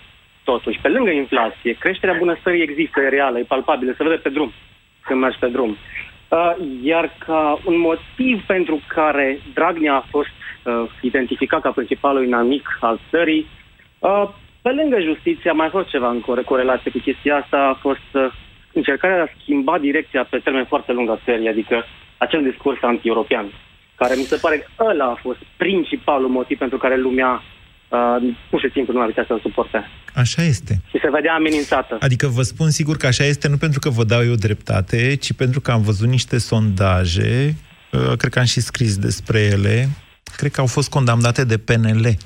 totuși, 0.44 0.80
pe 0.82 0.88
lângă 0.88 1.12
inflație, 1.12 1.74
creșterea 1.74 2.16
bunăstării 2.18 2.62
există, 2.62 3.00
e 3.00 3.10
reală, 3.10 3.40
e 3.40 3.44
palpabilă, 3.44 3.94
se 3.98 4.04
vede 4.04 4.16
pe 4.16 4.30
drum, 4.30 4.52
când 5.06 5.20
mergi 5.20 5.40
pe 5.40 5.48
drum. 5.48 5.78
Uh, 6.28 6.56
iar 6.82 7.18
ca 7.26 7.60
un 7.66 7.80
motiv 7.80 8.44
pentru 8.46 8.82
care 8.88 9.40
Dragnea 9.54 9.96
a 9.96 10.06
fost 10.10 10.30
uh, 10.64 10.90
identificat 11.02 11.62
ca 11.62 11.72
principalul 11.72 12.26
inamic 12.26 12.78
al 12.80 13.00
țării, 13.10 13.48
uh, 14.00 14.30
pe 14.62 14.70
lângă 14.70 15.00
justiție 15.00 15.50
a 15.50 15.54
mai 15.54 15.70
fost 15.70 15.88
ceva 15.90 16.10
în 16.10 16.20
core- 16.20 16.44
corelație 16.44 16.92
cu 16.92 16.98
chestia 16.98 17.36
asta, 17.36 17.58
a 17.58 17.74
fost 17.74 18.10
uh, 18.14 18.32
încercarea 18.74 19.16
de 19.16 19.22
a 19.22 19.36
schimba 19.40 19.78
direcția 19.78 20.24
pe 20.24 20.38
termen 20.38 20.66
foarte 20.66 20.92
lung 20.92 21.10
a 21.10 21.20
țării, 21.26 21.48
adică 21.48 21.86
acel 22.18 22.44
discurs 22.44 22.82
anti-european, 22.82 23.46
care 23.96 24.16
mi 24.16 24.24
se 24.24 24.38
pare 24.42 24.58
că 24.58 24.84
ăla 24.84 25.06
a 25.06 25.20
fost 25.22 25.40
principalul 25.58 26.30
motiv 26.30 26.58
pentru 26.58 26.78
care 26.78 26.98
lumea 26.98 27.42
uh, 27.94 28.36
pur 28.50 28.60
și 28.60 28.70
simplu 28.74 28.94
nu 28.94 29.02
a 29.02 29.06
putea 29.06 29.26
să-l 29.28 29.40
suporte. 29.42 29.90
Așa 30.14 30.42
este. 30.44 30.82
Și 30.90 31.00
se 31.04 31.10
vedea 31.10 31.34
amenințată. 31.34 31.98
Adică 32.00 32.28
vă 32.28 32.42
spun 32.42 32.70
sigur 32.70 32.98
că 32.98 33.08
așa 33.08 33.24
este, 33.24 33.48
nu 33.48 33.58
pentru 33.58 33.80
că 33.80 33.90
vă 33.90 34.04
dau 34.04 34.24
eu 34.24 34.36
dreptate, 34.36 35.16
ci 35.16 35.34
pentru 35.34 35.62
că 35.62 35.72
am 35.72 35.82
văzut 35.82 36.08
niște 36.08 36.38
sondaje, 36.38 37.56
uh, 37.92 38.18
cred 38.18 38.32
că 38.32 38.40
am 38.40 38.46
și 38.46 38.62
scris 38.62 38.98
despre 38.98 39.40
ele, 39.40 39.90
cred 40.36 40.52
că 40.52 40.62
au 40.62 40.68
fost 40.68 40.90
condamnate 40.90 41.44
de 41.44 41.58
PNL 41.58 42.18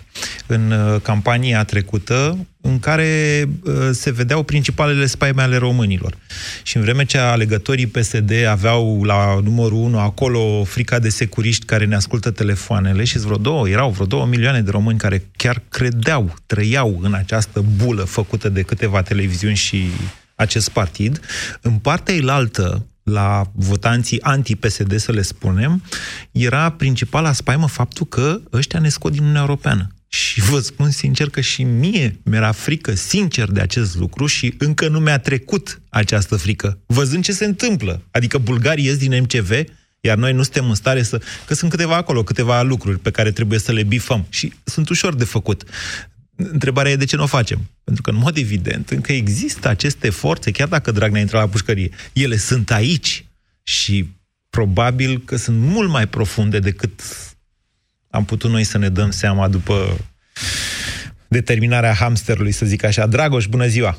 în 0.46 0.72
uh, 0.72 1.02
campania 1.02 1.64
trecută, 1.64 2.48
în 2.62 2.80
care 2.80 3.44
uh, 3.64 3.74
se 3.92 4.12
vedeau 4.12 4.44
principalele 4.44 5.06
spaime 5.06 5.42
ale 5.42 5.58
românilor. 5.58 6.18
Și 6.64 6.78
în 6.78 6.84
vreme 6.84 7.06
ce 7.06 7.18
alegătorii 7.18 7.88
PSD 7.88 8.32
aveau 8.50 9.04
la 9.04 9.40
numărul 9.44 9.78
1 9.78 10.00
acolo 10.00 10.64
frica 10.64 11.00
de 11.00 11.10
securiști 11.10 11.66
care 11.66 11.86
ne 11.86 11.96
ascultă 11.96 12.32
telefoanele 12.32 13.04
și 13.04 13.18
vreo 13.18 13.38
două, 13.38 13.70
erau 13.70 13.90
vreo 13.90 14.06
două 14.06 14.26
milioane 14.26 14.62
de 14.62 14.72
români 14.72 14.98
care 14.98 15.24
chiar 15.36 15.62
credeau, 15.70 16.34
trăiau 16.46 17.00
în 17.02 17.14
această 17.14 17.64
bulă 17.84 18.04
făcută 18.04 18.50
de 18.50 18.62
câteva 18.62 19.02
televiziuni 19.02 19.56
și 19.56 19.86
acest 20.36 20.70
partid, 20.70 21.20
în 21.62 21.74
partea 21.74 22.16
elaltă, 22.16 22.86
la 23.10 23.52
votanții 23.54 24.22
anti-PSD, 24.22 25.00
să 25.00 25.12
le 25.12 25.22
spunem, 25.22 25.84
era 26.32 26.70
principala 26.70 27.34
spaimă 27.34 27.68
faptul 27.68 28.06
că 28.06 28.42
ăștia 28.54 28.80
ne 28.80 28.90
scot 28.90 29.12
din 29.12 29.22
Uniunea 29.22 29.42
Europeană. 29.42 29.88
Și 30.08 30.42
vă 30.42 30.60
spun 30.60 30.90
sincer 30.90 31.30
că 31.30 31.42
și 31.42 31.64
mie 31.64 32.20
mi-era 32.24 32.52
frică, 32.52 32.96
sincer, 32.96 33.52
de 33.52 33.60
acest 33.60 33.96
lucru 33.96 34.26
și 34.26 34.54
încă 34.58 34.88
nu 34.88 35.00
mi-a 35.00 35.20
trecut 35.20 35.82
această 35.90 36.36
frică. 36.36 36.80
Văzând 36.86 37.24
ce 37.24 37.32
se 37.32 37.46
întâmplă. 37.46 38.02
Adică 38.12 38.38
bulgarii 38.38 38.86
ies 38.86 38.98
din 38.98 39.22
MCV, 39.22 39.52
iar 40.00 40.18
noi 40.18 40.34
nu 40.34 40.44
suntem 40.44 40.70
în 40.70 40.76
stare 40.76 41.04
să... 41.04 41.22
Că 41.46 41.54
sunt 41.54 41.72
câteva 41.72 41.96
acolo, 41.96 42.24
câteva 42.24 42.62
lucruri 42.62 43.00
pe 43.00 43.12
care 43.12 43.32
trebuie 43.32 43.60
să 43.60 43.72
le 43.72 43.84
bifăm 43.84 44.26
și 44.30 44.54
sunt 44.64 44.90
ușor 44.90 45.16
de 45.16 45.24
făcut. 45.24 45.64
Întrebarea 46.38 46.92
e 46.92 46.96
de 46.96 47.06
ce 47.06 47.16
nu 47.16 47.24
o 47.24 47.26
facem. 47.26 47.58
Pentru 47.84 48.04
că, 48.04 48.10
în 48.10 48.18
mod 48.18 48.38
evident, 48.38 48.90
încă 48.90 49.12
există 49.12 49.70
aceste 49.70 50.10
forțe, 50.10 50.52
chiar 50.52 50.68
dacă 50.68 50.92
Dragnea 50.92 51.22
intră 51.22 51.38
la 51.38 51.48
pușcărie, 51.48 51.90
ele 52.14 52.36
sunt 52.36 52.72
aici 52.72 53.26
și 53.64 54.06
probabil 54.50 55.22
că 55.26 55.36
sunt 55.36 55.58
mult 55.60 55.90
mai 55.90 56.08
profunde 56.08 56.60
decât 56.60 57.02
am 58.10 58.26
putut 58.26 58.50
noi 58.50 58.64
să 58.64 58.78
ne 58.78 58.90
dăm 58.90 59.10
seama 59.10 59.48
după 59.48 59.74
determinarea 61.28 61.94
hamsterului, 61.94 62.52
să 62.52 62.66
zic 62.66 62.84
așa. 62.86 63.08
Dragoș, 63.08 63.46
bună 63.46 63.66
ziua! 63.66 63.94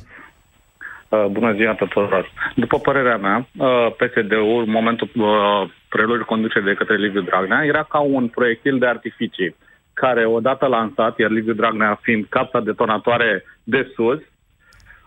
Uh, 1.09 1.25
bună 1.31 1.53
ziua 1.53 1.75
tuturor! 1.75 2.33
După 2.55 2.79
părerea 2.79 3.17
mea, 3.17 3.49
uh, 3.57 3.93
PSD-ul, 3.99 4.63
în 4.67 4.71
momentul 4.71 5.11
uh, 5.15 5.71
preluării 5.89 6.25
conducerii 6.25 6.69
de 6.69 6.75
către 6.75 6.97
Liviu 6.97 7.21
Dragnea, 7.21 7.65
era 7.65 7.83
ca 7.83 7.99
un 7.99 8.29
proiectil 8.29 8.79
de 8.79 8.87
artificii 8.87 9.57
care, 10.01 10.27
odată 10.27 10.67
lansat, 10.67 11.19
iar 11.19 11.31
Liviu 11.31 11.53
Dragnea 11.53 11.99
fiind 12.03 12.25
capta 12.29 12.61
detonatoare 12.61 13.45
de 13.65 13.91
sus, 13.95 14.21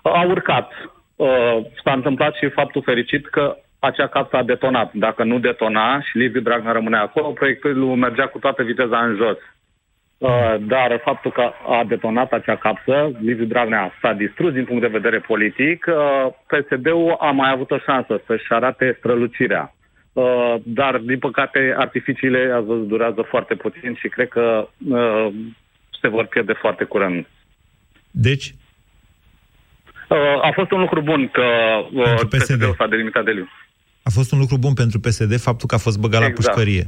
a 0.01 0.25
urcat. 0.27 0.71
Uh, 1.15 1.57
s-a 1.83 1.91
întâmplat 1.93 2.35
și 2.35 2.49
faptul 2.49 2.81
fericit 2.81 3.27
că 3.29 3.55
acea 3.79 4.07
capsă 4.07 4.35
a 4.35 4.43
detonat. 4.43 4.93
Dacă 4.93 5.23
nu 5.23 5.39
detona 5.39 6.01
și 6.01 6.17
Liviu 6.17 6.41
Dragnea 6.41 6.71
rămânea 6.71 7.01
acolo, 7.01 7.27
proiectilul 7.27 7.95
mergea 7.95 8.27
cu 8.27 8.39
toată 8.39 8.63
viteza 8.63 8.99
în 8.99 9.15
jos. 9.15 9.37
Uh, 10.17 10.55
dar 10.59 10.99
faptul 11.03 11.31
că 11.31 11.51
a 11.67 11.83
detonat 11.87 12.31
acea 12.31 12.55
capsă, 12.55 13.11
Liviu 13.19 13.45
Dragnea 13.45 13.93
s-a 14.01 14.13
distrus 14.13 14.53
din 14.53 14.65
punct 14.65 14.81
de 14.81 14.97
vedere 14.97 15.19
politic, 15.19 15.85
uh, 15.87 16.27
PSD-ul 16.47 17.15
a 17.19 17.31
mai 17.31 17.51
avut 17.51 17.71
o 17.71 17.77
șansă 17.77 18.21
să-și 18.25 18.53
arate 18.53 18.95
strălucirea. 18.97 19.73
Uh, 20.13 20.55
dar, 20.63 20.97
din 20.97 21.19
păcate, 21.19 21.73
artificiile, 21.77 22.51
ați 22.55 22.65
văzut, 22.65 22.87
durează 22.87 23.21
foarte 23.29 23.55
puțin 23.55 23.95
și 23.99 24.07
cred 24.07 24.27
că 24.27 24.67
uh, 24.89 25.27
se 26.01 26.07
vor 26.07 26.25
pierde 26.25 26.53
foarte 26.53 26.83
curând. 26.83 27.27
Deci? 28.11 28.55
Uh, 30.07 30.17
a 30.41 30.51
fost 30.53 30.71
un 30.71 30.79
lucru 30.79 31.01
bun 31.01 31.29
că 31.33 31.43
uh, 31.93 32.03
Pentru 32.03 32.27
PSD. 32.27 32.53
PSD-ul 32.55 32.75
s-a 32.77 32.87
delimitat 32.87 33.23
de 33.23 33.31
Liviu. 33.31 33.49
A 34.03 34.09
fost 34.09 34.31
un 34.31 34.39
lucru 34.39 34.57
bun 34.57 34.73
pentru 34.73 34.99
PSD 34.99 35.39
faptul 35.39 35.67
că 35.67 35.75
a 35.75 35.77
fost 35.77 35.99
băgat 35.99 36.21
Exact. 36.21 36.37
la 36.37 36.43
pușcărie. 36.43 36.85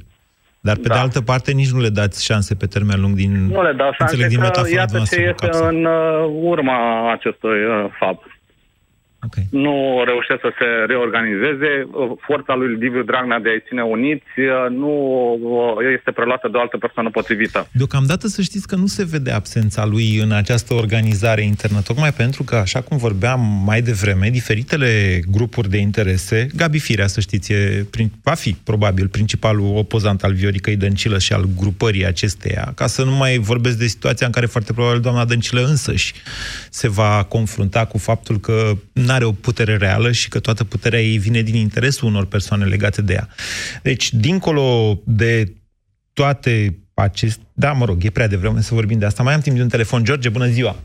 Dar, 0.60 0.76
pe 0.76 0.88
Da. 0.88 0.94
de 0.94 1.00
altă 1.00 1.22
parte, 1.22 1.52
nici 1.52 1.72
nu 1.72 1.80
le 1.80 1.90
dați 1.90 2.26
șanse 2.26 2.56
pe 2.56 2.66
termen 2.66 3.02
lung 3.02 3.16
din... 3.16 3.46
Nu 3.48 3.62
le 3.64 3.74
dau 3.74 3.88
înțeleg 4.00 4.10
șanse 4.10 4.28
din 4.28 4.38
că 4.40 4.44
metafora 4.44 4.80
iată 4.80 4.92
ce 4.92 4.98
noastră 4.98 5.22
cu 5.22 5.28
este 5.28 5.46
capsa. 5.46 5.68
în 5.68 5.86
uh, 5.86 6.30
urma 6.42 7.12
acestui 7.12 7.66
uh, 7.66 7.86
fapt. 8.00 8.26
Okay. 9.26 9.46
Nu 9.50 10.04
reușesc 10.06 10.40
să 10.40 10.52
se 10.60 10.68
reorganizeze. 10.88 11.72
Forța 12.28 12.54
lui 12.56 12.76
Liviu 12.84 13.04
Dragnea 13.04 13.40
de 13.40 13.50
a-i 13.50 13.64
ține 13.68 13.82
uniți 13.82 14.34
uh, 14.38 14.70
nu 14.70 14.94
uh, 15.42 15.96
este 15.98 16.12
preluată 16.12 16.48
de 16.52 16.58
o 16.58 16.60
altă 16.60 16.78
persoană 16.78 17.10
potrivită. 17.10 17.68
Deocamdată 17.72 18.28
să 18.28 18.42
știți 18.42 18.68
că 18.68 18.76
nu 18.76 18.86
se 18.86 19.06
vede 19.06 19.32
absența 19.32 19.86
lui 19.86 20.18
în 20.18 20.32
această 20.32 20.74
organizare 20.74 21.42
internă, 21.42 21.82
tocmai 21.82 22.12
pentru 22.12 22.44
că, 22.44 22.56
așa 22.56 22.82
cum 22.82 22.98
vorbeam 22.98 23.40
mai 23.66 23.82
devreme, 23.82 24.30
diferitele 24.30 25.22
grupuri 25.32 25.70
de 25.70 25.78
interese, 25.78 26.48
Gabi 26.56 26.80
Firea, 26.80 27.08
să 27.08 27.20
știți, 27.20 27.52
e, 27.54 27.86
va 28.24 28.34
fi 28.34 28.56
probabil 28.64 29.08
principalul 29.08 29.78
opozant 29.78 30.24
al 30.24 30.34
Vioricăi 30.34 30.76
Dăncilă 30.76 31.20
și 31.20 31.34
al 31.34 31.46
grupării 31.58 32.06
acesteia, 32.06 32.72
ca 32.76 32.88
să 32.88 33.04
nu 33.04 33.12
mai 33.12 33.38
vorbesc 33.38 33.78
de 33.78 33.88
situația 33.88 34.26
în 34.26 34.32
care 34.32 34.46
foarte 34.46 34.74
probabil 34.74 35.00
doamna 35.00 35.26
Dăncilă 35.26 35.62
însăși 35.66 36.14
se 36.70 36.90
va 36.90 37.26
confrunta 37.30 37.86
cu 37.86 37.98
faptul 37.98 38.40
că 38.40 38.72
are 39.14 39.26
o 39.26 39.32
putere 39.32 39.78
reală 39.78 40.12
și 40.12 40.30
că 40.30 40.40
toată 40.40 40.64
puterea 40.64 41.00
ei 41.00 41.18
vine 41.18 41.42
din 41.42 41.56
interesul 41.56 42.08
unor 42.08 42.26
persoane 42.26 42.66
legate 42.66 43.02
de 43.02 43.14
ea. 43.14 43.28
Deci, 43.84 44.14
dincolo 44.14 45.00
de 45.06 45.44
toate 46.14 46.78
aceste... 46.94 47.44
Da, 47.54 47.72
mă 47.72 47.86
rog, 47.86 47.98
e 48.04 48.10
prea 48.10 48.28
devreme 48.28 48.60
să 48.60 48.74
vorbim 48.74 49.00
de 49.00 49.06
asta. 49.06 49.24
Mai 49.24 49.34
am 49.34 49.40
timp 49.40 49.56
de 49.56 49.62
un 49.62 49.70
telefon. 49.70 50.04
George, 50.04 50.30
bună 50.30 50.46
ziua! 50.46 50.76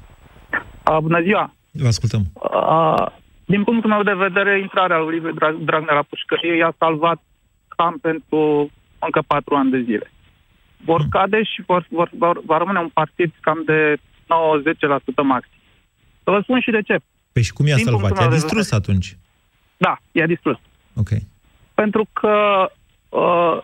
A, 0.82 1.00
bună 1.00 1.22
ziua! 1.22 1.54
Vă 1.72 1.86
ascultăm. 1.86 2.22
A, 2.50 3.12
din 3.44 3.64
punctul 3.64 3.90
meu 3.90 4.02
de 4.02 4.12
vedere, 4.12 4.60
intrarea 4.60 4.98
lui 4.98 5.14
Liviu 5.14 5.32
Dragnea 5.64 5.94
la 5.94 6.08
pușcărie 6.08 6.56
i-a 6.56 6.74
salvat 6.78 7.20
cam 7.68 7.98
pentru 8.02 8.70
încă 8.98 9.22
patru 9.26 9.54
ani 9.54 9.70
de 9.70 9.80
zile. 9.80 10.12
Vor 10.84 11.00
hmm. 11.00 11.08
cade 11.08 11.42
și 11.42 11.62
vor, 11.66 11.86
vor, 11.90 12.10
vor, 12.18 12.40
va 12.44 12.58
rămâne 12.58 12.78
un 12.78 12.88
partid 12.88 13.30
cam 13.40 13.62
de 13.66 13.96
90% 13.96 13.98
maxim. 15.22 15.60
Să 16.24 16.30
vă 16.30 16.40
spun 16.42 16.60
și 16.60 16.70
de 16.70 16.82
ce. 16.82 16.96
Păi 17.32 17.42
și 17.42 17.52
cum 17.52 17.66
i-a 17.66 17.76
salvat? 17.76 18.20
I-a 18.20 18.28
distrus 18.28 18.72
atunci? 18.72 19.16
Da, 19.76 19.98
i-a 20.12 20.26
distrus. 20.26 20.58
Ok. 20.94 21.08
Pentru 21.74 22.06
că 22.12 22.66
uh, 23.08 23.62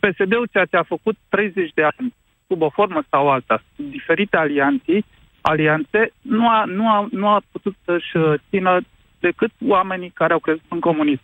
PSD-ul 0.00 0.48
ceea 0.52 0.64
ce 0.64 0.76
a 0.76 0.82
făcut 0.82 1.16
30 1.28 1.70
de 1.74 1.82
ani, 1.82 2.14
sub 2.46 2.62
o 2.62 2.70
formă 2.70 3.02
sau 3.10 3.30
alta, 3.30 3.62
diferite 3.76 4.36
alianțe, 4.36 5.04
alianțe 5.40 6.12
nu, 6.20 6.48
a, 6.48 6.64
nu, 6.64 6.88
a, 6.88 7.08
nu 7.10 7.28
a 7.28 7.42
putut 7.52 7.76
să-și 7.84 8.16
uh, 8.16 8.34
țină 8.50 8.80
decât 9.20 9.50
oamenii 9.66 10.10
care 10.10 10.32
au 10.32 10.38
crezut 10.38 10.64
în 10.68 10.80
comunism. 10.80 11.22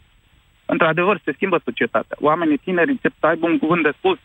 Într-adevăr, 0.67 1.21
se 1.25 1.33
schimbă 1.33 1.61
societatea. 1.65 2.17
Oamenii 2.21 2.57
tineri 2.57 2.91
încep 2.91 3.13
să 3.21 3.27
aibă 3.27 3.47
un 3.47 3.59
cuvânt 3.59 3.83
de 3.83 3.93
spus. 3.97 4.19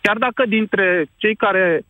Chiar 0.00 0.18
dacă 0.18 0.46
dintre 0.46 1.06
cei 1.16 1.34
care 1.34 1.82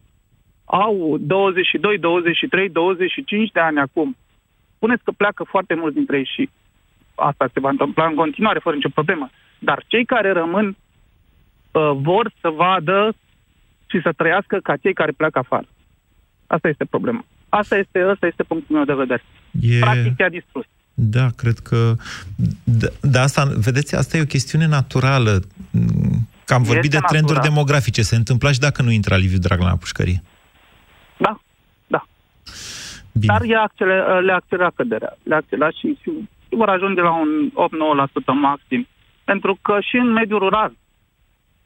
au 0.64 1.16
22, 1.20 1.98
23, 1.98 2.68
25 2.68 3.50
de 3.50 3.60
ani 3.60 3.78
acum, 3.78 4.16
spuneți 4.80 5.04
că 5.04 5.12
pleacă 5.16 5.42
foarte 5.54 5.74
mulți 5.74 5.96
dintre 5.96 6.16
ei 6.16 6.28
și 6.34 6.50
asta 7.14 7.44
se 7.52 7.60
va 7.60 7.68
întâmpla 7.68 8.06
în 8.06 8.14
continuare, 8.14 8.58
fără 8.58 8.74
nicio 8.76 8.96
problemă. 8.98 9.30
Dar 9.58 9.84
cei 9.86 10.04
care 10.04 10.32
rămân 10.32 10.66
uh, 10.68 11.90
vor 12.08 12.32
să 12.40 12.48
vadă 12.48 13.14
și 13.90 14.00
să 14.02 14.12
trăiască 14.16 14.56
ca 14.62 14.76
cei 14.76 14.94
care 14.94 15.12
pleacă 15.12 15.38
afară. 15.38 15.68
Asta 16.46 16.68
este 16.68 16.84
problema. 16.84 17.24
Asta 17.48 17.76
este, 17.76 17.98
asta 17.98 18.26
este 18.26 18.42
punctul 18.42 18.76
meu 18.76 18.84
de 18.84 18.94
vedere. 18.94 19.22
E... 19.60 19.78
Practic 19.78 20.16
te-a 20.16 20.28
distrus. 20.28 20.64
Da, 20.94 21.26
cred 21.36 21.58
că... 21.58 21.94
Da, 22.64 22.88
da, 23.00 23.20
asta, 23.22 23.52
vedeți, 23.56 23.94
asta 23.94 24.16
e 24.16 24.28
o 24.28 24.34
chestiune 24.36 24.66
naturală. 24.66 25.42
Că 26.44 26.54
am 26.54 26.62
vorbit 26.62 26.92
este 26.92 26.96
de 26.96 27.04
trenduri 27.06 27.34
natural. 27.34 27.54
demografice. 27.54 28.02
Se 28.02 28.16
întâmpla 28.16 28.52
și 28.52 28.58
dacă 28.58 28.82
nu 28.82 28.90
intra 28.90 29.16
Liviu 29.16 29.38
Dragnea 29.38 29.68
la 29.68 29.76
pușcărie. 29.76 30.22
Da, 33.26 33.32
da. 33.32 33.38
Bine. 33.38 33.38
Dar 33.38 33.42
le-a 33.46 33.62
accelerat, 33.62 34.22
le 34.22 34.32
accelerat 34.32 34.74
căderea. 34.74 35.16
Le-a 35.22 35.36
accelerat 35.36 35.72
și, 35.72 35.98
și 36.02 36.10
vor 36.48 36.68
ajunge 36.68 37.00
la 37.00 37.12
un 37.12 37.50
8-9% 37.50 38.10
maxim. 38.40 38.86
Pentru 39.24 39.58
că 39.62 39.80
și 39.80 39.96
în 39.96 40.10
mediul 40.12 40.38
rural, 40.38 40.72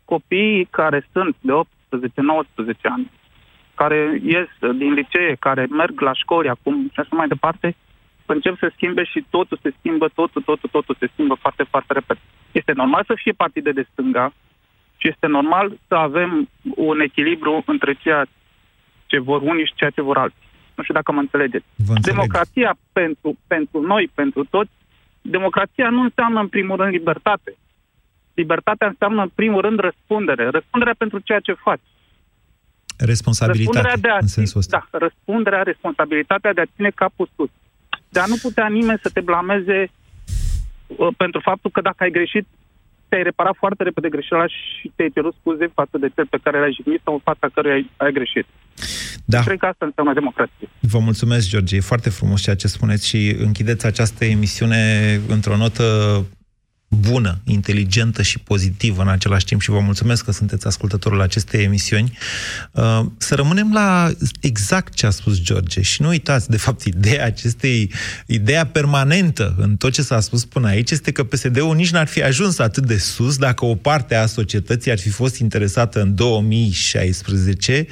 copiii 0.05 0.65
care 0.65 1.07
sunt 1.13 1.37
de 1.41 1.53
18-19 1.53 2.81
ani, 2.83 3.11
care 3.75 4.21
ies 4.25 4.49
din 4.77 4.93
licee, 4.93 5.37
care 5.39 5.67
merg 5.71 6.01
la 6.01 6.13
școli 6.13 6.49
acum 6.49 6.91
și 6.93 7.01
așa 7.01 7.17
mai 7.17 7.29
departe, 7.29 7.77
încep 8.27 8.59
să 8.59 8.73
schimbe 8.75 9.05
și 9.05 9.25
totul 9.31 9.59
se 9.63 9.75
schimbă, 9.79 10.09
totul, 10.15 10.43
totul, 10.43 10.69
totul 10.73 10.97
se 10.99 11.09
schimbă 11.13 11.35
foarte, 11.35 11.63
foarte 11.63 11.93
repede. 11.93 12.21
Este 12.53 12.73
normal 12.73 13.05
să 13.07 13.15
fie 13.17 13.33
partide 13.33 13.73
de 13.73 13.87
stânga 13.93 14.33
și 14.97 15.09
este 15.09 15.27
normal 15.27 15.79
să 15.89 15.95
avem 15.95 16.49
un 16.77 17.01
echilibru 17.01 17.63
între 17.67 17.95
ceea 17.95 18.27
ce 19.07 19.19
vor 19.19 19.43
unii 19.43 19.67
și 19.67 19.75
ceea 19.75 19.91
ce 19.91 20.03
vor 20.03 20.19
alții. 20.19 20.49
Nu 20.75 20.83
știu 20.83 20.95
dacă 20.95 21.13
mă 21.13 21.21
înțelegeți. 21.21 21.65
Democrația 22.01 22.77
pentru, 22.93 23.39
pentru 23.47 23.81
noi, 23.81 24.11
pentru 24.15 24.45
toți, 24.45 24.71
democrația 25.21 25.89
nu 25.91 26.01
înseamnă 26.01 26.41
în 26.41 26.49
primul 26.49 26.77
rând 26.77 26.93
libertate. 26.93 27.57
Libertatea 28.35 28.87
înseamnă 28.87 29.23
în 29.23 29.31
primul 29.35 29.61
rând 29.61 29.79
răspundere. 29.79 30.49
Răspunderea 30.49 30.95
pentru 30.99 31.19
ceea 31.19 31.41
ce 31.41 31.53
faci. 31.53 31.87
Responsabilitate, 32.99 34.01
de 34.01 34.09
a, 34.09 34.19
în 34.21 34.27
sensul 34.27 34.61
ăsta. 34.61 34.89
Da, 34.91 34.99
răspunderea, 34.99 35.63
responsabilitatea 35.63 36.53
de 36.53 36.61
a 36.61 36.73
ține 36.75 36.91
capul 36.91 37.29
sus. 37.37 37.51
De 38.09 38.21
a 38.21 38.27
nu 38.27 38.37
putea 38.43 38.69
nimeni 38.69 38.99
să 39.03 39.11
te 39.11 39.21
blameze 39.21 39.91
uh, 40.87 41.09
pentru 41.17 41.41
faptul 41.41 41.71
că 41.71 41.81
dacă 41.81 42.03
ai 42.03 42.11
greșit, 42.11 42.47
te-ai 43.15 43.31
reparat 43.33 43.57
foarte 43.65 43.83
repede 43.83 44.09
greșeala 44.09 44.47
și 44.47 44.93
te-ai 44.97 45.11
cerut 45.15 45.35
scuze 45.41 45.67
față 45.75 45.97
de 46.03 46.09
cel 46.15 46.27
pe 46.35 46.39
care 46.45 46.59
l-ai 46.59 46.77
jignit 46.77 47.01
sau 47.05 47.15
în 47.15 47.23
fața 47.29 47.47
căruia 47.55 47.75
ai, 47.75 47.91
ai 47.97 48.13
greșit. 48.13 48.47
Da. 49.25 49.41
Cred 49.49 49.59
că 49.59 49.67
asta 49.67 49.85
înseamnă 49.87 50.13
democrație. 50.13 50.67
Vă 50.81 50.99
mulțumesc, 50.99 51.49
George. 51.49 51.77
E 51.77 51.91
foarte 51.93 52.11
frumos 52.11 52.43
ceea 52.43 52.57
ce 52.57 52.67
spuneți 52.67 53.09
și 53.09 53.37
închideți 53.39 53.87
această 53.87 54.25
emisiune 54.25 54.81
într-o 55.29 55.57
notă 55.57 55.85
bună, 56.95 57.41
inteligentă 57.45 58.23
și 58.23 58.39
pozitivă 58.39 59.03
în 59.03 59.09
același 59.09 59.45
timp 59.45 59.61
și 59.61 59.71
vă 59.71 59.81
mulțumesc 59.81 60.25
că 60.25 60.33
sunteți 60.33 60.67
ascultătorul 60.67 61.21
acestei 61.21 61.63
emisiuni. 61.63 62.19
Uh, 62.73 63.01
să 63.17 63.35
rămânem 63.35 63.73
la 63.73 64.11
exact 64.41 64.95
ce 64.95 65.07
a 65.07 65.11
spus 65.11 65.41
George 65.41 65.81
și 65.81 66.03
nu 66.03 66.09
uitați, 66.09 66.51
de 66.51 66.57
fapt, 66.57 66.83
ideea 66.83 67.25
acestei, 67.25 67.91
ideea 68.27 68.67
permanentă 68.67 69.55
în 69.59 69.77
tot 69.77 69.93
ce 69.93 70.03
s-a 70.03 70.21
spus 70.21 70.45
până 70.45 70.69
aici 70.69 70.91
este 70.91 71.13
că 71.13 71.25
PSD-ul 71.25 71.75
nici 71.75 71.91
n-ar 71.91 72.07
fi 72.07 72.23
ajuns 72.23 72.59
atât 72.59 72.87
de 72.87 72.99
sus 72.99 73.37
dacă 73.37 73.65
o 73.65 73.75
parte 73.75 74.15
a 74.15 74.27
societății 74.27 74.91
ar 74.91 74.99
fi 74.99 75.09
fost 75.09 75.37
interesată 75.37 76.01
în 76.01 76.15
2016, 76.15 77.87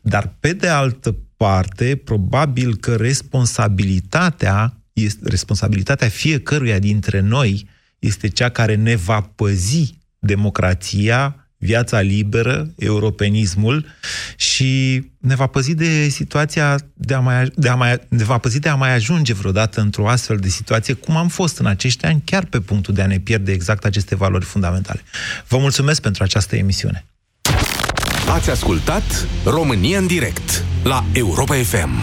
dar 0.00 0.36
pe 0.40 0.52
de 0.52 0.68
altă 0.68 1.16
parte, 1.36 2.00
probabil 2.04 2.76
că 2.76 2.94
responsabilitatea 2.94 4.78
este 4.92 5.28
responsabilitatea 5.28 6.08
fiecăruia 6.08 6.78
dintre 6.78 7.20
noi 7.20 7.68
este 7.98 8.28
cea 8.28 8.48
care 8.48 8.74
ne 8.74 8.96
va 8.96 9.20
păzi 9.20 9.98
democrația, 10.18 11.48
viața 11.58 12.00
liberă, 12.00 12.72
europenismul 12.76 13.86
și 14.36 15.02
ne 15.18 15.34
va 15.34 15.46
păzi 15.46 15.74
de 15.74 16.08
situația 16.08 16.78
de 16.94 17.14
a 17.14 17.20
mai, 17.20 17.50
de 17.54 17.68
a 17.68 17.74
mai, 17.74 18.00
ne 18.08 18.24
va 18.24 18.38
păzi 18.38 18.58
de 18.58 18.68
a 18.68 18.74
mai 18.74 18.94
ajunge 18.94 19.34
vreodată 19.34 19.80
într-o 19.80 20.08
astfel 20.08 20.36
de 20.36 20.48
situație 20.48 20.94
cum 20.94 21.16
am 21.16 21.28
fost 21.28 21.58
în 21.58 21.66
acești 21.66 22.04
ani, 22.04 22.22
chiar 22.24 22.44
pe 22.44 22.60
punctul 22.60 22.94
de 22.94 23.02
a 23.02 23.06
ne 23.06 23.18
pierde 23.18 23.52
exact 23.52 23.84
aceste 23.84 24.16
valori 24.16 24.44
fundamentale. 24.44 25.02
Vă 25.48 25.58
mulțumesc 25.58 26.00
pentru 26.00 26.22
această 26.22 26.56
emisiune. 26.56 27.04
Ați 28.28 28.50
ascultat 28.50 29.26
România 29.44 29.98
în 29.98 30.06
direct 30.06 30.64
la 30.82 31.04
Europa 31.12 31.54
FM. 31.54 32.02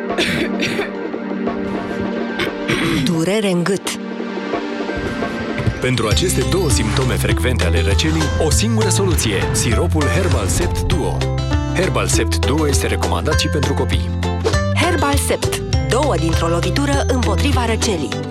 Durere 3.05 3.51
în 3.51 3.63
gât 3.63 3.99
pentru 5.81 6.07
aceste 6.07 6.45
două 6.49 6.69
simptome 6.69 7.13
frecvente 7.13 7.65
ale 7.65 7.81
răcelii, 7.81 8.21
o 8.45 8.49
singură 8.49 8.89
soluție, 8.89 9.35
siropul 9.51 10.03
Herbal 10.03 10.47
Sept 10.47 10.81
Duo. 10.81 11.17
Herbal 11.75 12.07
Sept 12.07 12.45
Duo 12.45 12.67
este 12.67 12.87
recomandat 12.87 13.39
și 13.39 13.47
pentru 13.47 13.73
copii. 13.73 14.09
Herbal 14.75 15.15
Sept. 15.15 15.61
Două 15.89 16.15
dintr-o 16.15 16.47
lovitură 16.47 17.05
împotriva 17.07 17.65
răcelii. 17.65 18.30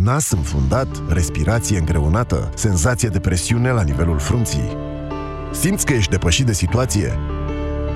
Nas 0.00 0.30
înfundat, 0.30 0.88
respirație 1.08 1.78
îngreunată, 1.78 2.50
senzație 2.54 3.08
de 3.08 3.20
presiune 3.20 3.70
la 3.70 3.82
nivelul 3.82 4.18
frunții. 4.18 4.76
Simți 5.50 5.86
că 5.86 5.92
ești 5.92 6.10
depășit 6.10 6.46
de 6.46 6.52
situație? 6.52 7.18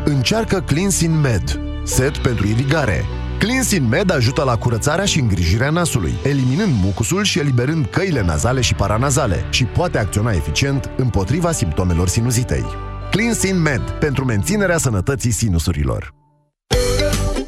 Încearcă 0.04 0.60
Cleansin 0.60 1.20
Med, 1.20 1.60
set 1.84 2.16
pentru 2.16 2.46
irigare. 2.46 3.04
Cleansin 3.38 3.88
Med 3.88 4.10
ajută 4.10 4.42
la 4.42 4.56
curățarea 4.56 5.04
și 5.04 5.20
îngrijirea 5.20 5.70
nasului, 5.70 6.12
eliminând 6.24 6.72
mucusul 6.82 7.22
și 7.22 7.38
eliberând 7.38 7.86
căile 7.86 8.22
nazale 8.22 8.60
și 8.60 8.74
paranazale 8.74 9.44
și 9.50 9.64
poate 9.64 9.98
acționa 9.98 10.32
eficient 10.32 10.90
împotriva 10.96 11.52
simptomelor 11.52 12.08
sinuzitei. 12.08 12.64
Cleansin 13.10 13.62
Med, 13.62 13.82
pentru 13.90 14.24
menținerea 14.24 14.78
sănătății 14.78 15.30
sinusurilor. 15.30 16.15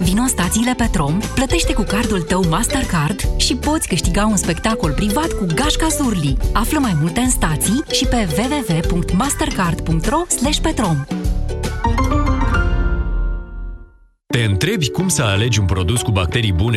Vino 0.08 0.22
în 0.22 0.28
stațiile 0.28 0.74
Petrom, 0.76 1.18
plătește 1.34 1.72
cu 1.72 1.82
cardul 1.82 2.22
tău 2.22 2.44
Mastercard 2.48 3.20
și 3.36 3.56
poți 3.56 3.88
câștiga 3.88 4.26
un 4.26 4.36
spectacol 4.36 4.92
privat 4.92 5.32
cu 5.32 5.46
Gașca 5.54 5.86
Zurli. 5.88 6.36
Află 6.52 6.78
mai 6.78 6.96
multe 7.00 7.20
în 7.20 7.30
stații 7.30 7.82
și 7.90 8.06
pe 8.06 8.28
www.mastercard.ro 8.36 10.22
petrom. 10.62 11.04
Te 14.26 14.44
întrebi 14.44 14.90
cum 14.90 15.08
să 15.08 15.22
alegi 15.22 15.58
un 15.58 15.66
produs 15.66 16.02
cu 16.02 16.10
bacterii 16.10 16.52
bune 16.52 16.76